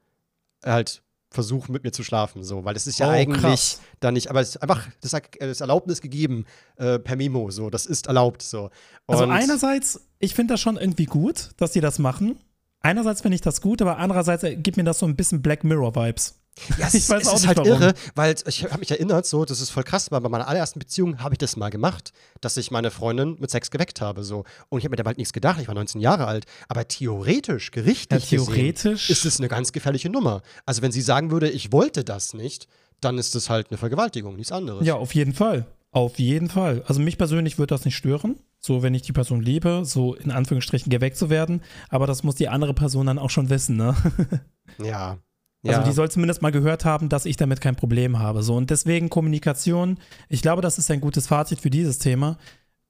[0.64, 3.80] halt versuchen, mit mir zu schlafen, so, weil es ist ja Oh, eigentlich krass.
[4.00, 6.44] da nicht, aber es ist einfach das, das Erlaubnis gegeben
[6.76, 8.70] äh, per Memo, so, das ist erlaubt, so.
[9.06, 12.38] Also Und- einerseits, ich finde das schon irgendwie gut, dass die das machen.
[12.82, 15.62] Einerseits finde ich das gut, aber andererseits äh, gibt mir das so ein bisschen Black
[15.64, 16.39] Mirror-Vibes.
[16.78, 17.70] Ja, es, Ich weiß es auch ist nicht, halt warum.
[17.72, 20.78] irre, weil ich habe mich erinnert, so, das ist voll krass, weil bei meiner allerersten
[20.78, 24.44] Beziehung habe ich das mal gemacht, dass ich meine Freundin mit Sex geweckt habe, so.
[24.68, 26.44] Und ich habe mir dabei halt nichts gedacht, ich war 19 Jahre alt.
[26.68, 30.42] Aber theoretisch, gerichtlich Ja, theoretisch- gesehen, ist es eine ganz gefährliche Nummer.
[30.66, 32.66] Also wenn sie sagen würde, ich wollte das nicht,
[33.00, 34.86] dann ist das halt eine Vergewaltigung, nichts anderes.
[34.86, 35.66] Ja, auf jeden Fall.
[35.92, 36.84] Auf jeden Fall.
[36.86, 40.30] Also mich persönlich würde das nicht stören, so wenn ich die Person liebe, so in
[40.30, 41.62] Anführungsstrichen geweckt zu werden.
[41.88, 43.96] Aber das muss die andere Person dann auch schon wissen, ne?
[44.78, 45.18] Ja.
[45.66, 45.86] Also ja.
[45.86, 48.42] die soll zumindest mal gehört haben, dass ich damit kein Problem habe.
[48.42, 49.98] So und deswegen Kommunikation.
[50.28, 52.38] Ich glaube, das ist ein gutes Fazit für dieses Thema.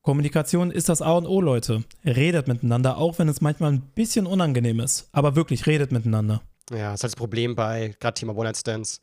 [0.02, 1.84] Kommunikation ist das A und O, Leute.
[2.04, 5.08] Redet miteinander, auch wenn es manchmal ein bisschen unangenehm ist.
[5.12, 6.42] Aber wirklich redet miteinander.
[6.70, 9.00] Ja, das ist halt das Problem bei gerade Thema One-Night-Stands.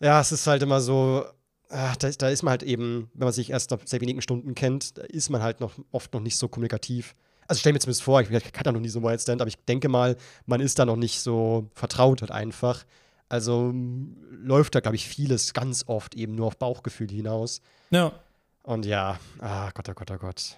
[0.00, 1.24] Ja, es ist halt immer so,
[1.70, 4.54] ach, da, da ist man halt eben, wenn man sich erst nach sehr wenigen Stunden
[4.54, 7.14] kennt, da ist man halt noch oft noch nicht so kommunikativ.
[7.48, 9.48] Also stell mir zumindest vor, ich, ich hatte da noch nie so einen One-Night-Stand, aber
[9.48, 12.84] ich denke mal, man ist da noch nicht so vertraut halt einfach.
[13.28, 17.60] Also m, läuft da, glaube ich, vieles ganz oft eben nur auf Bauchgefühl hinaus.
[17.90, 18.12] Ja.
[18.62, 20.56] Und ja, ah Gott, oh Gott, oh Gott.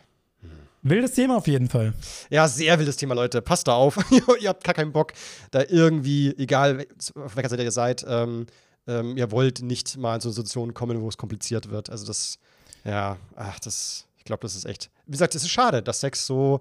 [0.82, 1.92] Wildes Thema auf jeden Fall.
[2.30, 3.42] Ja, sehr wildes Thema, Leute.
[3.42, 3.98] Passt da auf.
[4.40, 5.12] ihr habt gar keinen Bock,
[5.50, 8.46] da irgendwie, egal auf welcher Seite ihr seid, ähm,
[8.86, 11.90] ähm, ihr wollt nicht mal in so eine Situation kommen, wo es kompliziert wird.
[11.90, 12.38] Also das,
[12.84, 14.90] ja, ach, das, glaube, das ist echt.
[15.06, 16.60] Wie gesagt, es ist schade, dass Sex so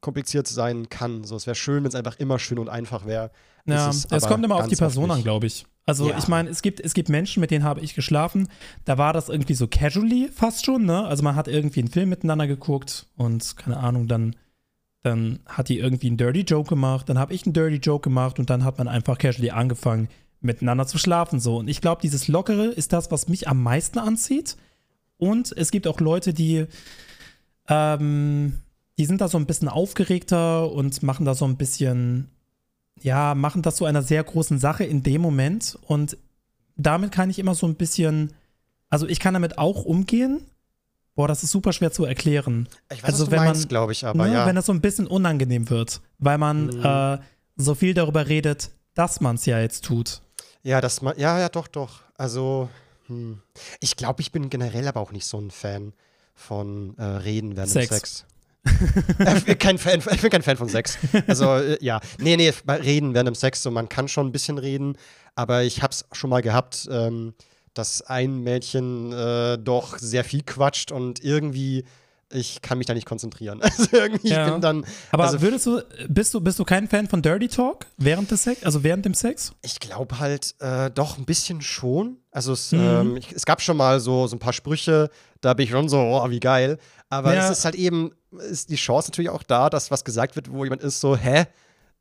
[0.00, 1.24] kompliziert sein kann.
[1.24, 3.30] So, es wäre schön, wenn es einfach immer schön und einfach wäre.
[3.66, 5.66] Ja, es aber kommt immer auf die Person an, glaube ich.
[5.86, 6.18] Also Ja.
[6.18, 8.48] ich meine, es gibt, es gibt Menschen, mit denen habe ich geschlafen,
[8.84, 11.04] da war das irgendwie so casually fast schon, ne?
[11.06, 14.36] Also man hat irgendwie einen Film miteinander geguckt und keine Ahnung, dann,
[15.02, 18.38] dann hat die irgendwie einen Dirty Joke gemacht, dann habe ich einen Dirty Joke gemacht
[18.38, 20.08] und dann hat man einfach casually angefangen,
[20.40, 21.56] miteinander zu schlafen so.
[21.56, 24.56] Und ich glaube, dieses Lockere ist das, was mich am meisten anzieht.
[25.18, 26.66] Und es gibt auch Leute, die,
[27.68, 28.54] ähm,
[28.98, 32.30] die sind da so ein bisschen aufgeregter und machen da so ein bisschen
[32.98, 35.78] ja, machen das zu einer sehr großen Sache in dem Moment.
[35.82, 36.16] Und
[36.76, 38.32] damit kann ich immer so ein bisschen,
[38.88, 40.40] also ich kann damit auch umgehen.
[41.14, 42.68] Boah, das ist super schwer zu erklären.
[42.90, 44.32] Ich weiß, Also wenn man- meinst, glaube ich, aber ne?
[44.32, 44.46] ja.
[44.46, 46.84] Wenn das so ein bisschen unangenehm wird, weil man Mhm.
[46.84, 47.18] äh,
[47.56, 50.22] so viel darüber redet, dass man es ja jetzt tut.
[50.62, 52.00] Ja, das ja, ja, doch, doch.
[52.16, 52.70] Also,
[53.06, 53.40] hm.
[53.80, 55.92] ich glaube, ich bin generell aber auch nicht so ein Fan
[56.34, 57.88] von äh, Reden während Sex.
[57.88, 59.46] dem Sex.
[59.46, 60.98] äh, kein Fan, ich bin kein Fan von Sex.
[61.26, 62.00] Also, äh, ja.
[62.18, 64.96] Nee, nee, Reden während dem Sex, so man kann schon ein bisschen reden,
[65.34, 67.34] aber ich hab's schon mal gehabt, ähm,
[67.74, 71.84] dass ein Mädchen äh, doch sehr viel quatscht und irgendwie,
[72.32, 73.60] ich kann mich da nicht konzentrieren.
[73.62, 74.46] Also irgendwie, Ja.
[74.46, 74.84] ich bin dann.
[75.12, 78.42] Aber also, würdest du, bist du, bist du kein Fan von Dirty Talk während des
[78.44, 79.52] Sex, also während dem Sex?
[79.62, 82.16] Ich glaube halt äh, doch ein bisschen schon.
[82.36, 82.78] Also es, Mhm.
[82.80, 85.08] ähm, ich, es gab schon mal so, so ein paar Sprüche,
[85.40, 86.76] da bin ich schon so, oh, wie geil.
[87.08, 87.44] Aber Ja.
[87.50, 88.10] es ist halt eben,
[88.50, 91.46] ist die Chance natürlich auch da, dass was gesagt wird, wo jemand ist so, hä?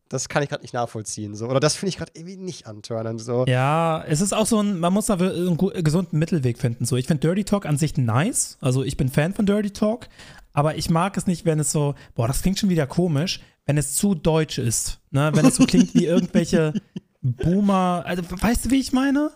[0.09, 1.35] Das kann ich gerade nicht nachvollziehen.
[1.35, 1.47] So.
[1.47, 3.21] Oder das finde ich gerade irgendwie nicht antörnend.
[3.21, 3.45] So.
[3.47, 6.85] Ja, es ist auch so ein, man muss da einen gesunden Mittelweg finden.
[6.85, 8.57] So, ich finde Dirty Talk an sich nice.
[8.61, 10.07] Also ich bin Fan von Dirty Talk,
[10.53, 13.77] aber ich mag es nicht, wenn es so, boah, das klingt schon wieder komisch, wenn
[13.77, 14.99] es zu deutsch ist.
[15.11, 15.31] Ne?
[15.33, 16.73] Wenn es so klingt wie irgendwelche
[17.21, 18.03] Boomer.
[18.05, 19.31] Also, weißt du, wie ich meine?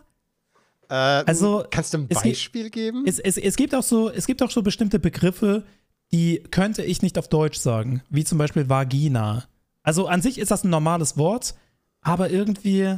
[0.89, 3.03] Äh, Also, kannst du ein es gibt- Beispiel geben?
[3.05, 5.63] Es, es, es gibt auch so, es gibt auch so bestimmte Begriffe,
[6.11, 9.45] die könnte ich nicht auf Deutsch sagen, wie zum Beispiel Vagina.
[9.83, 11.55] Also an sich ist das ein normales Wort,
[12.01, 12.97] aber irgendwie,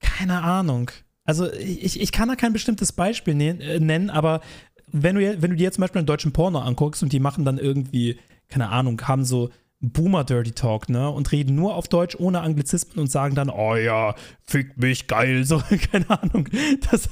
[0.00, 0.90] keine Ahnung.
[1.24, 4.40] Also ich, ich kann da kein bestimmtes Beispiel äh, nennen, aber
[4.90, 7.58] wenn du, wenn du dir zum Beispiel einen deutschen Porno anguckst und die machen dann
[7.58, 8.18] irgendwie,
[8.48, 11.08] keine Ahnung, haben so Boomer Dirty Talk, ne?
[11.08, 15.44] Und reden nur auf Deutsch ohne Anglizismen und sagen dann, oh ja, fick mich geil,
[15.44, 15.62] so,
[15.92, 16.48] keine Ahnung.
[16.90, 17.08] Das,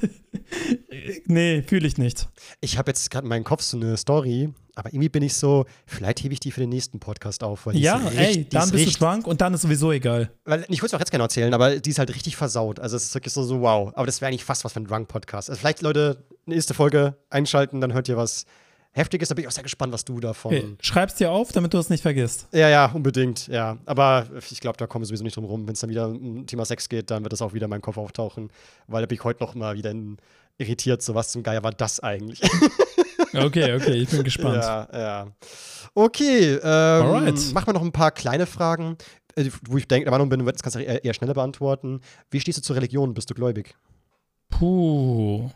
[1.26, 2.28] nee, fühle ich nicht.
[2.60, 5.64] ich habe jetzt gerade in meinem Kopf so eine Story, aber irgendwie bin ich so,
[5.86, 7.66] vielleicht hebe ich die für den nächsten Podcast auf.
[7.66, 9.54] Weil die Ja, ist richtig, ey, die dann ist bist richtig, du drunk und dann
[9.54, 10.32] ist sowieso egal.
[10.44, 12.80] Weil, ich würde es auch jetzt gerne erzählen, aber die ist halt richtig versaut.
[12.80, 13.92] Also es ist wirklich so, so wow.
[13.94, 15.50] Aber das wäre eigentlich fast was für ein Drunk-Podcast.
[15.50, 18.44] Also vielleicht, Leute, nächste Folge einschalten, dann hört ihr was
[18.96, 19.28] Heftiges.
[19.28, 20.54] Da bin ich auch sehr gespannt, was du davon.
[20.54, 22.48] Okay, schreib's dir auf, damit du es nicht vergisst.
[22.52, 23.76] Ja, ja, unbedingt, ja.
[23.84, 25.66] Aber ich glaube, da kommen wir sowieso nicht drum rum.
[25.66, 27.82] Wenn es dann wieder um Thema Sex geht, dann wird das auch wieder in meinem
[27.82, 28.50] Kopf auftauchen.
[28.86, 29.94] Weil da bin ich heute noch mal wieder
[30.56, 31.02] irritiert.
[31.02, 32.40] So, was zum Geier war das eigentlich?
[33.34, 34.62] Okay, okay, ich bin gespannt.
[34.62, 35.26] Ja, ja.
[35.94, 37.52] Okay, ähm, Alright.
[37.52, 38.96] machen wir noch ein paar kleine Fragen,
[39.34, 42.00] äh, wo ich denke, der Meinung bin, das kannst du eher, eher schneller beantworten.
[42.30, 43.12] Wie stehst du zur Religion?
[43.12, 43.74] Bist du gläubig?
[44.48, 45.50] Puh.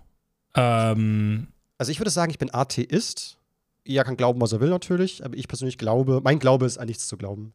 [0.54, 1.48] Ähm,
[1.80, 3.38] Also ich würde sagen, ich bin Atheist.
[3.86, 6.86] Jeder kann glauben, was er will natürlich, aber ich persönlich glaube, mein Glaube ist an
[6.86, 7.54] nichts zu glauben.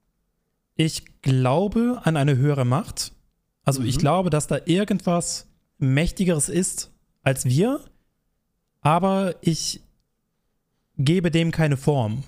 [0.75, 3.11] ich glaube an eine höhere Macht.
[3.63, 3.99] Also ich Mhm.
[3.99, 5.45] glaube, dass da irgendwas
[5.77, 6.89] Mächtigeres ist
[7.21, 7.79] als wir,
[8.81, 9.81] aber ich
[10.97, 12.23] gebe dem keine Form.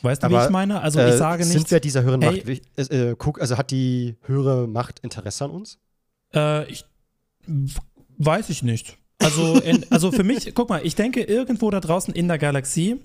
[0.00, 0.80] Weißt du, wie Aber, ich meine?
[0.80, 2.42] Also Äh, ich sage Sind nicht, wir dieser höheren hey-
[2.76, 2.90] Macht?
[2.90, 5.78] äh, äh, guck, also hat die höhere Macht Interesse an uns?
[6.34, 6.84] Äh, ich
[8.16, 8.96] weiß ich nicht.
[9.18, 13.00] Also, in, also für mich, guck mal, ich denke, irgendwo da draußen in der Galaxie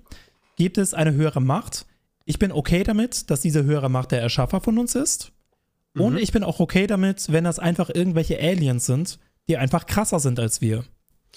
[0.58, 1.86] gibt es eine höhere Macht.
[2.26, 5.32] Ich bin okay damit, dass diese höhere Macht der Erschaffer von uns ist.
[5.96, 6.20] Und Mhm.
[6.20, 10.40] ich bin auch okay damit, wenn das einfach irgendwelche Aliens sind, die einfach krasser sind
[10.40, 10.84] als wir.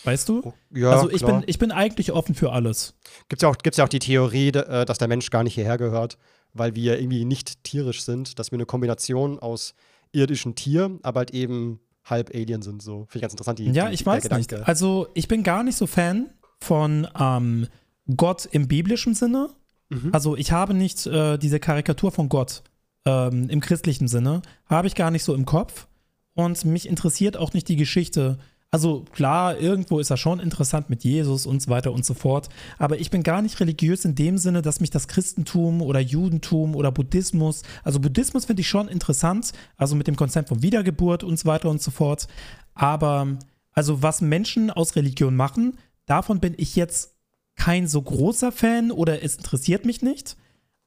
[0.05, 0.41] Weißt du?
[0.45, 1.41] Oh, ja, also ich klar.
[1.41, 2.95] bin, ich bin eigentlich offen für alles.
[3.29, 5.55] Gibt es ja, auch- gibt's ja auch die Theorie, äh, dass der Mensch gar nicht
[5.55, 6.19] hierher gehört,
[6.55, 9.75] weil wir irgendwie nicht tierisch sind, dass wir eine Kombination aus
[10.13, 12.83] irdischem Tier, aber halt eben halb Alien sind.
[12.83, 13.07] So.
[13.07, 13.59] Finde ich ganz interessant.
[13.59, 14.49] Die, Ja, die, ich weiß nicht.
[14.49, 14.67] Gedanke.
[14.67, 16.31] Also ich bin gar nicht so Fan
[16.61, 17.69] von ähm,
[18.17, 19.51] Gott im biblischen Sinne.
[19.89, 20.11] Mhm.
[20.13, 22.63] Also ich habe nicht äh, diese Karikatur von Gott
[23.05, 25.87] ähm, im christlichen Sinne, habe ich gar nicht so im Kopf.
[26.35, 28.39] und mich interessiert auch nicht die Geschichte.
[28.75, 32.49] Also klar, irgendwo ist er schon interessant mit Jesus und so weiter und so fort,
[32.79, 36.75] aber ich bin gar nicht religiös in dem Sinne, dass mich das Christentum oder Judentum
[36.75, 41.39] oder Buddhismus, also Buddhismus finde ich schon interessant, also mit dem Konzept von Wiedergeburt und
[41.39, 42.29] so weiter und so fort,
[42.73, 43.37] aber
[43.73, 45.77] also was Menschen aus Religion machen,
[46.07, 47.15] davon bin ich jetzt
[47.57, 50.39] kein so großer Fan oder es interessiert mich nicht,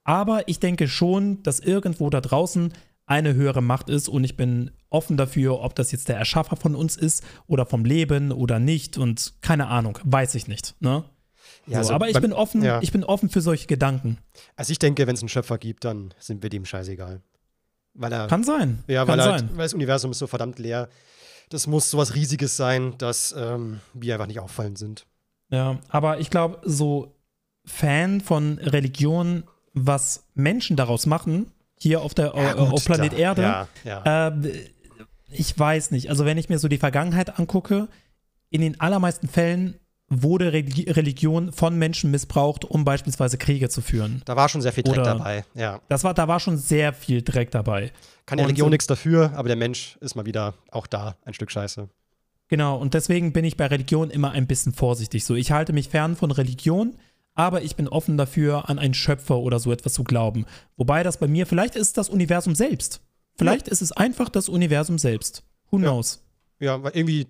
[0.03, 2.73] aber ich denke schon, dass irgendwo da draußen
[3.05, 6.75] eine höhere Macht ist und ich bin offen dafür, ob das jetzt der Erschaffer von
[6.75, 10.75] uns ist oder vom Leben oder nicht und keine Ahnung, weiß ich nicht.
[10.79, 11.03] Ne?
[11.67, 12.81] Ja, so, also aber ich bin offen, ja.
[12.81, 14.17] ich bin offen für solche Gedanken.
[14.55, 17.21] Also ich denke, wenn es einen Schöpfer gibt, dann sind wir dem scheißegal.
[17.93, 18.83] Weil er, Kann sein.
[18.87, 20.89] Ja, Kann weil, halt, weil das Universum ist so verdammt leer.
[21.49, 25.05] Das muss sowas Riesiges sein, dass ähm, wir einfach nicht auffallend sind.
[25.49, 27.15] Ja, aber ich glaube, so
[27.65, 33.17] Fan von Religion, was Menschen daraus machen, hier auf der ja, gut, auf Planet da,
[33.17, 33.41] Erde.
[33.41, 34.27] Ja, ja.
[34.29, 34.69] Äh,
[35.29, 36.09] ich weiß nicht.
[36.09, 37.87] Also wenn ich mir so die Vergangenheit angucke,
[38.49, 44.21] in den allermeisten Fällen wurde Religion von Menschen missbraucht, um beispielsweise Kriege zu führen.
[44.25, 45.81] Da war schon sehr viel Dreck Oder dabei, ja.
[45.89, 47.91] Das war, da war schon sehr viel Dreck dabei.
[48.27, 51.51] Kann die Religion nichts dafür, aber der Mensch ist mal wieder auch da ein Stück
[51.51, 51.89] Scheiße.
[52.47, 55.25] Genau, und deswegen bin ich bei Religion immer ein bisschen vorsichtig.
[55.25, 56.95] So, ich halte mich fern von Religion,
[57.35, 60.45] aber ich bin offen dafür, an einen Schöpfer oder so etwas zu glauben.
[60.77, 63.01] Wobei das bei mir, vielleicht ist es das Universum selbst.
[63.37, 63.73] Vielleicht ja.
[63.73, 65.43] ist es einfach das Universum selbst.
[65.69, 66.21] Who knows?
[66.59, 67.27] Ja, weil irgendwie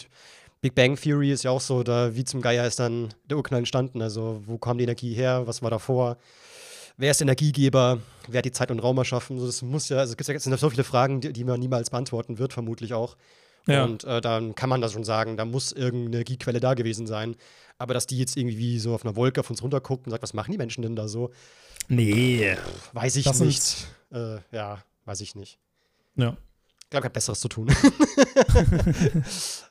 [0.61, 3.59] Big Bang Theory ist ja auch so, da wie zum Geier ist dann der Urknall
[3.59, 4.01] entstanden.
[4.01, 5.43] Also, wo kam die Energie her?
[5.45, 6.17] Was war davor?
[6.97, 7.99] Wer ist Energiegeber?
[8.27, 9.39] Wer hat die Zeit und Raum erschaffen?
[9.39, 11.89] So, das muss ja, also es gibt ja so viele Fragen, die, die man niemals
[11.89, 13.17] beantworten wird, vermutlich auch.
[13.67, 13.83] Ja.
[13.83, 17.35] Und äh, dann kann man das schon sagen, da muss irgendeine Energiequelle da gewesen sein.
[17.77, 20.33] Aber dass die jetzt irgendwie so auf einer Wolke auf uns runterguckt und sagt, was
[20.33, 21.31] machen die Menschen denn da so?
[21.87, 22.55] Nee.
[22.93, 23.87] Weiß ich das nicht.
[24.11, 25.59] Äh, ja, weiß ich nicht.
[26.15, 26.37] Ja.
[26.83, 27.67] Ich glaube, ich habe Besseres zu tun.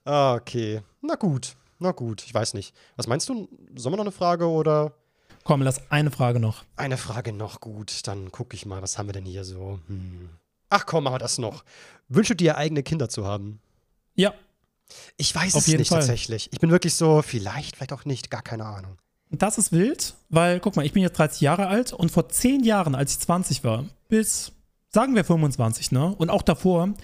[0.05, 0.83] okay.
[1.01, 1.57] Na gut.
[1.79, 2.23] Na gut.
[2.25, 2.75] Ich weiß nicht.
[2.97, 3.49] Was meinst du?
[3.75, 4.93] Sollen wir noch eine Frage oder?
[5.45, 6.65] Komm, lass eine Frage noch.
[6.77, 8.07] Eine Frage noch, gut.
[8.07, 9.79] Dann gucke ich mal, was haben wir denn hier so?
[9.87, 10.31] Hm.
[10.71, 11.65] Ach komm, machen wir das noch.
[12.09, 13.61] Wünschst du dir eigene Kinder zu haben?
[14.15, 14.35] Ja.
[15.17, 16.01] Ich weiß Auf es nicht Fall.
[16.01, 16.49] tatsächlich.
[16.53, 18.99] Ich bin wirklich so, vielleicht, vielleicht auch nicht, gar keine Ahnung.
[19.31, 22.65] Das ist wild, weil, guck mal, ich bin jetzt 30 Jahre alt und vor 10
[22.65, 24.53] Jahren, als ich 20 war, bis,
[24.91, 26.15] sagen wir 25, ne?
[26.17, 26.95] Und auch davor,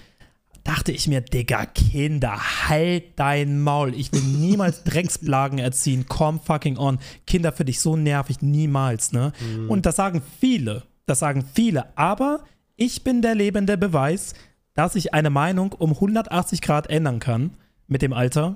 [0.63, 2.39] dachte ich mir, Digga, Kinder,
[2.69, 3.93] halt dein Maul.
[3.95, 6.05] Ich will niemals Drecksblagen erziehen.
[6.07, 6.99] Komm fucking on.
[7.25, 9.33] Kinder für dich so nervig, niemals, ne?
[9.39, 9.69] Mhm.
[9.69, 10.83] Und das sagen viele.
[11.05, 11.97] Das sagen viele.
[11.97, 12.43] Aber
[12.75, 14.33] ich bin der lebende Beweis,
[14.73, 17.57] dass ich eine Meinung um 180 Grad ändern kann
[17.91, 18.55] mit dem Alter.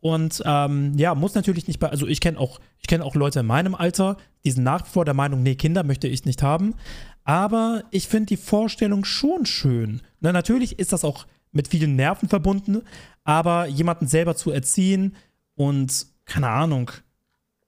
[0.00, 3.40] Und ähm, ja, muss natürlich nicht bei, also ich kenne auch, ich kenne auch Leute
[3.40, 6.42] in meinem Alter, die sind nach wie vor der Meinung, nee, Kinder möchte ich nicht
[6.42, 6.74] haben.
[7.22, 10.00] Aber ich finde die Vorstellung schon schön.
[10.20, 12.80] Na, natürlich ist das auch mit vielen Nerven verbunden,
[13.24, 15.14] aber jemanden selber zu erziehen
[15.54, 16.90] und keine Ahnung,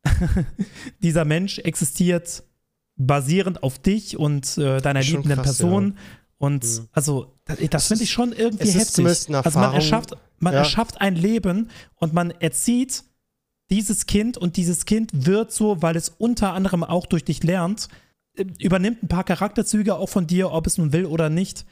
[1.03, 2.43] dieser Mensch existiert
[2.97, 5.95] basierend auf dich und äh, deiner liebenden krass, Person.
[5.97, 6.22] Ja.
[6.43, 6.89] Und mhm.
[6.91, 9.29] also, das, das finde ich schon irgendwie es heftig.
[9.33, 10.59] also man erschafft, man ja.
[10.59, 13.05] erschafft ein Leben und man erzieht
[13.71, 17.87] dieses Kind und dieses Kind wird so, weil es unter anderem auch durch dich lernt,
[18.35, 21.65] äh, übernimmt ein paar Charakterzüge auch von dir, ob es nun will oder nicht.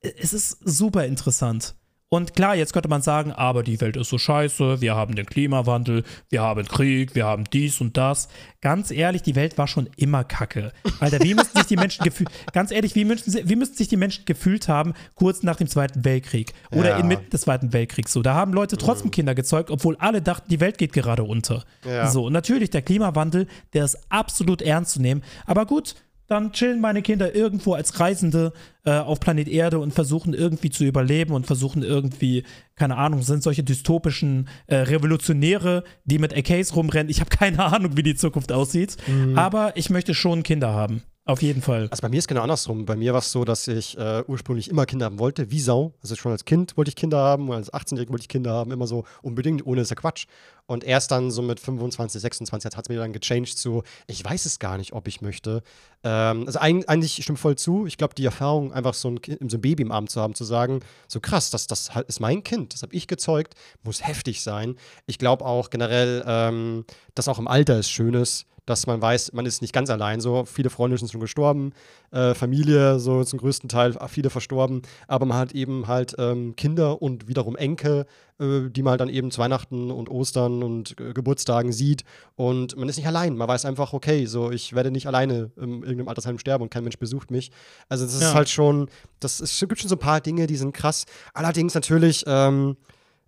[0.00, 1.76] Es ist super interessant.
[2.10, 5.26] Und klar, jetzt könnte man sagen, aber die Welt ist so scheiße, wir haben den
[5.26, 8.28] Klimawandel, wir haben Krieg, wir haben dies und das.
[8.62, 10.72] Ganz ehrlich, die Welt war schon immer kacke.
[11.00, 13.98] Alter, wie müssten sich die Menschen gefühlt, ganz ehrlich, wie müssten, wie müssten sich die
[13.98, 16.96] Menschen gefühlt haben, kurz nach dem Zweiten Weltkrieg oder ja.
[16.96, 18.22] inmitten des Zweiten Weltkriegs so.
[18.22, 19.12] Da haben Leute trotzdem mhm.
[19.12, 21.64] Kinder gezeugt, obwohl alle dachten, die Welt geht gerade unter.
[21.84, 22.10] Ja.
[22.10, 25.22] So, und natürlich, der Klimawandel, der ist absolut ernst zu nehmen.
[25.44, 25.94] Aber gut,
[26.28, 28.52] dann chillen meine Kinder irgendwo als Reisende
[28.84, 32.44] äh, auf Planet Erde und versuchen irgendwie zu überleben und versuchen irgendwie,
[32.76, 37.10] keine Ahnung, sind solche dystopischen äh, Revolutionäre, die mit AKs rumrennen.
[37.10, 38.96] Ich habe keine Ahnung, wie die Zukunft aussieht.
[39.06, 39.38] Mhm.
[39.38, 41.02] Aber ich möchte schon Kinder haben.
[41.28, 41.88] Auf jeden Fall.
[41.90, 42.86] Also bei mir ist genau andersrum.
[42.86, 45.92] Bei mir war es so, dass ich äh, ursprünglich immer Kinder haben wollte, wie Sau.
[46.00, 48.86] Also schon als Kind wollte ich Kinder haben, als 18-Jähriger wollte ich Kinder haben, immer
[48.86, 50.24] so unbedingt, ohne ist ja Quatsch.
[50.64, 54.46] Und erst dann so mit 25, 26 hat es mir dann gechanged zu, ich weiß
[54.46, 55.62] es gar nicht, ob ich möchte.
[56.02, 57.84] Ähm, also ein, eigentlich stimmt voll zu.
[57.84, 60.44] Ich glaube, die Erfahrung, einfach so ein, so ein Baby im Arm zu haben, zu
[60.44, 63.52] sagen, so krass, das, das ist mein Kind, das habe ich gezeugt,
[63.82, 64.76] muss heftig sein.
[65.04, 69.32] Ich glaube auch generell, ähm, dass auch im Alter es schön ist, dass man weiß,
[69.32, 70.20] man ist nicht ganz allein.
[70.20, 71.72] So viele Freunde sind schon gestorben,
[72.10, 77.00] äh, Familie so zum größten Teil viele verstorben, aber man hat eben halt ähm, Kinder
[77.02, 78.06] und wiederum Enkel,
[78.38, 82.04] äh, die man halt dann eben zu Weihnachten und Ostern und äh, Geburtstagen sieht
[82.36, 83.36] und man ist nicht allein.
[83.36, 86.84] Man weiß einfach, okay, so ich werde nicht alleine in irgendeinem Altersheim sterben und kein
[86.84, 87.50] Mensch besucht mich.
[87.88, 88.28] Also das Ja.
[88.28, 88.88] ist halt schon,
[89.20, 91.04] das ist, gibt schon so ein paar Dinge, die sind krass.
[91.34, 92.76] Allerdings natürlich ähm,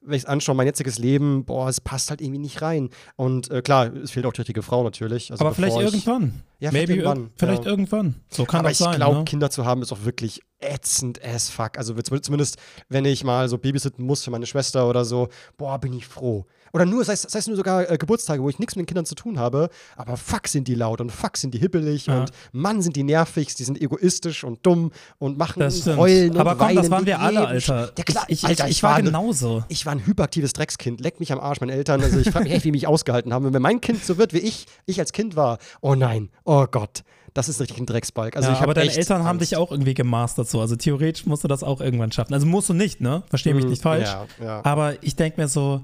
[0.02, 2.90] wenn ich es anschaue, mein jetziges Leben, boah, es passt halt irgendwie nicht rein.
[3.16, 5.30] Und äh, klar, es fehlt auch die richtige Frau natürlich.
[5.30, 6.42] Also Aber vielleicht irgendwann.
[6.60, 7.32] Ja, vielleicht Maybe irgendwann, irgendwann.
[7.38, 7.70] Vielleicht ja.
[7.70, 8.14] irgendwann.
[8.28, 8.96] So kann aber das ich sein.
[8.96, 9.24] glaube, ne?
[9.24, 11.78] Kinder zu haben ist auch wirklich ätzend as fuck.
[11.78, 12.58] Also zum- zumindest,
[12.90, 16.44] wenn ich mal so babysitten muss für meine Schwester oder so, boah, bin ich froh.
[16.72, 18.86] Oder nur, sei es, sei es nur sogar äh, Geburtstage, wo ich nichts mit den
[18.86, 22.20] Kindern zu tun habe, aber fuck sind die laut und fuck sind die hippelig Ja.
[22.20, 25.96] und Mann sind die nervig, die sind egoistisch und dumm und machen Das stimmt.
[25.96, 27.90] heulen Aber und komm, das waren wir alle, Alter.
[27.98, 29.64] Ja, klar, ich, ich, Alter, ich, war ein- genauso.
[29.68, 31.00] ich war ein hyperaktives Dreckskind.
[31.00, 32.02] Leck mich am Arsch, meine Eltern.
[32.02, 33.46] Also ich frage mich echt, wie mich ausgehalten haben.
[33.46, 36.66] Und wenn mein Kind so wird, wie ich, ich als Kind war, oh nein, oh
[36.70, 38.36] Gott, das ist richtig ein Drecksbalg.
[38.36, 39.52] Also ja, ich aber deine Eltern haben Angst.
[39.52, 40.60] dich auch irgendwie gemastert so.
[40.60, 42.34] Also theoretisch musst du das auch irgendwann schaffen.
[42.34, 43.22] Also musst du nicht, ne?
[43.30, 44.08] Versteh mich Mhm, nicht falsch.
[44.08, 44.64] Ja, ja.
[44.64, 45.82] Aber ich denke mir so,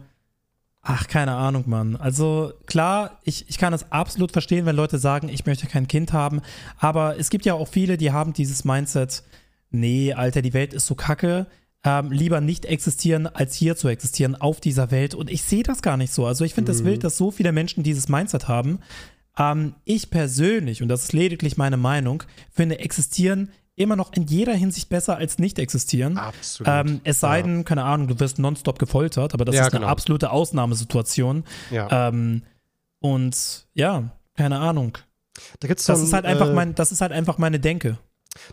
[0.83, 1.95] ach, keine Ahnung, Mann.
[1.95, 6.13] Also klar, ich, ich kann es absolut verstehen, wenn Leute sagen, ich möchte kein Kind
[6.13, 6.41] haben.
[6.79, 9.23] Aber es gibt ja auch viele, die haben dieses Mindset,
[9.71, 11.47] nee, Alter, die Welt ist so kacke.
[11.85, 15.15] Ähm, lieber nicht existieren, als hier zu existieren auf dieser Welt.
[15.15, 16.27] Und ich sehe das gar nicht so.
[16.27, 18.81] Also ich finde das wild, dass so viele Menschen dieses Mindset haben.
[19.39, 24.55] Ähm, ich persönlich, und das ist lediglich meine Meinung, finde existieren immer noch in jeder
[24.55, 26.17] Hinsicht besser als nicht existieren.
[26.17, 26.73] Absolut.
[26.73, 27.43] Ähm, es sei Ja.
[27.43, 29.91] denn, keine Ahnung, du wirst nonstop gefoltert, aber das Ja, ist eine genau.
[29.93, 31.45] absolute Ausnahmesituation.
[31.71, 32.09] ja.
[32.09, 32.43] Ähm,
[33.01, 34.97] und ja, keine Ahnung.
[35.61, 37.99] da gibt's Das ein, ist halt einfach äh, mein, das ist halt einfach meine Denke.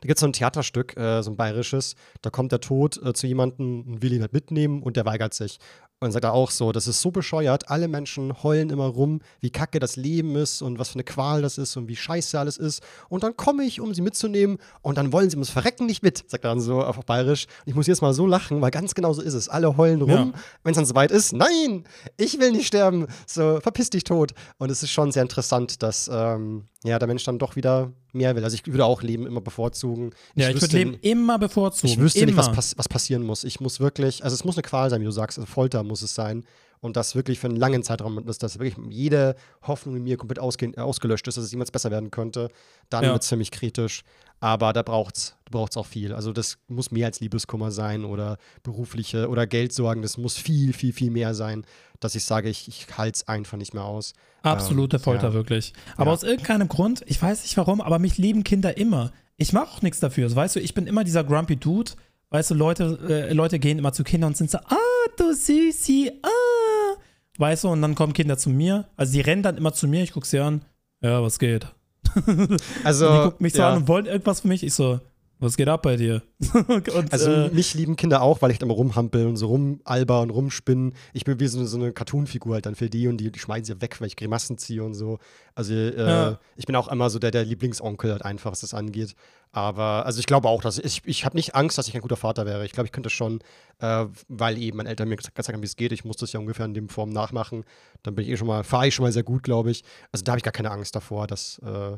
[0.02, 3.14] Da gibt es so ein Theaterstück, äh, so ein bayerisches, da kommt der Tod äh,
[3.14, 5.60] zu jemandem und will ihn halt mitnehmen und der weigert sich.
[6.04, 9.22] Und dann sagt er auch so, das ist so bescheuert, alle Menschen heulen immer rum,
[9.40, 12.38] wie kacke das Leben ist und was für eine Qual das ist und wie scheiße
[12.38, 12.84] alles ist.
[13.08, 16.30] Und dann komme ich, um sie mitzunehmen und dann wollen sie ums Verrecken nicht mit,
[16.30, 17.46] sagt er dann so auf bayerisch.
[17.66, 19.48] Und ich muss jetzt mal so lachen, weil ganz genau so ist es.
[19.48, 20.32] Alle heulen rum, Ja.
[20.64, 21.86] wenn es dann soweit ist, nein,
[22.18, 24.34] ich will nicht sterben, so verpiss dich tot.
[24.58, 28.36] Und es ist schon sehr interessant, dass ähm, ja, der Mensch dann doch wieder mehr
[28.36, 28.44] will.
[28.44, 30.12] Also ich würde auch Leben immer bevorzugen.
[30.36, 31.92] Ja, ich würde wüsste- Leben immer bevorzugen.
[31.94, 32.28] ich wüsste immer.
[32.28, 33.44] nicht, was, pass was passieren muss.
[33.44, 36.02] Ich muss wirklich, also es muss eine Qual sein, wie du sagst, also Folter muss
[36.02, 36.46] es sein.
[36.82, 39.36] Und das wirklich für einen langen Zeitraum, dass das wirklich jede
[39.66, 42.50] Hoffnung in mir komplett ausgelöscht ist, dass es jemals besser werden könnte,
[42.90, 43.12] dann Ja.
[43.14, 44.04] wird es ziemlich kritisch.
[44.44, 46.14] Aber da braucht es braucht's auch viel.
[46.14, 50.02] Also das muss mehr als Liebeskummer sein oder berufliche oder Geldsorgen.
[50.02, 51.64] Das muss viel, viel, viel mehr sein,
[52.02, 54.14] dass ich sage, ich, ich halte es einfach nicht mehr aus.
[54.42, 55.34] Absolute Ähm, Folter, ja.
[55.34, 55.72] wirklich.
[55.96, 56.12] Aber Ja.
[56.14, 59.12] aus irgendeinem Grund, ich weiß nicht warum, aber mich lieben Kinder immer.
[59.38, 60.28] Ich mache auch nichts dafür.
[60.28, 61.92] So, weißt du, ich bin immer dieser grumpy Dude.
[62.32, 64.76] Weißt du, Leute, äh, Leute gehen immer zu Kindern und sind so, ah,
[65.18, 67.00] du Süßi, ah.
[67.38, 68.90] Weißt du, und dann kommen Kinder zu mir.
[68.98, 70.66] Also die rennen dann immer zu mir, ich gucke sie an.
[71.02, 71.68] Ja, was geht?
[72.84, 73.70] Also, die gucken mich so ja.
[73.70, 74.64] an und wollen irgendwas für mich.
[74.64, 75.00] Ich so,
[75.44, 76.24] was geht ab bei dir?
[76.68, 80.22] und, Also äh, mich lieben Kinder auch, weil ich dann immer rumhampel und so rumalber
[80.22, 80.94] und rumspinnen.
[81.14, 83.66] Ich bin wie so, so eine Cartoon-Figur halt dann für die und die, die schmeißen
[83.66, 85.20] sie weg, weil ich Grimassen ziehe und so.
[85.56, 86.40] Also äh, Ja.
[86.56, 89.14] ich bin auch immer so der, der Lieblingsonkel halt einfach, was das angeht.
[89.52, 92.16] Aber also ich glaube auch, dass ich, ich habe nicht Angst, dass ich ein guter
[92.16, 92.66] Vater wäre.
[92.66, 93.40] Ich glaube, ich könnte schon,
[93.80, 95.92] äh, weil eben meine Eltern mir gesagt haben, wie es geht.
[95.92, 97.64] Ich muss das ja ungefähr in dem Form nachmachen.
[98.02, 99.84] Dann bin ich eh schon mal, fahre ich schon mal sehr gut, glaube ich.
[100.12, 101.98] Also da habe ich gar keine Angst davor, dass, äh,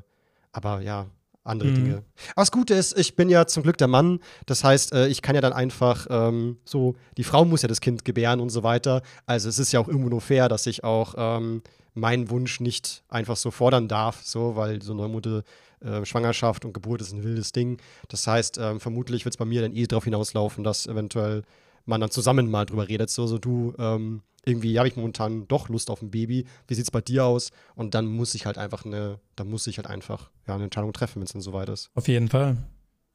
[0.51, 1.07] aber ja,
[1.45, 1.75] andere Mhm.
[1.75, 1.93] Dinge.
[2.35, 4.19] Aber das Gute ist, ich bin ja zum Glück der Mann.
[4.45, 7.79] Das heißt, äh, ich kann ja dann einfach ähm, so, die Frau muss ja das
[7.81, 9.01] Kind gebären und so weiter.
[9.25, 11.61] Also es ist ja auch irgendwo nur fair, dass ich auch ähm,
[11.93, 15.43] meinen Wunsch nicht einfach so fordern darf, so, weil so Neumute
[15.81, 17.77] äh, Schwangerschaft und Geburt ist ein wildes Ding.
[18.09, 21.43] Das heißt, ähm, vermutlich wird es bei mir dann eh darauf hinauslaufen, dass eventuell
[21.85, 23.09] man dann zusammen mal drüber redet.
[23.09, 26.45] So, so du, ähm, irgendwie habe ich momentan doch Lust auf ein Baby.
[26.67, 27.51] Wie sieht's bei dir aus?
[27.75, 30.93] Und dann muss ich halt einfach eine, dann muss ich halt einfach ja, eine Entscheidung
[30.93, 31.89] treffen, wenn es dann soweit ist.
[31.95, 32.57] auf jeden Fall.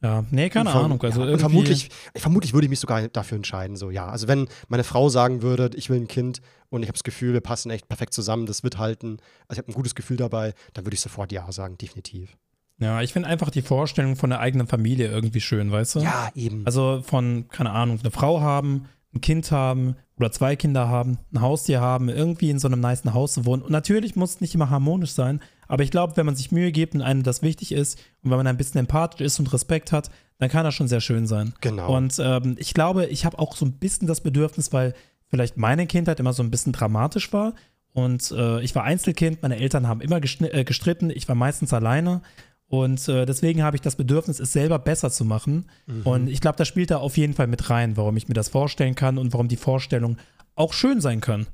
[0.03, 1.03] Ja, nee, keine Ahnung.
[1.03, 3.77] Also ja, vermutlich, vermutlich würde ich mich sogar dafür entscheiden.
[3.77, 4.09] So, ja.
[4.09, 6.41] Also wenn meine Frau sagen würde, ich will ein Kind
[6.71, 9.59] und ich habe das Gefühl, wir passen echt perfekt zusammen, das wird halten, also ich
[9.59, 12.39] habe ein gutes Gefühl dabei, dann würde ich sofort ja sagen, definitiv.
[12.81, 16.01] Ja, ich finde einfach die Vorstellung von der eigenen Familie irgendwie schön, weißt du?
[16.01, 16.65] Ja, eben.
[16.66, 21.40] Also von, keine Ahnung, eine Frau haben, ein Kind haben oder zwei Kinder haben, ein
[21.40, 23.62] Haustier haben, irgendwie in so einem niceen Haus zu wohnen.
[23.62, 26.73] Und natürlich muss es nicht immer harmonisch sein, aber ich glaube, wenn man sich Mühe
[26.73, 29.93] gibt und einem das wichtig ist und wenn man ein bisschen empathisch ist und Respekt
[29.93, 31.52] hat, dann kann das schon sehr schön sein.
[31.61, 31.94] Genau.
[31.94, 34.94] Und ähm, ich glaube, ich habe auch so ein bisschen das Bedürfnis, weil
[35.28, 37.55] vielleicht meine Kindheit immer so ein bisschen dramatisch war.
[37.93, 42.23] Und äh, ich war Einzelkind, meine Eltern haben immer äh, gestritten, ich war meistens alleine.
[42.71, 45.69] Und äh, deswegen habe ich das Bedürfnis, es selber besser zu machen.
[45.87, 46.03] Mhm.
[46.07, 48.49] Und ich glaube, das spielt da auf jeden Fall mit rein, warum ich mir das
[48.49, 50.19] vorstellen kann und warum die Vorstellung
[50.55, 51.49] auch schön sein kann.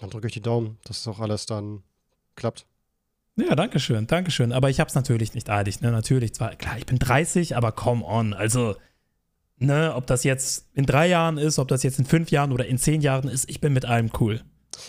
[0.00, 1.82] Dann drücke ich die Daumen, dass es auch alles dann
[2.36, 2.64] klappt.
[3.36, 4.50] Ja, danke schön, danke schön.
[4.50, 5.92] Aber ich hab's natürlich nicht eilig, ne?
[5.92, 8.32] Natürlich, zwar, klar, ich bin 30, aber come on.
[8.32, 8.74] Also,
[9.58, 12.64] ne, ob das jetzt in drei Jahren ist, ob das jetzt in fünf Jahren oder
[12.64, 14.40] in zehn Jahren ist, ich bin mit allem cool.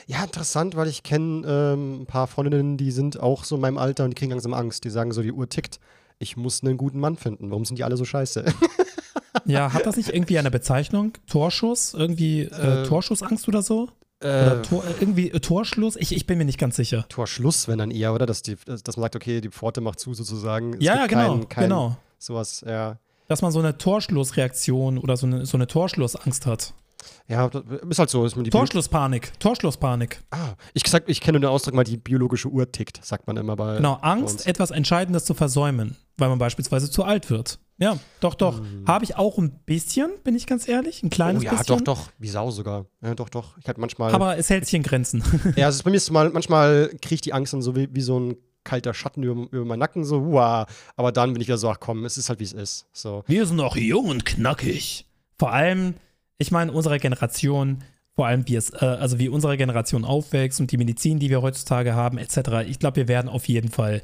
[0.07, 3.77] Ja, interessant, weil ich kenne ähm, ein paar Freundinnen, die sind auch so in meinem
[3.77, 4.83] Alter und die kriegen langsam Angst.
[4.83, 5.79] Die sagen so, die Uhr tickt.
[6.19, 7.49] Ich muss einen guten Mann finden.
[7.51, 8.45] Warum sind die alle so scheiße?
[9.45, 11.13] Ja, hat das nicht irgendwie eine Bezeichnung?
[11.27, 11.93] Torschuss?
[11.95, 13.89] Irgendwie äh, Äh, Torschussangst oder so?
[14.21, 15.95] äh, Oder Tor, äh, irgendwie äh, Torschluss?
[15.97, 17.05] Ich, ich bin mir nicht ganz sicher.
[17.09, 18.25] Torschluss, wenn dann eher, oder?
[18.25, 20.75] Dass, die, dass man sagt, okay, die Pforte macht zu sozusagen.
[20.75, 21.97] Es ja, ja, genau, kein, kein, genau.
[22.19, 22.99] Sowas, ja.
[23.27, 26.73] Dass man so eine Torschlussreaktion oder so eine, so eine Torschlussangst hat.
[27.27, 27.49] Ja,
[27.89, 28.25] ist halt so.
[28.25, 29.39] Ist man die Torschlusspanik.
[29.39, 30.21] Torschlusspanik.
[30.31, 33.37] Ah, ich, sag, ich kenne nur den Ausdruck mal, die biologische Uhr tickt, sagt man
[33.37, 33.77] immer bei.
[33.77, 34.45] Genau, bei Angst, uns.
[34.45, 37.59] etwas Entscheidendes zu versäumen, weil man beispielsweise zu alt wird.
[37.77, 38.61] Ja, doch, doch.
[38.85, 41.01] Habe ich auch ein bisschen, bin ich ganz ehrlich.
[41.03, 41.65] Ein Oh kleines ja, bisschen.
[41.77, 42.09] doch, doch.
[42.19, 42.85] Wie Sau sogar.
[43.01, 43.57] Ja, doch, doch.
[43.57, 44.13] Ich halt manchmal.
[44.13, 45.23] Aber es hält sich in Grenzen.
[45.55, 47.89] ja, es ist bei mir ist mal, manchmal kriege ich die Angst dann so wie,
[47.91, 50.65] wie so ein kalter Schatten über, über meinen Nacken, so, wow.
[50.95, 52.85] Aber dann bin ich wieder so, ach komm, es ist halt wie es ist.
[52.93, 53.23] So.
[53.27, 55.05] Wir sind noch jung und knackig.
[55.37, 55.95] Vor allem,
[56.43, 57.79] ich meine, unsere Generation,
[58.15, 61.41] vor allem wie es, äh, also wie unsere Generation aufwächst und die Medizin, die wir
[61.41, 62.67] heutzutage haben, etc.
[62.67, 64.03] Ich glaube, wir werden auf jeden Fall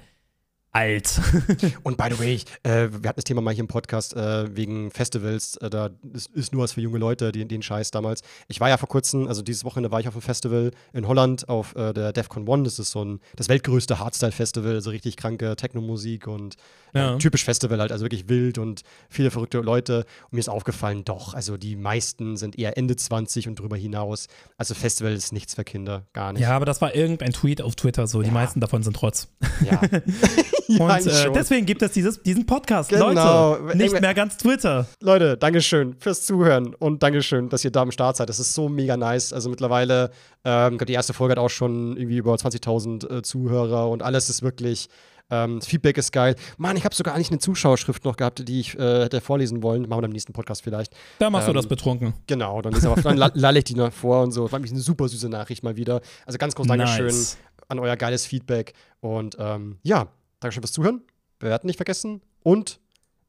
[0.72, 1.20] alt.
[1.84, 4.56] Und by the way, ich, äh, wir hatten das Thema mal hier im Podcast äh,
[4.56, 5.58] wegen Festivals.
[5.58, 8.22] Äh, da ist, ist nur was für junge Leute, den, den Scheiß damals.
[8.48, 11.50] Ich war ja vor kurzem, also dieses Wochenende war ich auf einem Festival in Holland
[11.50, 12.64] auf äh, der DEFCON One.
[12.64, 16.56] Das ist so ein das weltgrößte Hardstyle-Festival, so richtig kranke Techno-Musik und
[16.94, 17.16] Ja.
[17.16, 20.06] äh, typisch Festival halt, also wirklich wild und viele verrückte Leute.
[20.26, 24.28] Und mir ist aufgefallen, doch, also die meisten sind eher Ende 20 und drüber hinaus.
[24.58, 26.42] Also Festival ist nichts für Kinder, gar nicht.
[26.44, 28.22] ja, aber das war irgendein Tweet auf Twitter so.
[28.22, 28.34] Die Ja.
[28.34, 29.28] meisten davon sind Trotz.
[29.70, 29.82] ja.
[30.80, 32.90] Und äh, deswegen gibt es dieses, diesen Podcast.
[32.90, 33.58] Genau.
[33.58, 34.86] Leute, nicht mehr ganz Twitter.
[35.02, 38.30] Leute, Dankeschön fürs Zuhören und Dankeschön, dass ihr da am Start seid.
[38.30, 39.34] Das ist so mega nice.
[39.34, 40.12] Also mittlerweile,
[40.46, 44.30] ähm, ich die erste Folge hat auch schon irgendwie über 20.000 äh, Zuhörer und alles
[44.30, 44.90] ist wirklich,
[45.32, 46.36] ähm, das Feedback ist geil.
[46.58, 49.88] Mann, ich habe sogar eigentlich eine Zuschauerschrift noch gehabt, die ich äh, hätte vorlesen wollen.
[49.90, 50.94] Machen wir im nächsten Podcast vielleicht.
[51.20, 52.14] Da machst du Ähm, das betrunken.
[52.28, 54.52] Genau, dann, aber, dann la- lalle ich die noch vor und so.
[54.52, 56.02] War mich eine super süße Nachricht mal wieder.
[56.28, 57.38] Also ganz groß Dankeschön Nice.
[57.68, 58.74] an euer geiles Feedback.
[59.02, 60.08] Und ähm, ja,
[60.40, 61.02] Dankeschön fürs Zuhören.
[61.40, 62.22] Bewerten nicht vergessen.
[62.44, 62.80] Und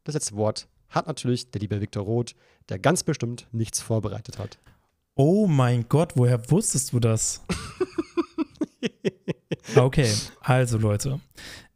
[0.05, 2.35] das letzte Wort hat natürlich der liebe Viktor Roth,
[2.69, 4.59] der ganz bestimmt nichts vorbereitet hat.
[5.15, 7.43] Oh mein Gott, woher wusstest du das?
[9.77, 11.21] Okay, also Leute,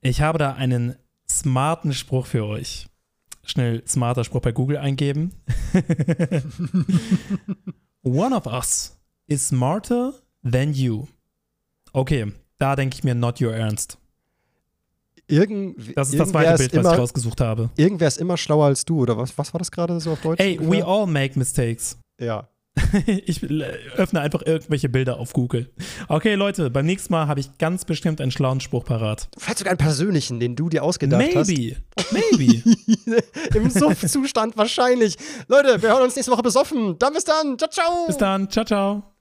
[0.01, 0.97] ich habe da einen
[1.31, 2.89] smarten Spruch für euch.
[3.45, 5.33] Schnell smarter Spruch bei Google eingeben.
[8.03, 11.07] One of us is smarter than you.
[11.93, 13.99] Okay, da denke ich mir not your ernst.
[15.27, 17.71] Irgend, Das ist das zweite Bild, was ich immer, rausgesucht habe.
[17.77, 20.41] Irgendwer ist immer schlauer als du, oder was, was war das gerade so auf Deutsch?
[20.41, 20.87] Ey, we ungefähr?
[20.87, 21.99] all make mistakes.
[22.21, 22.49] Ja.
[23.27, 23.43] Ich
[23.97, 25.71] öffne einfach irgendwelche Bilder auf Google.
[26.09, 29.29] Okay, Leute, beim nächsten Mal habe ich ganz bestimmt einen schlauen Spruch parat.
[29.39, 31.77] Vielleicht sogar einen persönlichen, den du dir ausgedacht Maybe.
[32.11, 32.63] Maybe.
[32.65, 33.55] hast.
[33.55, 35.17] Im Suchtzustand wahrscheinlich.
[35.49, 36.99] Leute, wir hören uns nächste Woche besoffen.
[36.99, 37.59] Dann bis dann.
[37.59, 38.07] Ciao, ciao.
[38.07, 38.51] Bis dann.
[38.51, 39.05] Ciao, ciao.